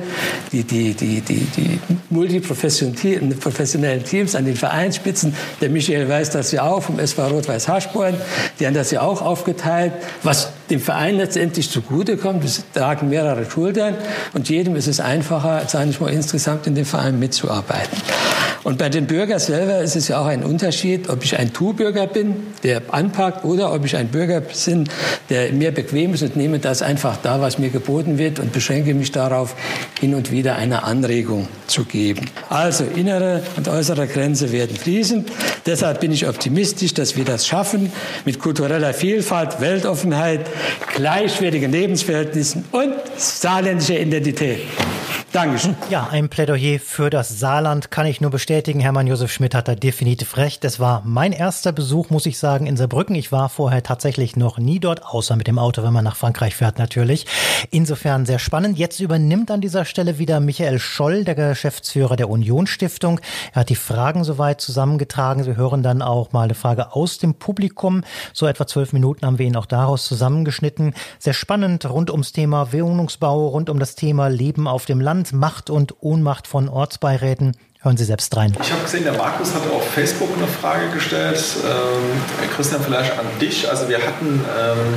die, 0.53 0.65
die, 0.65 0.95
die, 0.95 1.21
die, 1.21 1.47
die 1.57 1.81
multiprofessionellen 2.11 4.05
Teams 4.05 4.35
an 4.35 4.45
den 4.45 4.57
Vereinsspitzen. 4.57 5.35
Der 5.61 5.71
Michael 5.71 6.09
weiß 6.09 6.31
das 6.31 6.53
ja 6.53 6.65
auch 6.65 6.83
vom 6.83 6.99
SV 6.99 7.29
Rot-Weiß 7.29 7.69
Haschborn. 7.69 8.15
Die 8.61 8.67
haben 8.67 8.75
das 8.75 8.91
ja 8.91 9.01
auch 9.01 9.23
aufgeteilt, 9.23 9.93
was 10.23 10.51
dem 10.73 10.81
Verein 10.81 11.17
letztendlich 11.17 11.71
zugutekommt. 11.71 12.45
Es 12.45 12.65
tragen 12.75 13.09
mehrere 13.09 13.49
Schultern 13.49 13.95
und 14.33 14.49
jedem 14.49 14.75
ist 14.75 14.89
es 14.89 14.99
einfacher, 14.99 15.69
sage 15.69 15.91
ich 15.91 16.01
mal, 16.01 16.11
insgesamt 16.11 16.67
in 16.67 16.75
dem 16.75 16.87
Verein 16.87 17.19
mitzuarbeiten. 17.19 17.99
Und 18.65 18.79
bei 18.79 18.89
den 18.89 19.07
Bürgern 19.07 19.41
selber 19.41 19.81
ist 19.81 19.97
es 19.97 20.07
ja 20.09 20.21
auch 20.21 20.27
ein 20.27 20.45
Unterschied, 20.45 21.09
ob 21.09 21.25
ich 21.25 21.37
ein 21.37 21.53
Tu-Bürger 21.53 22.07
bin, 22.07 22.37
der 22.63 22.83
anpackt, 22.91 23.45
oder 23.45 23.73
ob 23.73 23.85
ich 23.85 23.97
ein 23.97 24.09
Bürger 24.09 24.41
bin, 24.41 24.89
der 25.31 25.53
mir 25.53 25.73
bequem 25.73 26.15
ist 26.15 26.23
und 26.23 26.37
nehme 26.37 26.61
das 26.61 26.81
einfach 26.81 27.17
da, 27.17 27.41
was 27.41 27.59
mir 27.59 27.71
geboten 27.71 28.19
wird 28.19 28.39
und 28.39 28.53
beschränke 28.53 28.95
mich 28.95 29.11
darauf, 29.11 29.57
hin 29.99 30.15
und 30.15 30.31
wieder 30.31 30.57
eine 30.57 30.85
Anregung 30.85 31.49
zu 31.67 31.85
geben. 31.85 32.27
Also 32.51 32.85
innere 32.85 33.43
und 33.57 33.67
äußere 33.67 34.07
Grenze 34.07 34.53
werden 34.53 34.77
fließen. 34.77 35.25
Deshalb 35.67 36.01
bin 36.01 36.13
ich 36.13 36.29
optimistisch, 36.29 36.95
dass 36.95 37.17
wir 37.17 37.25
das 37.25 37.47
schaffen 37.47 37.93
mit 38.25 38.39
kultureller 38.39 38.95
Vielfalt, 38.95 39.61
Weltoffenheit, 39.61 40.47
gleichwertigen 40.95 41.73
Lebensverhältnissen 41.73 42.65
und 42.73 42.95
saarländischer 43.17 43.99
Identität. 43.99 44.61
Dankeschön. 45.33 45.75
Ja, 45.89 46.09
ein 46.11 46.29
Plädoyer 46.29 46.79
für 46.79 47.09
das 47.09 47.41
Saarland 47.41 47.91
kann 47.91 48.05
ich 48.05 48.21
nur 48.21 48.31
bestätigen. 48.31 48.81
Hermann 48.81 49.07
Josef 49.07 49.33
Schmidt 49.33 49.55
hat 49.55 49.67
da 49.67 49.75
definitiv 49.75 50.37
recht. 50.37 50.63
Es 50.63 50.79
war 50.79 51.01
mein 51.07 51.33
erster 51.33 51.73
Besuch, 51.73 52.11
muss 52.11 52.27
ich 52.27 52.37
sagen, 52.37 52.67
in 52.67 52.77
Saarbrücken. 52.77 53.15
Ich 53.15 53.33
war 53.33 53.49
vorher 53.49 53.83
tatsächlich 53.83 54.37
noch 54.37 54.59
nie 54.59 54.79
dort, 54.79 55.07
außer 55.07 55.35
mit 55.37 55.47
dem 55.47 55.59
Auto, 55.59 55.83
wenn 55.83 55.93
man 55.95 56.05
nach 56.05 56.17
Frankreich 56.17 56.55
fährt 56.55 56.79
natürlich. 56.79 57.25
Insofern 57.71 58.27
sehr 58.27 58.39
spannend. 58.39 58.77
Jetzt 58.77 59.01
übernimmt 59.01 59.51
an 59.51 59.63
dieser 59.63 59.87
Stelle 59.87 60.19
wieder 60.19 60.39
Michael 60.39 60.79
Scholl, 60.79 61.25
der 61.25 61.35
Geschäftsführer 61.35 62.17
der 62.17 62.29
Union 62.29 62.67
Stiftung. 62.67 63.19
Er 63.55 63.63
hat 63.63 63.71
die 63.71 63.75
Fragen 63.75 64.25
soweit 64.25 64.61
zusammengetragen. 64.61 65.47
Wir 65.47 65.57
hören 65.57 65.83
dann 65.83 66.03
auch 66.03 66.33
mal 66.33 66.43
eine 66.43 66.55
Frage 66.55 66.95
aus 66.95 67.17
dem 67.17 67.37
Publikum. 67.37 68.05
So 68.35 68.47
etwa 68.47 68.67
zwölf 68.67 68.93
Minuten 68.93 69.25
haben 69.25 69.39
wir 69.39 69.47
ihn 69.47 69.57
auch 69.57 69.65
daraus 69.65 70.05
zusammengeschnitten. 70.05 70.93
Sehr 71.19 71.33
spannend 71.33 71.89
rund 71.89 72.11
ums 72.11 72.33
Thema 72.33 72.75
Wohnungsbau, 72.75 73.49
rund 73.49 73.71
um 73.71 73.79
das 73.79 73.95
Thema 73.95 74.29
Leben 74.29 74.69
auf 74.69 74.85
dem 74.85 75.01
Land. 75.01 75.22
Macht 75.31 75.71
und 75.71 75.95
Ohnmacht 76.01 76.49
von 76.49 76.69
Ortsbeiräten. 76.69 77.57
Hören 77.81 77.97
Sie 77.97 78.05
selbst 78.05 78.37
rein. 78.37 78.57
Ich 78.61 78.73
habe 78.73 78.83
gesehen, 78.83 79.05
der 79.05 79.15
Markus 79.15 79.55
hat 79.55 79.63
auf 79.71 79.89
Facebook 79.91 80.29
eine 80.37 80.47
Frage 80.47 80.89
gestellt. 80.91 81.43
Ähm, 81.65 82.49
Christian, 82.55 82.81
vielleicht 82.81 83.13
an 83.19 83.27
dich. 83.41 83.69
Also 83.69 83.89
wir 83.89 83.99
hatten 83.99 84.45
ähm, 84.59 84.95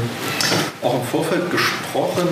auch 0.86 0.96
im 0.96 1.04
Vorfeld 1.04 1.50
gesprochen, 1.50 2.28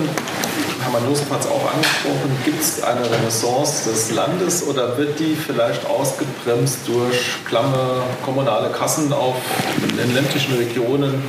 Hermann 0.82 1.08
Josef 1.08 1.30
hat 1.30 1.40
es 1.40 1.46
auch 1.46 1.72
angesprochen, 1.72 2.30
gibt 2.44 2.60
es 2.60 2.82
eine 2.82 3.04
Renaissance 3.10 3.88
des 3.90 4.10
Landes 4.12 4.66
oder 4.66 4.96
wird 4.98 5.18
die 5.18 5.34
vielleicht 5.34 5.86
ausgebremst 5.86 6.80
durch 6.86 7.16
klamme 7.46 8.02
kommunale 8.24 8.70
Kassen 8.70 9.12
auf 9.12 9.36
in 9.98 10.14
ländlichen 10.14 10.54
Regionen, 10.56 11.24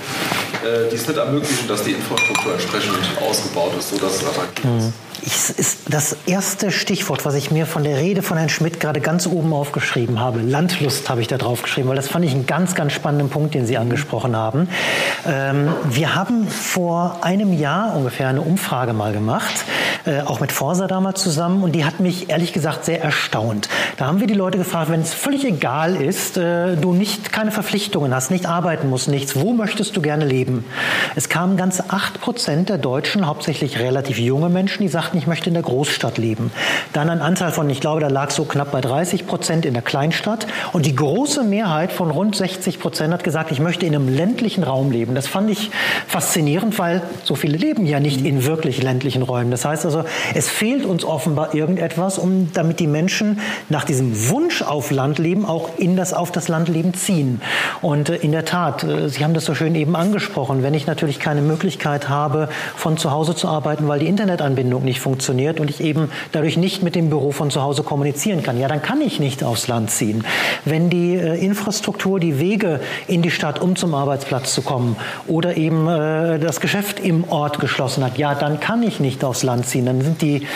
äh, 0.63 0.89
die 0.91 0.95
es 0.95 1.07
nicht 1.07 1.17
ermöglichen, 1.17 1.67
dass 1.67 1.83
die 1.83 1.91
Infrastruktur 1.91 2.53
entsprechend 2.53 2.97
ausgebaut 3.27 3.71
ist, 3.79 3.89
sodass 3.89 4.15
es 4.15 4.27
attraktiv 4.27 4.65
ist? 4.65 4.85
Mhm. 4.85 4.93
Ich, 5.21 5.57
ist 5.57 5.79
das 5.89 6.17
erste 6.27 6.71
Stichwort, 6.71 7.25
was 7.25 7.33
ich 7.35 7.49
mir 7.49 7.65
von 7.65 7.83
der 7.83 7.97
Rede 7.97 8.21
von 8.21 8.37
Herrn 8.37 8.49
Schmidt 8.49 8.79
gerade 8.79 9.01
ganz 9.01 9.25
oben 9.25 9.53
aufgeschrieben 9.53 10.19
habe. 10.19 10.41
Landlust 10.41 11.09
habe 11.09 11.21
ich 11.21 11.27
da 11.27 11.37
drauf 11.37 11.63
geschrieben, 11.63 11.89
weil 11.89 11.95
das 11.95 12.07
fand 12.07 12.25
ich 12.25 12.31
einen 12.31 12.45
ganz, 12.45 12.75
ganz 12.75 12.93
spannenden 12.93 13.29
Punkt, 13.29 13.55
den 13.55 13.65
Sie 13.65 13.77
angesprochen 13.77 14.35
haben. 14.35 14.67
Ähm, 15.25 15.73
wir 15.89 16.13
haben 16.13 16.47
vor 16.47 17.14
einem 17.23 17.53
Jahr 17.53 17.95
ungefähr 17.95 18.27
eine 18.27 18.41
Umfrage 18.41 18.93
mal 18.93 19.13
gemacht, 19.13 19.53
äh, 20.05 20.21
auch 20.21 20.39
mit 20.39 20.51
Forsa 20.51 20.87
damals 20.87 21.21
zusammen, 21.21 21.63
und 21.63 21.73
die 21.73 21.85
hat 21.85 21.99
mich 21.99 22.29
ehrlich 22.29 22.53
gesagt 22.53 22.85
sehr 22.85 23.03
erstaunt. 23.03 23.69
Da 23.97 24.07
haben 24.07 24.19
wir 24.19 24.27
die 24.27 24.33
Leute 24.33 24.57
gefragt, 24.57 24.91
wenn 24.91 25.01
es 25.01 25.13
völlig 25.13 25.45
egal 25.45 25.95
ist, 25.95 26.37
äh, 26.37 26.75
du 26.75 26.93
nicht 26.93 27.31
keine 27.31 27.51
Verpflichtungen 27.51 28.13
hast, 28.13 28.31
nicht 28.31 28.45
arbeiten 28.45 28.89
musst, 28.89 29.07
nichts, 29.07 29.35
wo 29.35 29.53
möchtest 29.53 29.95
du 29.95 30.01
gerne 30.01 30.25
leben? 30.25 30.65
Es 31.15 31.29
kamen 31.29 31.57
ganz 31.57 31.81
acht 31.87 32.21
Prozent 32.21 32.69
der 32.69 32.77
Deutschen, 32.77 33.25
hauptsächlich 33.27 33.79
relativ 33.79 34.19
junge 34.19 34.49
Menschen, 34.49 34.81
die 34.81 34.89
sagten, 34.89 35.17
ich 35.17 35.27
möchte 35.27 35.49
in 35.49 35.53
der 35.53 35.63
Großstadt 35.63 36.17
leben. 36.17 36.51
Dann 36.93 37.09
ein 37.09 37.21
Anteil 37.21 37.51
von, 37.51 37.69
ich 37.69 37.81
glaube, 37.81 38.01
da 38.01 38.07
lag 38.07 38.31
so 38.31 38.45
knapp 38.45 38.71
bei 38.71 38.81
30 38.81 39.27
Prozent 39.27 39.65
in 39.65 39.73
der 39.73 39.83
Kleinstadt. 39.83 40.47
Und 40.73 40.85
die 40.85 40.95
große 40.95 41.43
Mehrheit 41.43 41.91
von 41.91 42.11
rund 42.11 42.35
60 42.35 42.79
Prozent 42.79 43.13
hat 43.13 43.23
gesagt, 43.23 43.51
ich 43.51 43.59
möchte 43.59 43.85
in 43.85 43.95
einem 43.95 44.07
ländlichen 44.07 44.63
Raum 44.63 44.91
leben. 44.91 45.15
Das 45.15 45.27
fand 45.27 45.49
ich 45.49 45.71
faszinierend, 46.07 46.77
weil 46.79 47.01
so 47.23 47.35
viele 47.35 47.57
leben 47.57 47.85
ja 47.85 47.99
nicht 47.99 48.25
in 48.25 48.45
wirklich 48.45 48.81
ländlichen 48.81 49.21
Räumen. 49.21 49.51
Das 49.51 49.65
heißt 49.65 49.85
also, 49.85 50.03
es 50.33 50.49
fehlt 50.49 50.85
uns 50.85 51.03
offenbar 51.03 51.53
irgendetwas, 51.53 52.17
um 52.17 52.51
damit 52.53 52.79
die 52.79 52.87
Menschen 52.87 53.39
nach 53.69 53.83
diesem 53.83 54.29
Wunsch 54.29 54.61
auf 54.61 54.91
Landleben 54.91 55.45
auch 55.45 55.69
in 55.77 55.95
das 55.95 56.13
auf 56.13 56.31
das 56.31 56.47
Landleben 56.47 56.93
ziehen. 56.93 57.41
Und 57.81 58.09
äh, 58.09 58.15
in 58.17 58.31
der 58.31 58.45
Tat, 58.45 58.83
äh, 58.83 59.09
Sie 59.09 59.23
haben 59.23 59.33
das 59.33 59.45
so 59.45 59.55
schön 59.55 59.75
eben 59.75 59.95
angesprochen, 59.95 60.63
wenn 60.63 60.73
ich 60.73 60.87
natürlich 60.87 61.19
keine 61.19 61.41
Möglichkeit 61.41 62.09
habe, 62.09 62.49
von 62.75 62.97
zu 62.97 63.11
Hause 63.11 63.35
zu 63.35 63.47
arbeiten, 63.47 63.87
weil 63.87 63.99
die 63.99 64.07
Internetanbindung 64.07 64.83
nicht 64.83 64.99
funktioniert 64.99 65.59
und 65.59 65.69
ich 65.69 65.81
eben 65.81 66.09
dadurch 66.31 66.57
nicht 66.57 66.83
mit 66.83 66.95
dem 66.95 67.09
Büro 67.09 67.31
von 67.31 67.49
zu 67.51 67.61
Hause 67.61 67.83
kommunizieren 67.83 68.43
kann, 68.43 68.59
ja, 68.59 68.67
dann 68.67 68.81
kann 68.81 69.01
ich 69.01 69.19
nicht 69.19 69.43
aufs 69.43 69.67
Land 69.67 69.91
ziehen. 69.91 70.25
Wenn 70.65 70.89
die 70.89 71.15
äh, 71.15 71.43
Infrastruktur, 71.43 72.19
die 72.19 72.39
Wege 72.39 72.79
in 73.07 73.21
die 73.21 73.31
Stadt, 73.31 73.61
um 73.61 73.75
zum 73.75 73.93
Arbeitsplatz 73.93 74.53
zu 74.53 74.61
kommen 74.61 74.95
oder 75.27 75.57
eben 75.57 75.85
das 75.85 76.59
Geschäft 76.59 76.84
im 76.93 77.23
Ort 77.29 77.59
geschlossen 77.59 78.03
hat, 78.03 78.17
ja, 78.17 78.35
dann 78.35 78.59
kann 78.59 78.83
ich 78.83 78.99
nicht 78.99 79.23
aufs 79.23 79.43
Land 79.43 79.65
ziehen. 79.65 79.85
Dann 79.85 80.01
sind 80.01 80.21
die 80.21 80.47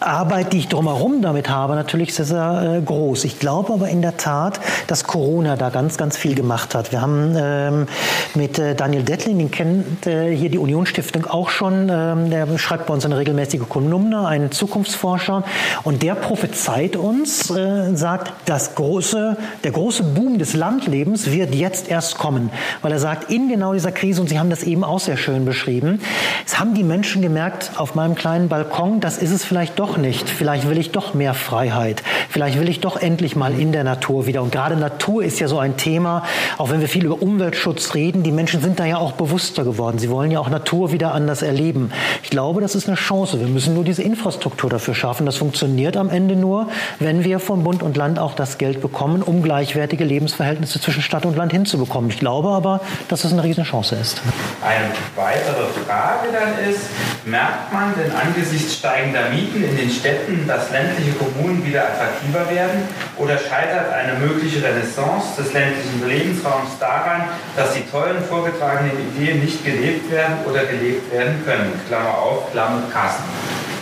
Arbeit, 0.00 0.52
die 0.52 0.58
ich 0.58 0.68
drumherum 0.68 1.22
damit 1.22 1.48
habe, 1.48 1.74
natürlich 1.74 2.14
sehr, 2.14 2.24
sehr 2.24 2.76
äh, 2.78 2.80
groß. 2.80 3.24
Ich 3.24 3.38
glaube 3.40 3.72
aber 3.72 3.88
in 3.88 4.00
der 4.00 4.16
Tat, 4.16 4.60
dass 4.86 5.04
Corona 5.04 5.56
da 5.56 5.70
ganz, 5.70 5.96
ganz 5.96 6.16
viel 6.16 6.34
gemacht 6.34 6.74
hat. 6.74 6.92
Wir 6.92 7.00
haben 7.00 7.34
ähm, 7.36 7.86
mit 8.34 8.58
äh, 8.58 8.74
Daniel 8.74 9.02
Dettlin, 9.02 9.38
den 9.38 9.50
kennt 9.50 10.06
äh, 10.06 10.34
hier 10.34 10.50
die 10.50 10.58
Unionsstiftung 10.58 11.26
auch 11.26 11.50
schon, 11.50 11.88
ähm, 11.90 12.30
der 12.30 12.58
schreibt 12.58 12.86
bei 12.86 12.94
uns 12.94 13.04
eine 13.04 13.18
regelmäßige 13.18 13.62
Kolumne, 13.68 14.26
ein 14.26 14.52
Zukunftsforscher, 14.52 15.42
und 15.82 16.02
der 16.02 16.14
prophezeit 16.14 16.96
uns, 16.96 17.50
äh, 17.50 17.96
sagt, 17.96 18.32
das 18.46 18.76
große, 18.76 19.36
der 19.64 19.72
große 19.72 20.04
Boom 20.04 20.38
des 20.38 20.54
Landlebens 20.54 21.32
wird 21.32 21.54
jetzt 21.54 21.88
erst 21.88 22.18
kommen, 22.18 22.50
weil 22.82 22.92
er 22.92 22.98
sagt, 23.00 23.30
in 23.30 23.48
genau 23.48 23.72
dieser 23.72 23.92
Krise, 23.92 24.20
und 24.20 24.28
Sie 24.28 24.38
haben 24.38 24.50
das 24.50 24.62
eben 24.62 24.84
auch 24.84 25.00
sehr 25.00 25.16
schön 25.16 25.44
beschrieben, 25.44 26.00
es 26.46 26.58
haben 26.60 26.74
die 26.74 26.84
Menschen 26.84 27.20
gemerkt, 27.20 27.72
auf 27.76 27.94
meinem 27.94 28.14
kleinen 28.14 28.48
Balkon, 28.48 29.00
das 29.00 29.18
ist 29.18 29.32
es 29.32 29.44
vielleicht 29.44 29.78
doch 29.78 29.87
nicht. 29.96 30.28
Vielleicht 30.28 30.68
will 30.68 30.78
ich 30.78 30.90
doch 30.90 31.14
mehr 31.14 31.34
Freiheit. 31.34 32.02
Vielleicht 32.28 32.60
will 32.60 32.68
ich 32.68 32.80
doch 32.80 32.96
endlich 32.96 33.36
mal 33.36 33.58
in 33.58 33.72
der 33.72 33.84
Natur 33.84 34.26
wieder. 34.26 34.42
Und 34.42 34.52
gerade 34.52 34.76
Natur 34.76 35.24
ist 35.24 35.40
ja 35.40 35.48
so 35.48 35.58
ein 35.58 35.76
Thema, 35.76 36.24
auch 36.58 36.70
wenn 36.70 36.80
wir 36.80 36.88
viel 36.88 37.04
über 37.04 37.22
Umweltschutz 37.22 37.94
reden, 37.94 38.22
die 38.22 38.32
Menschen 38.32 38.60
sind 38.60 38.78
da 38.78 38.84
ja 38.84 38.98
auch 38.98 39.12
bewusster 39.12 39.64
geworden. 39.64 39.98
Sie 39.98 40.10
wollen 40.10 40.30
ja 40.30 40.40
auch 40.40 40.50
Natur 40.50 40.92
wieder 40.92 41.14
anders 41.14 41.42
erleben. 41.42 41.90
Ich 42.22 42.30
glaube, 42.30 42.60
das 42.60 42.74
ist 42.74 42.88
eine 42.88 42.96
Chance. 42.96 43.40
Wir 43.40 43.46
müssen 43.46 43.74
nur 43.74 43.84
diese 43.84 44.02
Infrastruktur 44.02 44.68
dafür 44.68 44.94
schaffen. 44.94 45.24
Das 45.24 45.36
funktioniert 45.36 45.96
am 45.96 46.10
Ende 46.10 46.36
nur, 46.36 46.68
wenn 46.98 47.24
wir 47.24 47.38
von 47.38 47.64
Bund 47.64 47.82
und 47.82 47.96
Land 47.96 48.18
auch 48.18 48.34
das 48.34 48.58
Geld 48.58 48.80
bekommen, 48.80 49.22
um 49.22 49.42
gleichwertige 49.42 50.04
Lebensverhältnisse 50.04 50.80
zwischen 50.80 51.02
Stadt 51.02 51.24
und 51.24 51.36
Land 51.36 51.52
hinzubekommen. 51.52 52.10
Ich 52.10 52.18
glaube 52.18 52.50
aber, 52.50 52.80
dass 53.08 53.24
es 53.24 53.32
eine 53.32 53.44
Riesenchance 53.44 53.94
ist. 53.94 54.20
Eine 54.62 54.90
weitere 55.16 55.66
Frage 55.86 56.28
dann 56.32 56.70
ist, 56.70 56.86
merkt 57.24 57.72
man 57.72 57.94
denn 57.94 58.12
angesichts 58.12 58.74
steigender 58.74 59.30
Mieten 59.30 59.62
in 59.62 59.76
den 59.78 59.90
Städten, 59.90 60.46
dass 60.46 60.70
ländliche 60.70 61.12
Kommunen 61.12 61.64
wieder 61.64 61.84
attraktiver 61.84 62.50
werden? 62.50 62.82
Oder 63.16 63.38
scheitert 63.38 63.92
eine 63.92 64.18
mögliche 64.18 64.62
Renaissance 64.62 65.36
des 65.38 65.52
ländlichen 65.52 66.06
Lebensraums 66.06 66.70
daran, 66.80 67.22
dass 67.56 67.74
die 67.74 67.82
tollen 67.90 68.22
vorgetragenen 68.28 68.92
Ideen 69.14 69.40
nicht 69.40 69.64
gelebt 69.64 70.10
werden 70.10 70.36
oder 70.48 70.64
gelebt 70.64 71.12
werden 71.12 71.42
können? 71.44 71.72
Klammer 71.86 72.18
auf, 72.18 72.50
Klammer 72.52 72.82
Kassen. 72.92 73.24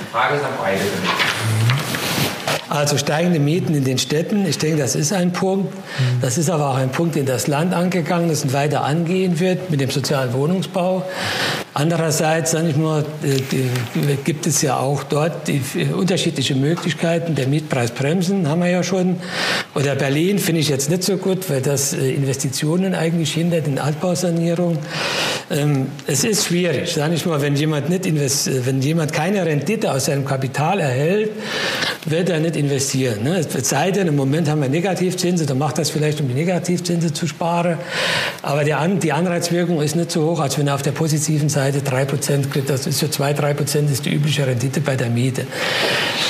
Die 0.03 0.13
Frage 0.13 0.37
ist 0.37 0.45
an 0.45 0.53
beide. 0.61 0.81
Also 2.69 2.99
steigende 2.99 3.39
Mieten 3.39 3.75
in 3.75 3.85
den 3.85 3.97
Städten, 3.97 4.45
ich 4.45 4.59
denke, 4.59 4.79
das 4.79 4.97
ist 4.97 5.13
ein 5.13 5.33
Punkt. 5.33 5.73
Das 6.21 6.37
ist 6.37 6.51
aber 6.51 6.71
auch 6.71 6.77
ein 6.77 6.91
Punkt, 6.91 7.15
den 7.15 7.25
das 7.25 7.47
Land 7.47 7.73
angegangen 7.73 8.29
ist 8.29 8.45
und 8.45 8.53
weiter 8.53 8.85
angehen 8.85 9.39
wird 9.39 9.71
mit 9.71 9.81
dem 9.81 9.91
sozialen 9.91 10.33
Wohnungsbau. 10.35 11.05
Andererseits, 11.79 12.53
sage 12.53 12.71
ich 12.71 12.77
nur, 12.77 13.01
äh, 13.23 14.17
gibt 14.25 14.47
es 14.47 14.62
ja 14.62 14.79
auch 14.79 15.03
dort 15.03 15.47
die 15.47 15.61
unterschiedliche 15.95 16.55
Möglichkeiten 16.55 17.35
der 17.35 17.49
Mietpreisbremsen, 17.49 18.49
haben 18.49 18.62
wir 18.62 18.71
ja 18.71 18.83
schon. 18.83 19.17
Oder 19.75 19.95
Berlin 19.95 20.39
finde 20.39 20.62
ich 20.62 20.71
jetzt 20.71 20.89
nicht 20.89 21.03
so 21.03 21.19
gut, 21.19 21.51
weil 21.51 21.61
das 21.61 21.93
äh, 21.93 22.12
Investitionen 22.12 22.95
eigentlich 22.95 23.35
hindert 23.35 23.67
in 23.67 23.79
Altbausanierung. 23.79 24.79
Ähm, 25.51 25.89
es 26.07 26.25
ist 26.25 26.47
schwierig, 26.47 26.91
sage 26.91 27.12
ich 27.12 27.27
mal, 27.27 27.43
wenn 27.43 27.57
jemand, 27.57 27.91
nicht 27.91 28.07
wenn 28.07 28.81
jemand 28.81 29.12
keine 29.12 29.45
Rendite 29.45 29.93
aus 29.93 30.07
seinem 30.07 30.25
Kapital 30.25 30.81
erhält, 30.81 31.33
wird 32.07 32.31
er 32.31 32.41
nicht 32.41 32.57
investieren. 32.57 33.23
Ne? 33.23 33.41
Es 33.41 33.69
sei 33.69 33.91
denn, 33.91 34.07
im 34.07 34.17
Moment 34.17 34.49
haben 34.49 34.62
wir 34.62 34.71
Negativzinsen, 34.71 35.47
dann 35.47 35.59
macht 35.59 35.77
das 35.77 35.91
vielleicht, 35.91 36.23
um 36.23 36.29
die 36.29 36.35
Negativzinsen 36.35 37.15
zu 37.15 37.27
sparen. 37.27 37.77
Aber 38.41 38.65
die 38.65 38.73
Anreizwirkung 39.12 39.83
ist 39.83 39.95
nicht 39.95 40.11
so 40.11 40.25
hoch, 40.31 40.41
als 40.41 40.57
wenn 40.57 40.69
er 40.69 40.77
auf 40.77 40.83
der 40.83 40.93
positiven 40.93 41.51
Seite 41.51 41.66
Seite 41.73 41.89
3%, 41.89 42.63
das 42.67 42.87
ist 42.87 42.99
so 42.99 43.09
2, 43.09 43.33
3% 43.33 43.91
ist 43.91 44.07
die 44.07 44.15
übliche 44.15 44.47
Rendite 44.47 44.81
bei 44.81 44.97
der 44.97 45.09
Miete. 45.09 45.47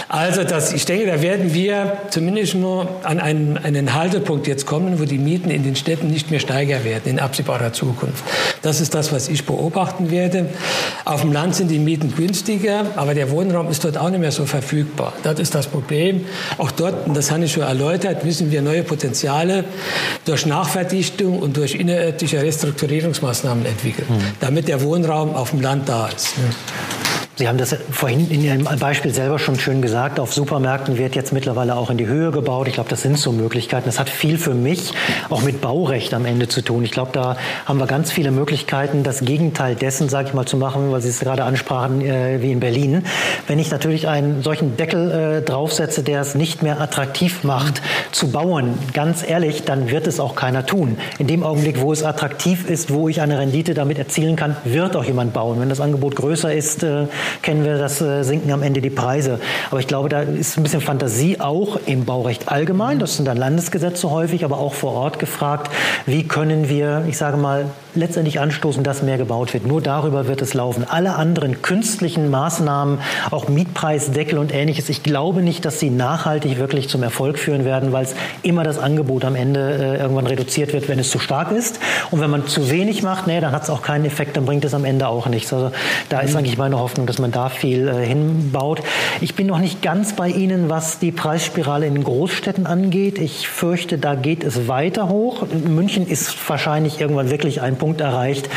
Also 0.09 0.45
das, 0.45 0.73
ich 0.73 0.85
denke, 0.85 1.07
da 1.07 1.21
werden 1.21 1.53
wir 1.53 1.99
zumindest 2.11 2.55
nur 2.55 2.89
an 3.03 3.21
einen, 3.21 3.59
einen 3.59 3.93
Haltepunkt 3.93 4.47
jetzt 4.47 4.67
kommen, 4.67 4.99
wo 4.99 5.05
die 5.05 5.19
Mieten 5.19 5.51
in 5.51 5.63
den 5.63 5.77
Städten 5.77 6.09
nicht 6.09 6.31
mehr 6.31 6.41
steiger 6.41 6.85
werden 6.85 7.03
in 7.07 7.19
absehbarer 7.19 7.73
Zukunft. 7.73 8.25
Das 8.67 8.81
ist 8.81 8.97
das, 8.97 9.13
was 9.13 9.29
ich 9.29 9.47
beobachten 9.47 10.11
werde. 10.11 10.49
Auf 11.05 11.21
dem 11.21 11.33
Land 11.33 11.55
sind 11.55 11.71
die 11.71 11.79
Mieten 11.79 12.13
günstiger, 12.17 12.87
aber 12.97 13.15
der 13.15 13.31
Wohnraum 13.31 13.71
ist 13.71 13.85
dort 13.85 13.97
auch 13.97 14.11
nicht 14.11 14.19
mehr 14.19 14.33
so 14.33 14.45
verfügbar. 14.45 15.13
Das 15.23 15.39
ist 15.39 15.55
das 15.55 15.69
Problem. 15.69 16.25
Auch 16.59 16.73
dort, 16.73 17.07
und 17.07 17.17
das 17.17 17.31
habe 17.31 17.45
ich 17.45 17.53
schon 17.53 17.63
erläutert, 17.63 18.25
müssen 18.25 18.51
wir 18.51 18.63
neue 18.63 18.83
Potenziale 18.83 19.63
durch 20.25 20.47
Nachverdichtung 20.47 21.39
und 21.39 21.57
durch 21.57 21.77
innerörtliche 21.77 22.43
Restrukturierungsmaßnahmen 22.43 23.65
entwickeln, 23.67 24.09
mhm. 24.09 24.21
damit 24.41 24.67
der 24.67 24.83
Wohnraum 24.83 25.37
auf 25.37 25.51
dem 25.51 25.61
Land 25.61 25.89
da 25.89 26.09
ist. 26.09 26.35
Sie 27.39 27.49
haben 27.49 27.59
das 27.59 27.77
vorhin 27.91 28.31
in 28.31 28.43
Ihrem 28.43 28.65
Beispiel 28.81 29.13
selber 29.13 29.39
schon 29.39 29.59
schön 29.59 29.83
gesagt. 29.83 30.19
Auf 30.19 30.33
Supermärkten 30.33 30.97
wird 30.97 31.15
jetzt 31.15 31.35
mittlerweile 31.35 31.77
auch 31.77 31.91
in 31.91 31.99
die 31.99 32.07
Höhe 32.07 32.31
gebaut. 32.31 32.67
Ich 32.67 32.73
glaube, 32.73 32.89
das 32.89 33.03
sind 33.03 33.19
so 33.19 33.31
Möglichkeiten. 33.31 33.85
Das 33.85 33.99
hat 33.99 34.09
viel 34.09 34.39
für 34.39 34.55
mich 34.55 34.95
auch 35.29 35.43
mit 35.43 35.61
Baurecht 35.61 36.15
am 36.15 36.25
Ende 36.25 36.49
zu 36.49 36.63
tun. 36.63 36.83
Ich 36.83 36.93
glaube, 36.93 37.11
da 37.13 37.37
haben 37.67 37.79
wir 37.79 37.87
ganz 37.87 38.11
viele 38.11 38.31
Möglichkeiten, 38.31 39.03
das 39.03 39.21
Gegenteil 39.21 39.75
dessen, 39.75 40.09
sage 40.09 40.29
ich 40.29 40.35
mal, 40.35 40.47
zu 40.47 40.57
machen, 40.57 40.91
weil 40.91 41.03
Sie 41.03 41.11
es 41.11 41.21
gerade 41.21 41.45
ansprachen, 41.45 42.01
äh, 42.01 42.41
wie 42.41 42.53
in 42.53 42.61
Berlin. 42.61 43.05
Wenn 43.47 43.59
ich 43.59 43.71
natürlich 43.71 44.09
einen 44.09 44.43
solchen 44.43 44.79
Deckel 44.79 45.11
äh, 45.11 45.43
draufsetze, 45.43 46.03
der 46.03 46.23
es 46.23 46.37
nicht 46.37 46.63
mehr 46.63 46.81
attraktiv 46.81 47.45
macht, 47.45 47.83
zu 48.13 48.31
bauen, 48.31 48.79
ganz 48.95 49.23
ehrlich, 49.23 49.65
dann 49.65 49.91
wird 49.91 50.07
es 50.07 50.21
auch 50.21 50.37
keiner 50.37 50.65
tun. 50.65 50.97
In 51.19 51.27
dem 51.27 51.43
Augenblick, 51.43 51.83
wo 51.83 51.93
es 51.93 52.03
attraktiv 52.03 52.67
ist, 52.67 52.91
wo 52.91 53.11
ich 53.11 53.21
eine 53.21 53.39
Rendite 53.39 53.75
damit 53.75 53.99
erzielen 53.99 54.37
kann, 54.37 54.57
wird 54.65 54.97
auch 54.97 55.05
jemand 55.05 55.35
bauen. 55.35 55.61
Wenn 55.61 55.69
das 55.69 55.83
Angebot 55.83 56.17
größer 56.17 56.55
ist, 56.55 56.83
äh, 56.83 57.09
kennen 57.43 57.65
wir 57.65 57.79
das, 57.79 58.01
äh, 58.01 58.23
sinken 58.23 58.51
am 58.53 58.63
Ende 58.63 58.81
die 58.81 58.91
Preise. 58.91 59.41
Aber 59.71 59.81
ich 59.81 59.87
glaube, 59.87 60.09
da 60.09 60.23
ist 60.23 60.57
ein 60.57 60.63
bisschen 60.63 60.81
Fantasie 60.81 61.41
auch 61.41 61.79
im 61.87 62.05
Baurecht 62.05 62.49
allgemein. 62.49 62.99
Das 62.99 63.17
sind 63.17 63.27
dann 63.27 63.37
Landesgesetze 63.37 64.11
häufig, 64.11 64.45
aber 64.45 64.59
auch 64.59 64.75
vor 64.75 64.93
Ort 64.93 65.19
gefragt, 65.19 65.71
wie 66.07 66.27
können 66.27 66.69
wir, 66.69 67.05
ich 67.09 67.17
sage 67.17 67.37
mal, 67.37 67.67
letztendlich 67.97 68.41
anstoßen, 68.41 68.83
dass 68.83 69.03
mehr 69.03 69.19
gebaut 69.19 69.55
wird. 69.55 69.67
Nur 69.67 69.81
darüber 69.81 70.27
wird 70.29 70.43
es 70.43 70.55
laufen. 70.55 70.85
Alle 70.89 71.17
anderen 71.17 71.63
künstlichen 71.63 72.31
Maßnahmen, 72.31 72.99
auch 73.31 73.49
Mietpreisdeckel 73.49 74.39
und 74.39 74.55
ähnliches, 74.55 74.89
ich 74.89 75.03
glaube 75.03 75.43
nicht, 75.43 75.65
dass 75.65 75.81
sie 75.81 75.91
nachhaltig 75.91 76.59
wirklich 76.59 76.89
zum 76.89 77.03
Erfolg 77.03 77.39
führen 77.39 77.65
werden, 77.65 77.93
weil 77.93 78.05
es 78.05 78.15
immer 78.43 78.65
das 78.65 78.79
Angebot 78.79 79.25
am 79.25 79.35
Ende 79.35 79.97
äh, 79.97 80.01
irgendwann 80.01 80.27
reduziert 80.27 80.73
wird, 80.73 80.89
wenn 80.89 80.99
es 80.99 81.11
zu 81.11 81.19
stark 81.19 81.53
ist. 81.53 81.81
Und 82.11 82.21
wenn 82.21 82.31
man 82.31 82.47
zu 82.47 82.71
wenig 82.71 83.03
macht, 83.03 83.27
nee, 83.27 83.41
dann 83.41 83.53
hat 83.53 83.63
es 83.63 83.71
auch 83.71 83.83
keinen 83.83 84.05
Effekt, 84.05 84.37
dann 84.37 84.45
bringt 84.45 84.65
es 84.65 84.75
am 84.75 84.85
Ende 84.85 85.09
auch 85.09 85.27
nichts. 85.27 85.53
Also 85.53 85.73
da 86.09 86.21
ist 86.21 86.33
mhm. 86.33 86.39
eigentlich 86.39 86.59
meine 86.59 86.79
Hoffnung, 86.79 87.07
dass 87.07 87.19
man 87.19 87.33
da 87.33 87.49
viel 87.49 87.89
äh, 87.89 88.07
hinbaut. 88.07 88.83
Ich 89.21 89.35
bin 89.35 89.47
noch 89.47 89.59
nicht 89.59 89.83
ganz 89.83 90.15
bei 90.15 90.29
Ihnen, 90.29 90.69
was 90.69 90.99
die 90.99 91.13
Preisspirale 91.13 91.87
in 91.87 92.03
Großstädten 92.03 92.67
angeht. 92.67 93.19
Ich 93.19 93.49
fürchte, 93.49 93.99
da 93.99 94.15
geht 94.15 94.45
es 94.45 94.69
weiter 94.69 95.09
hoch. 95.09 95.47
München 95.67 96.07
ist 96.07 96.37
wahrscheinlich 96.49 97.01
irgendwann 97.01 97.31
wirklich 97.31 97.61
ein 97.61 97.77
Punkt 97.77 97.86
Punkt 97.87 98.01
erreicht. 98.01 98.49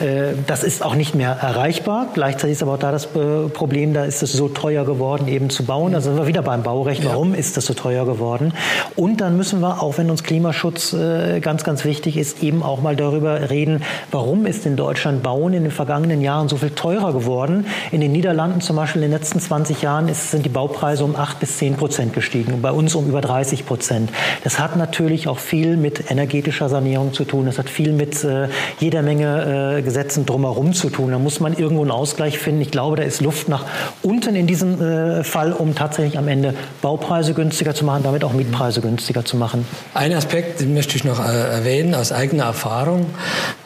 Äh, 0.00 0.32
das 0.46 0.64
ist 0.64 0.82
auch 0.82 0.94
nicht 0.94 1.14
mehr 1.14 1.32
erreichbar. 1.32 2.06
Gleichzeitig 2.14 2.52
ist 2.52 2.62
aber 2.62 2.74
auch 2.74 2.78
da 2.78 2.90
das 2.90 3.04
äh, 3.14 3.48
Problem, 3.52 3.92
da 3.92 4.04
ist 4.04 4.22
es 4.22 4.32
so 4.32 4.48
teuer 4.48 4.86
geworden, 4.86 5.28
eben 5.28 5.50
zu 5.50 5.64
bauen. 5.64 5.92
Da 5.92 6.00
sind 6.00 6.16
wir 6.16 6.26
wieder 6.26 6.40
beim 6.40 6.62
Baurecht. 6.62 7.04
Warum 7.04 7.34
ist 7.34 7.58
das 7.58 7.66
so 7.66 7.74
teuer 7.74 8.06
geworden? 8.06 8.54
Und 8.96 9.20
dann 9.20 9.36
müssen 9.36 9.60
wir, 9.60 9.82
auch 9.82 9.98
wenn 9.98 10.10
uns 10.10 10.22
Klimaschutz 10.22 10.94
äh, 10.94 11.40
ganz, 11.40 11.64
ganz 11.64 11.84
wichtig 11.84 12.16
ist, 12.16 12.42
eben 12.42 12.62
auch 12.62 12.80
mal 12.80 12.96
darüber 12.96 13.50
reden, 13.50 13.82
warum 14.10 14.46
ist 14.46 14.64
in 14.64 14.76
Deutschland 14.76 15.22
Bauen 15.22 15.52
in 15.52 15.64
den 15.64 15.72
vergangenen 15.72 16.22
Jahren 16.22 16.48
so 16.48 16.56
viel 16.56 16.70
teurer 16.70 17.12
geworden. 17.12 17.66
In 17.92 18.00
den 18.00 18.12
Niederlanden 18.12 18.62
zum 18.62 18.76
Beispiel 18.76 19.02
in 19.02 19.10
den 19.10 19.18
letzten 19.18 19.38
20 19.38 19.82
Jahren 19.82 20.08
sind 20.14 20.46
die 20.46 20.48
Baupreise 20.48 21.04
um 21.04 21.14
8 21.14 21.40
bis 21.40 21.58
10 21.58 21.76
Prozent 21.76 22.14
gestiegen 22.14 22.54
und 22.54 22.62
bei 22.62 22.72
uns 22.72 22.94
um 22.94 23.06
über 23.06 23.20
30 23.20 23.66
Prozent. 23.66 24.08
Das 24.44 24.58
hat 24.58 24.76
natürlich 24.76 25.28
auch 25.28 25.38
viel 25.38 25.76
mit 25.76 26.10
energetischer 26.10 26.70
Sanierung 26.70 27.12
zu 27.12 27.24
tun. 27.24 27.44
Das 27.44 27.58
hat 27.58 27.68
viel 27.68 27.92
mit 27.92 28.24
äh, 28.24 28.48
jeder 28.80 29.02
Menge 29.02 29.76
äh, 29.78 29.82
Gesetzen 29.82 30.26
drumherum 30.26 30.72
zu 30.72 30.90
tun. 30.90 31.10
Da 31.10 31.18
muss 31.18 31.40
man 31.40 31.54
irgendwo 31.54 31.82
einen 31.82 31.90
Ausgleich 31.90 32.38
finden. 32.38 32.60
Ich 32.60 32.70
glaube, 32.70 32.96
da 32.96 33.02
ist 33.02 33.20
Luft 33.20 33.48
nach 33.48 33.64
unten 34.02 34.34
in 34.34 34.46
diesem 34.46 34.80
äh, 34.80 35.24
Fall, 35.24 35.52
um 35.52 35.74
tatsächlich 35.74 36.18
am 36.18 36.28
Ende 36.28 36.54
Baupreise 36.82 37.34
günstiger 37.34 37.74
zu 37.74 37.84
machen, 37.84 38.02
damit 38.02 38.24
auch 38.24 38.32
Mietpreise 38.32 38.80
günstiger 38.80 39.24
zu 39.24 39.36
machen. 39.36 39.66
Ein 39.94 40.12
Aspekt 40.12 40.66
möchte 40.66 40.96
ich 40.96 41.04
noch 41.04 41.20
äh, 41.20 41.32
erwähnen 41.32 41.94
aus 41.94 42.12
eigener 42.12 42.44
Erfahrung. 42.44 43.06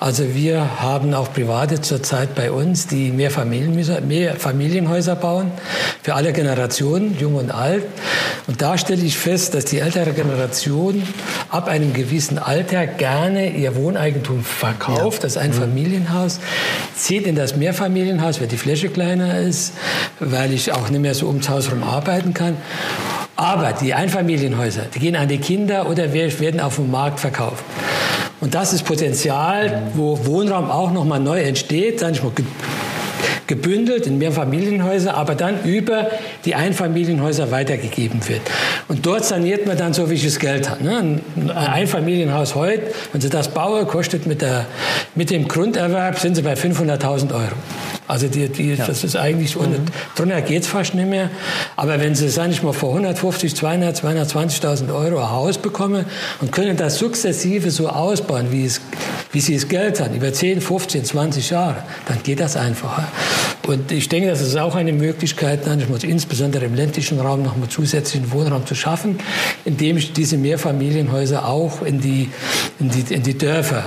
Also 0.00 0.34
wir 0.34 0.80
haben 0.80 1.14
auch 1.14 1.32
Private 1.32 1.80
zurzeit 1.80 2.34
bei 2.34 2.50
uns, 2.50 2.86
die 2.86 3.10
mehr 3.10 3.30
mehr 3.44 4.34
Familienhäuser 4.36 5.16
bauen 5.16 5.52
für 6.02 6.14
alle 6.14 6.32
Generationen, 6.32 7.16
jung 7.18 7.34
und 7.36 7.50
alt. 7.50 7.84
Und 8.46 8.60
da 8.60 8.76
stelle 8.78 9.02
ich 9.02 9.16
fest, 9.16 9.54
dass 9.54 9.64
die 9.66 9.78
ältere 9.78 10.12
Generation 10.12 11.02
ab 11.50 11.68
einem 11.68 11.92
gewissen 11.92 12.38
Alter 12.38 12.86
gerne 12.86 13.50
ihr 13.50 13.76
Wohneigentum 13.76 14.42
verkauft. 14.42 15.01
Verkauft, 15.02 15.24
das 15.24 15.36
ein 15.36 15.52
Familienhaus, 15.52 16.38
zieht 16.96 17.26
in 17.26 17.34
das 17.34 17.56
Mehrfamilienhaus, 17.56 18.40
weil 18.40 18.48
die 18.48 18.56
Fläche 18.56 18.88
kleiner 18.88 19.38
ist, 19.40 19.72
weil 20.20 20.52
ich 20.52 20.72
auch 20.72 20.90
nicht 20.90 21.00
mehr 21.00 21.14
so 21.14 21.26
ums 21.26 21.48
Haus 21.48 21.68
herum 21.68 21.82
arbeiten 21.82 22.34
kann. 22.34 22.56
Aber 23.34 23.72
die 23.72 23.94
Einfamilienhäuser, 23.94 24.82
die 24.94 25.00
gehen 25.00 25.16
an 25.16 25.26
die 25.26 25.38
Kinder 25.38 25.88
oder 25.88 26.12
werden 26.12 26.60
auf 26.60 26.76
dem 26.76 26.90
Markt 26.90 27.18
verkauft. 27.18 27.64
Und 28.40 28.54
das 28.54 28.72
ist 28.72 28.84
Potenzial, 28.84 29.82
wo 29.94 30.18
Wohnraum 30.24 30.70
auch 30.70 30.92
nochmal 30.92 31.20
neu 31.20 31.40
entsteht, 31.40 32.00
sage 32.00 32.12
ich 32.14 32.22
mal, 32.22 32.32
gebündelt 33.46 34.06
in 34.06 34.18
Mehrfamilienhäuser, 34.18 35.14
aber 35.14 35.34
dann 35.34 35.64
über 35.64 36.10
die 36.44 36.54
Einfamilienhäuser 36.54 37.50
weitergegeben 37.50 38.28
wird. 38.28 38.42
Und 38.88 39.04
dort 39.06 39.24
saniert 39.24 39.66
man 39.66 39.76
dann 39.76 39.92
so, 39.92 40.10
wie 40.10 40.14
es 40.14 40.38
Geld 40.38 40.70
hat. 40.70 40.80
Ne? 40.80 40.96
Ein 40.96 41.50
Einfamilienhaus 41.50 42.54
heute, 42.54 42.92
wenn 43.12 43.20
Sie 43.20 43.30
das 43.30 43.48
bauen, 43.48 43.86
kostet 43.86 44.26
mit, 44.26 44.42
der, 44.42 44.66
mit 45.14 45.30
dem 45.30 45.48
Grunderwerb, 45.48 46.18
sind 46.18 46.34
Sie 46.34 46.42
bei 46.42 46.54
500.000 46.54 47.32
Euro. 47.32 47.56
Also 48.12 48.28
die, 48.28 48.46
die, 48.50 48.74
ja. 48.74 48.86
das 48.86 49.04
ist 49.04 49.16
eigentlich, 49.16 49.56
mhm. 49.56 49.86
drunter 50.14 50.42
geht 50.42 50.64
es 50.64 50.68
fast 50.68 50.94
nicht 50.94 51.08
mehr. 51.08 51.30
Aber 51.76 51.98
wenn 51.98 52.14
Sie, 52.14 52.28
sage 52.28 52.52
ich 52.52 52.62
mal, 52.62 52.74
vor 52.74 52.90
150, 52.90 53.56
200, 53.56 54.04
220.000 54.04 54.94
Euro 54.94 55.18
ein 55.18 55.30
Haus 55.30 55.56
bekommen 55.56 56.04
und 56.42 56.52
können 56.52 56.76
das 56.76 56.98
sukzessive 56.98 57.70
so 57.70 57.88
ausbauen, 57.88 58.48
wie, 58.50 58.66
es, 58.66 58.82
wie 59.30 59.40
Sie 59.40 59.54
es 59.54 59.66
Geld 59.66 59.98
haben, 59.98 60.14
über 60.14 60.30
10, 60.30 60.60
15, 60.60 61.06
20 61.06 61.48
Jahre, 61.48 61.84
dann 62.06 62.22
geht 62.22 62.40
das 62.40 62.54
einfacher. 62.54 63.08
Und 63.66 63.90
ich 63.90 64.10
denke, 64.10 64.28
das 64.28 64.42
ist 64.42 64.58
auch 64.58 64.74
eine 64.74 64.92
Möglichkeit, 64.92 65.60
insbesondere 66.02 66.66
im 66.66 66.74
ländlichen 66.74 67.18
Raum 67.18 67.42
noch 67.42 67.56
mal 67.56 67.70
zusätzlichen 67.70 68.30
Wohnraum 68.30 68.66
zu 68.66 68.74
schaffen, 68.74 69.20
indem 69.64 69.96
ich 69.96 70.12
diese 70.12 70.36
Mehrfamilienhäuser 70.36 71.48
auch 71.48 71.80
in 71.80 72.02
die, 72.02 72.30
in 72.78 72.90
die, 72.90 73.14
in 73.14 73.22
die 73.22 73.38
Dörfer 73.38 73.84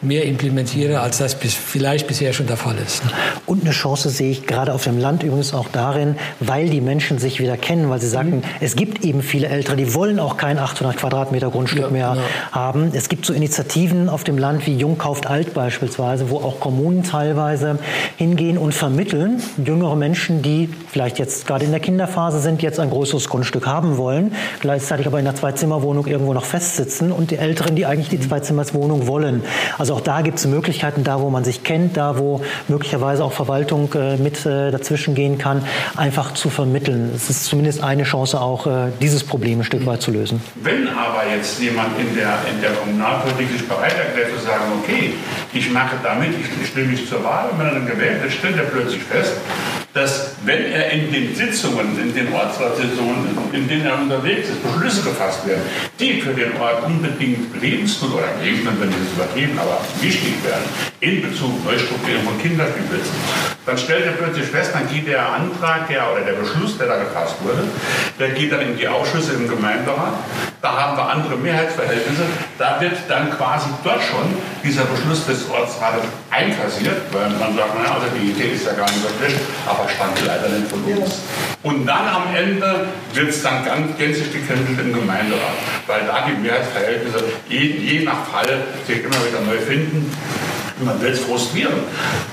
mehr 0.00 0.24
implementiere, 0.24 1.00
als 1.00 1.18
das 1.18 1.34
bis, 1.34 1.54
vielleicht 1.54 2.06
bisher 2.06 2.32
schon 2.32 2.46
der 2.46 2.56
Fall 2.56 2.76
ist. 2.78 3.02
Und 3.46 3.62
eine 3.62 3.72
Chance 3.72 4.10
sehe 4.10 4.30
ich 4.30 4.46
gerade 4.46 4.72
auf 4.72 4.84
dem 4.84 4.98
Land 4.98 5.22
übrigens 5.22 5.52
auch 5.54 5.68
darin, 5.72 6.16
weil 6.40 6.68
die 6.68 6.80
Menschen 6.80 7.18
sich 7.18 7.40
wieder 7.40 7.56
kennen, 7.56 7.90
weil 7.90 8.00
sie 8.00 8.08
sagen, 8.08 8.36
mhm. 8.36 8.42
es 8.60 8.76
gibt 8.76 9.04
eben 9.04 9.22
viele 9.22 9.48
Ältere, 9.48 9.76
die 9.76 9.94
wollen 9.94 10.20
auch 10.20 10.36
kein 10.36 10.58
800 10.58 10.96
Quadratmeter 10.96 11.50
Grundstück 11.50 11.82
ja, 11.82 11.90
mehr 11.90 12.10
genau. 12.10 12.22
haben. 12.52 12.90
Es 12.94 13.08
gibt 13.08 13.26
so 13.26 13.32
Initiativen 13.32 14.08
auf 14.08 14.24
dem 14.24 14.38
Land 14.38 14.66
wie 14.66 14.76
Jung 14.76 14.98
kauft 14.98 15.26
alt 15.26 15.54
beispielsweise, 15.54 16.30
wo 16.30 16.38
auch 16.38 16.60
Kommunen 16.60 17.02
teilweise 17.02 17.78
hingehen 18.16 18.58
und 18.58 18.74
vermitteln, 18.74 19.42
jüngere 19.64 19.96
Menschen, 19.96 20.42
die 20.42 20.68
vielleicht 20.88 21.18
jetzt 21.18 21.46
gerade 21.46 21.64
in 21.64 21.70
der 21.70 21.80
Kinderphase 21.80 22.40
sind, 22.40 22.62
jetzt 22.62 22.78
ein 22.78 22.90
größeres 22.90 23.28
Grundstück 23.28 23.66
haben 23.66 23.96
wollen, 23.96 24.32
gleichzeitig 24.60 25.06
aber 25.06 25.18
in 25.18 25.26
einer 25.26 25.36
Zweizimmerwohnung 25.36 26.06
irgendwo 26.06 26.34
noch 26.34 26.44
festsitzen 26.44 27.10
und 27.12 27.30
die 27.30 27.36
Älteren, 27.36 27.74
die 27.74 27.86
eigentlich 27.86 28.08
die 28.08 28.18
mhm. 28.18 28.28
Zweizimmerwohnung 28.28 29.06
wollen. 29.06 29.42
Also 29.76 29.87
also 29.88 30.00
auch 30.00 30.04
da 30.04 30.20
gibt 30.20 30.38
es 30.38 30.46
Möglichkeiten, 30.46 31.02
da 31.02 31.22
wo 31.22 31.30
man 31.30 31.44
sich 31.44 31.64
kennt, 31.64 31.96
da 31.96 32.18
wo 32.18 32.42
möglicherweise 32.68 33.24
auch 33.24 33.32
Verwaltung 33.32 33.90
äh, 33.94 34.18
mit 34.18 34.44
äh, 34.44 34.70
dazwischen 34.70 35.14
gehen 35.14 35.38
kann, 35.38 35.64
einfach 35.96 36.34
zu 36.34 36.50
vermitteln. 36.50 37.10
Es 37.16 37.30
ist 37.30 37.46
zumindest 37.46 37.82
eine 37.82 38.02
Chance, 38.02 38.38
auch 38.38 38.66
äh, 38.66 38.90
dieses 39.00 39.24
Problem 39.24 39.60
ein 39.60 39.64
Stück 39.64 39.86
weit 39.86 40.02
zu 40.02 40.10
lösen. 40.10 40.42
Wenn 40.56 40.88
aber 40.88 41.22
jetzt 41.34 41.58
jemand 41.58 41.98
in 41.98 42.14
der, 42.14 42.36
in 42.52 42.60
der 42.60 42.72
Kommunalpolitik 42.72 43.48
sich 43.50 43.66
bereit 43.66 43.94
erklärt 43.96 44.38
zu 44.38 44.44
sagen, 44.44 44.64
okay, 44.82 45.14
ich 45.54 45.70
mache 45.70 45.96
damit, 46.02 46.34
ich 46.38 46.68
stelle 46.68 46.86
mich 46.86 47.08
zur 47.08 47.24
Wahl 47.24 47.48
und 47.50 47.58
wenn 47.58 47.68
er 47.68 47.72
dann 47.72 47.86
gewählt 47.86 48.20
wird, 48.20 48.32
stellt 48.32 48.58
er 48.58 48.64
plötzlich 48.64 49.02
fest, 49.04 49.32
dass 49.94 50.32
wenn 50.44 50.70
er 50.70 50.90
in 50.90 51.10
den 51.10 51.34
Sitzungen, 51.34 51.98
in 51.98 52.14
den 52.14 52.32
Ortsratssitzungen, 52.32 53.36
in 53.52 53.66
denen 53.66 53.86
er 53.86 53.98
unterwegs 53.98 54.50
ist, 54.50 54.62
Beschlüsse 54.62 55.02
gefasst 55.02 55.46
werden, 55.46 55.62
die 55.98 56.20
für 56.20 56.32
den 56.32 56.56
Ort 56.60 56.84
unbedingt 56.84 57.60
lebensnot 57.60 58.14
oder 58.14 58.28
lebensnot, 58.42 58.80
wenn 58.80 58.90
sie 58.90 58.98
es 59.04 59.12
übertrieben, 59.12 59.58
aber 59.58 59.80
wichtig 60.00 60.34
werden, 60.44 60.64
in 61.00 61.22
Bezug 61.22 61.50
auf 61.58 61.72
Neustrukturierung 61.72 62.24
von 62.24 62.38
Kinderspielplätzen, 62.40 63.14
dann 63.66 63.76
stellt 63.76 64.06
er 64.06 64.12
plötzlich 64.12 64.46
fest, 64.46 64.70
dann 64.74 64.88
geht 64.88 65.08
der 65.08 65.26
Antrag 65.26 65.88
der, 65.88 66.10
oder 66.12 66.22
der 66.22 66.32
Beschluss, 66.32 66.78
der 66.78 66.86
da 66.86 66.96
gefasst 66.98 67.36
wurde, 67.42 67.64
der 68.18 68.30
geht 68.30 68.52
dann 68.52 68.60
in 68.60 68.76
die 68.78 68.86
Ausschüsse 68.86 69.34
im 69.34 69.48
Gemeinderat, 69.48 70.14
da 70.62 70.72
haben 70.72 70.96
wir 70.96 71.08
andere 71.08 71.36
Mehrheitsverhältnisse, 71.36 72.22
da 72.58 72.80
wird 72.80 72.96
dann 73.08 73.30
quasi 73.36 73.68
dort 73.82 74.02
schon 74.02 74.34
dieser 74.62 74.84
Beschluss 74.84 75.26
des 75.26 75.48
Ortsrates 75.50 76.04
einkassiert, 76.30 77.12
weil 77.12 77.30
man 77.30 77.56
sagt, 77.56 77.74
naja, 77.78 77.94
also 77.94 78.06
die 78.18 78.30
Idee 78.30 78.54
ist 78.54 78.66
ja 78.66 78.72
gar 78.72 78.86
nicht 78.86 79.02
so 79.02 79.08
schlecht, 79.18 79.40
aber 79.66 79.88
stand 79.88 80.24
leider 80.26 80.48
nicht 80.48 80.70
von 80.70 80.82
uns. 80.84 81.22
Und 81.62 81.86
dann 81.86 82.08
am 82.08 82.34
Ende 82.34 82.86
wird 83.12 83.28
es 83.28 83.42
dann 83.42 83.64
ganz 83.64 83.96
gänzlich 83.98 84.32
gekämpft 84.32 84.80
im 84.80 84.92
Gemeinderat, 84.92 85.58
weil 85.88 86.06
da 86.06 86.24
die 86.28 86.40
Mehrheitsverhältnisse 86.40 87.24
je, 87.48 87.58
je 87.58 88.04
nach 88.04 88.24
Fall 88.26 88.64
sich 88.86 89.02
immer 89.02 89.16
wieder 89.26 89.40
neu 89.40 89.58
finden. 89.58 90.12
man 90.80 91.00
wird 91.00 91.18
frustrieren. 91.18 91.74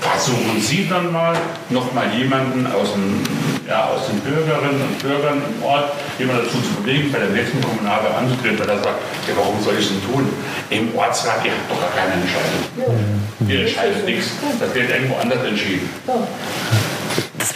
Versuchen 0.00 0.60
Sie 0.60 0.86
dann 0.88 1.10
mal 1.10 1.36
nochmal 1.70 2.06
jemanden 2.14 2.66
aus, 2.66 2.92
dem, 2.92 3.20
ja, 3.66 3.86
aus 3.86 4.06
den 4.06 4.20
Bürgerinnen 4.20 4.80
und 4.80 4.98
Bürgern 5.00 5.42
im 5.42 5.62
Ort, 5.64 5.92
jemand 6.18 6.40
dazu 6.40 6.58
zu 6.62 6.82
bewegen, 6.82 7.10
bei 7.10 7.18
der 7.18 7.30
nächsten 7.30 7.60
Kommunalwahl 7.60 8.14
anzutreten, 8.18 8.58
weil 8.60 8.68
er 8.68 8.78
sagt, 8.78 9.00
ja, 9.26 9.34
warum 9.36 9.60
soll 9.62 9.74
ich 9.74 9.86
es 9.86 9.88
denn 9.88 10.12
tun? 10.12 10.28
Im 10.70 10.94
Ortsrat, 10.96 11.44
ihr 11.44 11.52
habt 11.52 11.70
doch 11.70 11.80
gar 11.80 11.90
keine 11.90 12.22
Entscheidung. 12.22 13.20
Ihr 13.48 13.60
entscheidet 13.60 14.04
nichts, 14.04 14.30
das 14.60 14.74
wird 14.74 14.90
irgendwo 14.90 15.16
anders 15.16 15.44
entschieden. 15.44 15.88
Das 16.06 16.16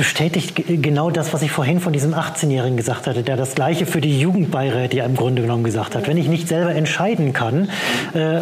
bestätigt 0.00 0.54
genau 0.66 1.10
das, 1.10 1.34
was 1.34 1.42
ich 1.42 1.50
vorhin 1.50 1.78
von 1.78 1.92
diesem 1.92 2.14
18-Jährigen 2.14 2.78
gesagt 2.78 3.06
hatte, 3.06 3.22
der 3.22 3.36
das 3.36 3.54
Gleiche 3.54 3.84
für 3.84 4.00
die 4.00 4.18
Jugendbeiräte 4.18 4.96
ja 4.96 5.04
im 5.04 5.14
Grunde 5.14 5.42
genommen 5.42 5.62
gesagt 5.62 5.94
hat. 5.94 6.08
Wenn 6.08 6.16
ich 6.16 6.26
nicht 6.26 6.48
selber 6.48 6.74
entscheiden 6.74 7.34
kann 7.34 7.68
äh, 8.14 8.40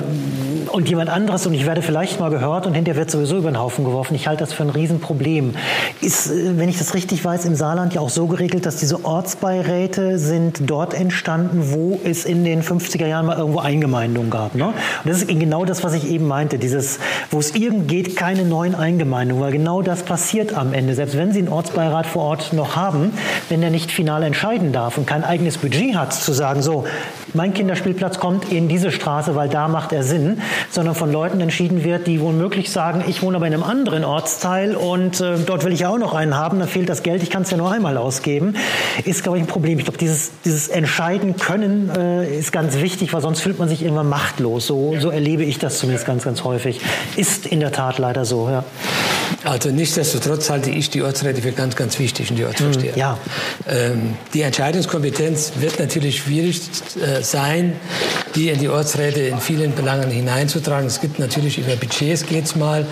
und 0.71 0.89
jemand 0.89 1.11
anderes 1.11 1.49
und 1.49 1.55
ich 1.55 1.67
werde 1.67 1.83
vielleicht 1.83 2.21
mal 2.21 2.31
gehört 2.31 2.69
und 2.69 2.75
hinterher 2.75 3.01
wird 3.01 3.11
sowieso 3.11 3.39
über 3.39 3.51
den 3.51 3.59
Haufen 3.59 3.85
geworfen, 3.85 4.15
ich 4.15 4.29
halte 4.29 4.45
das 4.45 4.53
für 4.53 4.63
ein 4.63 4.71
Riesenproblem. 4.71 5.57
Ist, 6.01 6.31
äh, 6.31 6.57
wenn 6.59 6.69
ich 6.69 6.79
das 6.79 6.95
richtig 6.95 7.25
weiß, 7.25 7.45
im 7.47 7.57
Saarland 7.57 7.93
ja 7.93 8.03
auch 8.03 8.11
so 8.11 8.29
geregelt, 8.29 8.65
dass 8.65 8.77
diese 8.77 9.05
Ortsbeiräte 9.05 10.21
sind 10.21 10.61
dort 10.71 10.95
entstanden, 10.95 11.73
wo 11.73 11.99
es 12.05 12.25
in 12.25 12.45
den 12.45 12.63
50er 12.63 13.09
Jahren 13.09 13.27
mal 13.27 13.37
irgendwo 13.37 13.59
Eingemeindungen 13.59 14.31
gab. 14.31 14.55
Ne? 14.55 14.67
Und 14.67 14.75
das 15.07 15.23
ist 15.23 15.27
genau 15.27 15.65
das, 15.65 15.83
was 15.83 15.95
ich 15.95 16.09
eben 16.09 16.29
meinte, 16.29 16.57
dieses, 16.57 17.01
wo 17.33 17.41
es 17.41 17.57
irgend 17.57 17.89
geht, 17.89 18.15
keine 18.15 18.45
neuen 18.45 18.77
Eingemeindungen, 18.77 19.43
weil 19.43 19.51
genau 19.51 19.83
das 19.83 20.05
passiert 20.05 20.57
am 20.57 20.73
Ende. 20.73 20.95
Selbst 20.95 21.17
wenn 21.19 21.33
Sie 21.33 21.48
Ortsbeirat 21.49 22.07
vor 22.07 22.25
Ort 22.25 22.53
noch 22.53 22.77
haben, 22.77 23.13
wenn 23.49 23.61
der 23.61 23.71
nicht 23.71 23.91
final 23.91 24.23
entscheiden 24.23 24.73
darf 24.73 24.99
und 24.99 25.07
kein 25.07 25.25
eigenes 25.25 25.59
Budget 25.59 25.97
hat, 25.97 26.13
zu 26.13 26.33
sagen, 26.33 26.63
so, 26.63 26.85
mein 27.35 27.55
Kinderspielplatz 27.55 28.19
kommt 28.19 28.51
in 28.51 28.69
diese 28.69 28.91
Straße, 28.91 29.35
weil 29.35 29.49
da 29.49 29.69
macht 29.69 29.93
er 29.93 30.03
Sinn, 30.03 30.41
sondern 30.71 30.95
von 30.95 31.13
Leuten 31.13 31.41
entschieden 31.41 31.85
wird, 31.85 32.07
die 32.07 32.21
womöglich 32.21 32.71
sagen, 32.71 33.05
ich 33.07 33.23
wohne 33.23 33.37
aber 33.37 33.47
in 33.47 33.55
einem 33.55 33.63
anderen 33.63 34.05
Ortsteil 34.05 34.75
und 34.75 35.21
äh, 35.21 35.37
dort 35.45 35.65
will 35.65 35.73
ich 35.73 35.81
ja 35.81 35.91
auch 35.91 35.99
noch 35.99 36.15
einen 36.15 36.37
haben, 36.37 36.59
dann 36.59 36.69
fehlt 36.69 36.89
das 36.89 37.03
Geld, 37.03 37.23
ich 37.23 37.31
kann 37.31 37.43
es 37.43 37.51
ja 37.51 37.57
nur 37.57 37.71
einmal 37.71 37.97
ausgeben, 37.97 38.55
ist, 39.05 39.23
glaube 39.23 39.39
ich, 39.39 39.45
ein 39.45 39.47
Problem. 39.47 39.79
Ich 39.79 39.85
glaube, 39.85 39.99
dieses, 39.99 40.31
dieses 40.45 40.69
Entscheiden 40.69 41.37
können 41.37 41.91
äh, 41.97 42.39
ist 42.39 42.53
ganz 42.53 42.77
wichtig, 42.77 43.13
weil 43.13 43.21
sonst 43.21 43.41
fühlt 43.41 43.59
man 43.59 43.69
sich 43.69 43.83
irgendwann 43.83 44.09
machtlos. 44.09 44.67
So, 44.67 44.97
so 44.99 45.11
erlebe 45.11 45.45
ich 45.45 45.59
das 45.59 45.79
zumindest 45.79 46.07
ganz, 46.07 46.25
ganz 46.25 46.45
häufig. 46.45 46.81
Ist 47.17 47.47
in 47.47 47.61
der 47.61 47.73
Tat 47.73 47.99
leider 47.99 48.25
so, 48.25 48.49
ja. 48.49 48.65
Also 49.45 49.71
nichtsdestotrotz 49.71 50.51
halte 50.51 50.71
ich 50.71 50.91
die 50.91 51.03
Ortsräte 51.03 51.28
für 51.37 51.53
ganz, 51.53 51.77
ganz 51.77 51.99
wichtig 51.99 52.31
und 52.31 52.37
die 52.37 52.45
Ortsvorsteher. 52.45 52.93
Hm, 52.93 52.99
ja. 52.99 53.19
Ähm, 53.69 54.17
die 54.35 54.43
Entscheidungskompetenz 54.43 55.53
wird 55.59 55.79
natürlich 55.79 56.19
schwierig 56.19 56.61
äh, 57.01 57.23
sein, 57.23 57.75
die 58.35 58.49
in 58.49 58.59
die 58.59 58.69
Ortsräte 58.69 59.21
in 59.21 59.39
vielen 59.41 59.75
Belangen 59.75 60.11
hineinzutragen. 60.11 60.87
Es 60.87 61.01
gibt 61.01 61.19
natürlich 61.19 61.59
über 61.59 61.77
Budgets 61.77 62.27
geht's 62.27 62.57
mal, 62.57 62.87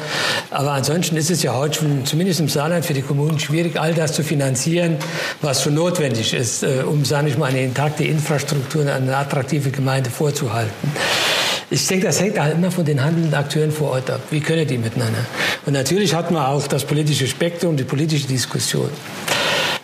aber 0.51 0.73
ansonsten 0.73 1.17
ist 1.17 1.31
es 1.31 1.43
ja 1.43 1.55
heute 1.55 1.79
schon, 1.79 2.07
zumindest 2.07 2.41
im 2.41 2.49
Saarland 2.49 2.85
für 2.85 2.95
die 2.95 3.03
Kommunen 3.03 3.39
schwierig, 3.39 3.79
all 3.79 3.95
das 3.95 4.13
zu 4.13 4.23
finanzieren, 4.23 4.97
was 5.43 5.63
schon 5.63 5.75
notwendig 5.75 6.35
ist, 6.35 6.63
äh, 6.63 6.83
um, 6.87 7.05
sage 7.05 7.29
ich 7.29 7.39
mal, 7.39 7.47
eine 7.47 7.63
intakte 7.63 8.05
Infrastruktur 8.05 8.83
und 8.83 8.89
eine 8.89 9.17
attraktive 9.17 9.71
Gemeinde 9.71 10.11
vorzuhalten. 10.11 10.73
Ich 11.69 11.87
denke, 11.89 12.07
das 12.07 12.21
hängt 12.21 12.39
auch 12.39 12.51
immer 12.51 12.71
von 12.71 12.85
den 12.85 13.03
handelnden 13.03 13.35
Akteuren 13.35 13.73
vor 13.73 13.91
Ort 13.91 14.09
ab. 14.09 14.21
Wie 14.31 14.41
können 14.41 14.67
die 14.69 14.79
miteinander? 14.79 15.27
Und 15.67 15.73
natürlich 15.73 16.15
hat 16.15 16.31
man 16.31 16.47
auch 16.47 16.67
das 16.69 16.85
politische 16.85 17.27
Spektrum, 17.27 17.77
die 17.77 17.83
politische 17.83 18.29
Diskussion. 18.29 18.89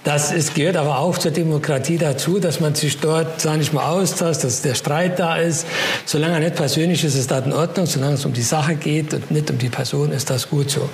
Das 0.05 0.33
ist, 0.33 0.57
gehört 0.57 0.77
aber 0.77 0.99
auch 0.99 1.17
zur 1.17 1.31
Demokratie 1.31 1.97
dazu, 1.97 2.41
dass 2.41 2.59
man 2.59 2.75
sich 2.75 2.99
dort, 2.99 3.41
sage 3.41 3.63
ich 3.63 3.73
mal, 3.73 3.89
austauscht, 3.89 4.43
dass 4.43 4.63
der 4.63 4.75
Streit 4.75 5.19
da 5.19 5.37
ist. 5.37 5.65
Solange 6.05 6.35
er 6.35 6.41
nicht 6.41 6.57
persönlich 6.57 7.05
ist, 7.05 7.15
ist 7.15 7.31
das 7.31 7.47
in 7.47 7.53
Ordnung. 7.53 7.87
Solange 7.87 8.15
es 8.15 8.25
um 8.25 8.33
die 8.33 8.43
Sache 8.43 8.75
geht 8.75 9.15
und 9.15 9.31
nicht 9.31 9.51
um 9.51 9.59
die 9.59 9.69
Person, 9.69 10.11
ist 10.11 10.29
das 10.31 10.49
gut 10.49 10.71
so. 10.71 10.89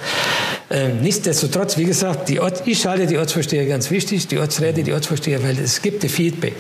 Ähm, 0.71 1.01
nichtsdestotrotz, 1.01 1.79
wie 1.79 1.85
gesagt, 1.85 2.29
die 2.29 2.41
Ort, 2.41 2.63
ich 2.67 2.85
halte 2.87 3.07
die 3.07 3.17
Ortsvorsteher 3.17 3.65
ganz 3.65 3.91
wichtig, 3.91 4.27
die 4.29 4.39
Ortsräte, 4.39 4.83
die 4.83 4.93
Ortsvorsteher, 4.93 5.43
weil 5.43 5.59
es 5.59 5.81
gibt 5.81 6.05
Feedback. 6.05 6.55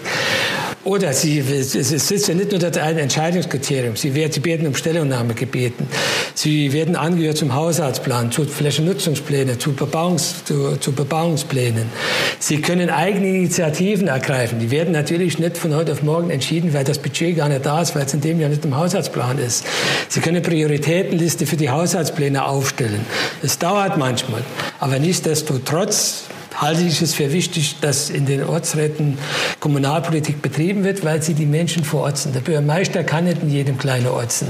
Oder 0.88 1.12
sie, 1.12 1.40
es 1.40 1.74
ist 1.74 2.28
ja 2.28 2.34
nicht 2.34 2.50
nur 2.50 2.60
das 2.60 2.78
ein 2.78 2.96
Entscheidungskriterium. 2.96 3.94
Sie, 3.94 4.14
werden, 4.14 4.66
um 4.66 4.74
Stellungnahme 4.74 5.34
gebeten. 5.34 5.86
Sie 6.32 6.72
werden 6.72 6.96
angehört 6.96 7.36
zum 7.36 7.54
Haushaltsplan, 7.54 8.32
zu 8.32 8.46
Flächennutzungsplänen, 8.46 9.60
zu, 9.60 9.74
Bebauungs, 9.74 10.46
zu, 10.46 10.78
zu 10.78 10.92
Bebauungsplänen. 10.92 11.90
Sie 12.38 12.62
können 12.62 12.88
eigene 12.88 13.28
Initiativen 13.28 14.08
ergreifen. 14.08 14.60
Die 14.60 14.70
werden 14.70 14.94
natürlich 14.94 15.38
nicht 15.38 15.58
von 15.58 15.74
heute 15.74 15.92
auf 15.92 16.02
morgen 16.02 16.30
entschieden, 16.30 16.72
weil 16.72 16.84
das 16.84 16.98
Budget 16.98 17.36
gar 17.36 17.50
nicht 17.50 17.66
da 17.66 17.82
ist, 17.82 17.94
weil 17.94 18.06
es 18.06 18.14
in 18.14 18.22
dem 18.22 18.40
Jahr 18.40 18.48
nicht 18.48 18.64
im 18.64 18.74
Haushaltsplan 18.74 19.38
ist. 19.38 19.66
Sie 20.08 20.20
können 20.20 20.42
Prioritätenliste 20.42 21.44
für 21.44 21.58
die 21.58 21.68
Haushaltspläne 21.68 22.46
aufstellen. 22.46 23.04
Es 23.42 23.58
dauert 23.58 23.98
manchmal, 23.98 24.40
aber 24.80 24.98
nichtsdestotrotz 24.98 26.28
halte 26.60 26.82
ich 26.82 27.00
es 27.00 27.14
für 27.14 27.32
wichtig, 27.32 27.76
dass 27.80 28.10
in 28.10 28.26
den 28.26 28.44
Ortsräten 28.44 29.18
Kommunalpolitik 29.60 30.42
betrieben 30.42 30.84
wird, 30.84 31.04
weil 31.04 31.22
sie 31.22 31.34
die 31.34 31.46
Menschen 31.46 31.84
vor 31.84 32.02
Ort 32.02 32.18
sind. 32.18 32.34
Der 32.34 32.40
Bürgermeister 32.40 33.04
kann 33.04 33.24
nicht 33.24 33.42
in 33.42 33.50
jedem 33.50 33.78
kleinen 33.78 34.08
Ort 34.08 34.32
sein. 34.32 34.48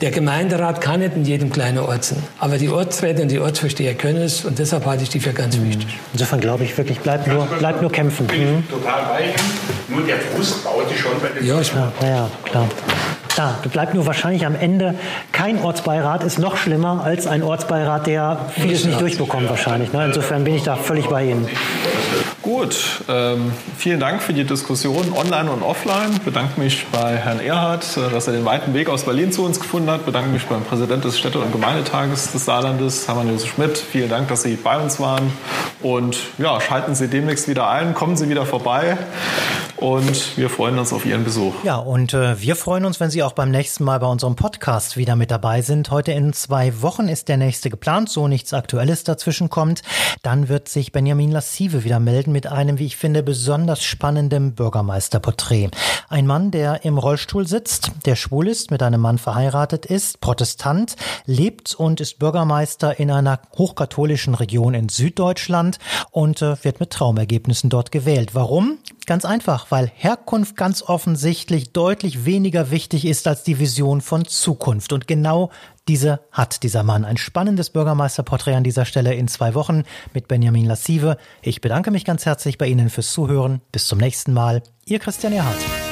Der 0.00 0.10
Gemeinderat 0.10 0.80
kann 0.80 1.00
nicht 1.00 1.14
in 1.16 1.24
jedem 1.24 1.50
kleinen 1.50 1.78
Ort 1.78 2.04
sein. 2.04 2.22
Aber 2.38 2.58
die 2.58 2.68
Ortsräte 2.68 3.22
und 3.22 3.30
die 3.30 3.38
Ortsvorsteher 3.38 3.94
können 3.94 4.22
es 4.22 4.44
und 4.44 4.58
deshalb 4.58 4.84
halte 4.86 5.04
ich 5.04 5.08
die 5.08 5.20
für 5.20 5.32
ganz 5.32 5.58
wichtig. 5.60 5.88
Insofern 6.12 6.40
glaube 6.40 6.64
ich 6.64 6.76
wirklich, 6.76 6.98
bleibt 7.00 7.26
nur, 7.26 7.46
bleibt 7.46 7.82
nur 7.82 7.90
kämpfen. 7.90 8.26
Bin 8.26 8.56
mhm. 8.56 8.68
total 8.68 9.04
bei 9.06 9.34
Nur 9.88 10.06
der 10.06 10.18
Frust 10.18 10.64
baut 10.64 10.88
sich 10.88 10.98
schon 10.98 11.12
bei 11.20 11.28
den 11.28 11.46
Ja, 11.46 11.60
ja, 11.60 11.92
ja, 12.02 12.30
klar. 12.44 12.68
Klar, 13.38 13.54
bleibt 13.70 13.94
nur 13.94 14.04
wahrscheinlich 14.04 14.44
am 14.44 14.56
Ende, 14.56 14.96
kein 15.30 15.62
Ortsbeirat 15.62 16.24
ist 16.24 16.40
noch 16.40 16.56
schlimmer 16.56 17.04
als 17.04 17.28
ein 17.28 17.44
Ortsbeirat, 17.44 18.08
der 18.08 18.36
vieles 18.50 18.84
nicht 18.84 19.00
durchbekommt 19.00 19.48
wahrscheinlich. 19.48 19.92
Ne? 19.92 20.06
Insofern 20.06 20.42
bin 20.42 20.56
ich 20.56 20.64
da 20.64 20.74
völlig 20.74 21.06
bei 21.06 21.26
Ihnen. 21.26 21.48
Gut, 22.48 23.02
ähm, 23.10 23.52
vielen 23.76 24.00
Dank 24.00 24.22
für 24.22 24.32
die 24.32 24.44
Diskussion 24.44 25.12
online 25.12 25.52
und 25.52 25.62
offline. 25.62 26.12
Ich 26.14 26.22
bedanke 26.22 26.58
mich 26.58 26.86
bei 26.90 27.14
Herrn 27.14 27.40
Erhard, 27.40 27.84
äh, 27.98 28.10
dass 28.10 28.26
er 28.26 28.32
den 28.32 28.46
weiten 28.46 28.72
Weg 28.72 28.88
aus 28.88 29.04
Berlin 29.04 29.32
zu 29.32 29.44
uns 29.44 29.60
gefunden 29.60 29.90
hat. 29.90 30.00
Ich 30.00 30.06
bedanke 30.06 30.30
mich 30.30 30.46
beim 30.46 30.64
Präsidenten 30.64 31.02
des 31.02 31.18
Städte- 31.18 31.40
und 31.40 31.52
Gemeindetages 31.52 32.32
des 32.32 32.46
Saarlandes, 32.46 33.06
Hermann 33.06 33.28
Josef 33.28 33.50
Schmidt. 33.50 33.76
Vielen 33.76 34.08
Dank, 34.08 34.28
dass 34.28 34.44
Sie 34.44 34.56
bei 34.56 34.78
uns 34.78 34.98
waren. 34.98 35.30
Und 35.82 36.16
ja, 36.38 36.58
schalten 36.62 36.94
Sie 36.94 37.08
demnächst 37.08 37.48
wieder 37.48 37.68
ein, 37.68 37.92
kommen 37.92 38.16
Sie 38.16 38.30
wieder 38.30 38.46
vorbei. 38.46 38.96
Und 39.76 40.36
wir 40.36 40.50
freuen 40.50 40.76
uns 40.76 40.92
auf 40.92 41.06
Ihren 41.06 41.22
Besuch. 41.22 41.54
Ja, 41.62 41.76
und 41.76 42.12
äh, 42.12 42.40
wir 42.40 42.56
freuen 42.56 42.84
uns, 42.84 42.98
wenn 42.98 43.10
Sie 43.10 43.22
auch 43.22 43.32
beim 43.32 43.52
nächsten 43.52 43.84
Mal 43.84 44.00
bei 44.00 44.08
unserem 44.08 44.34
Podcast 44.34 44.96
wieder 44.96 45.14
mit 45.14 45.30
dabei 45.30 45.62
sind. 45.62 45.92
Heute 45.92 46.10
in 46.10 46.32
zwei 46.32 46.82
Wochen 46.82 47.06
ist 47.06 47.28
der 47.28 47.36
nächste 47.36 47.70
geplant, 47.70 48.08
so 48.08 48.26
nichts 48.26 48.52
Aktuelles 48.52 49.04
dazwischen 49.04 49.50
kommt. 49.50 49.82
Dann 50.22 50.48
wird 50.48 50.68
sich 50.68 50.90
Benjamin 50.90 51.30
Lassive 51.30 51.84
wieder 51.84 52.00
melden 52.00 52.32
mit 52.38 52.46
einem, 52.46 52.78
wie 52.78 52.86
ich 52.86 52.96
finde, 52.96 53.24
besonders 53.24 53.82
spannenden 53.82 54.54
Bürgermeisterporträt. 54.54 55.70
Ein 56.08 56.24
Mann, 56.24 56.52
der 56.52 56.84
im 56.84 56.96
Rollstuhl 56.96 57.48
sitzt, 57.48 57.90
der 58.04 58.14
schwul 58.14 58.46
ist, 58.46 58.70
mit 58.70 58.80
einem 58.80 59.00
Mann 59.00 59.18
verheiratet 59.18 59.86
ist, 59.86 60.20
Protestant, 60.20 60.94
lebt 61.26 61.74
und 61.74 62.00
ist 62.00 62.20
Bürgermeister 62.20 63.00
in 63.00 63.10
einer 63.10 63.40
hochkatholischen 63.56 64.36
Region 64.36 64.74
in 64.74 64.88
Süddeutschland 64.88 65.80
und 66.12 66.40
äh, 66.40 66.62
wird 66.62 66.78
mit 66.78 66.90
Traumergebnissen 66.90 67.70
dort 67.70 67.90
gewählt. 67.90 68.36
Warum? 68.36 68.78
Ganz 69.08 69.24
einfach, 69.24 69.70
weil 69.70 69.90
Herkunft 69.94 70.54
ganz 70.54 70.82
offensichtlich 70.82 71.72
deutlich 71.72 72.26
weniger 72.26 72.70
wichtig 72.70 73.06
ist 73.06 73.26
als 73.26 73.42
die 73.42 73.58
Vision 73.58 74.02
von 74.02 74.26
Zukunft. 74.26 74.92
Und 74.92 75.06
genau 75.06 75.48
diese 75.88 76.20
hat 76.30 76.62
dieser 76.62 76.82
Mann. 76.82 77.06
Ein 77.06 77.16
spannendes 77.16 77.70
Bürgermeisterporträt 77.70 78.54
an 78.54 78.64
dieser 78.64 78.84
Stelle 78.84 79.14
in 79.14 79.26
zwei 79.26 79.54
Wochen 79.54 79.84
mit 80.12 80.28
Benjamin 80.28 80.66
Lassive. 80.66 81.16
Ich 81.40 81.62
bedanke 81.62 81.90
mich 81.90 82.04
ganz 82.04 82.26
herzlich 82.26 82.58
bei 82.58 82.66
Ihnen 82.66 82.90
fürs 82.90 83.10
Zuhören. 83.10 83.62
Bis 83.72 83.86
zum 83.86 83.98
nächsten 83.98 84.34
Mal. 84.34 84.62
Ihr 84.84 84.98
Christian 84.98 85.32
Erhardt. 85.32 85.87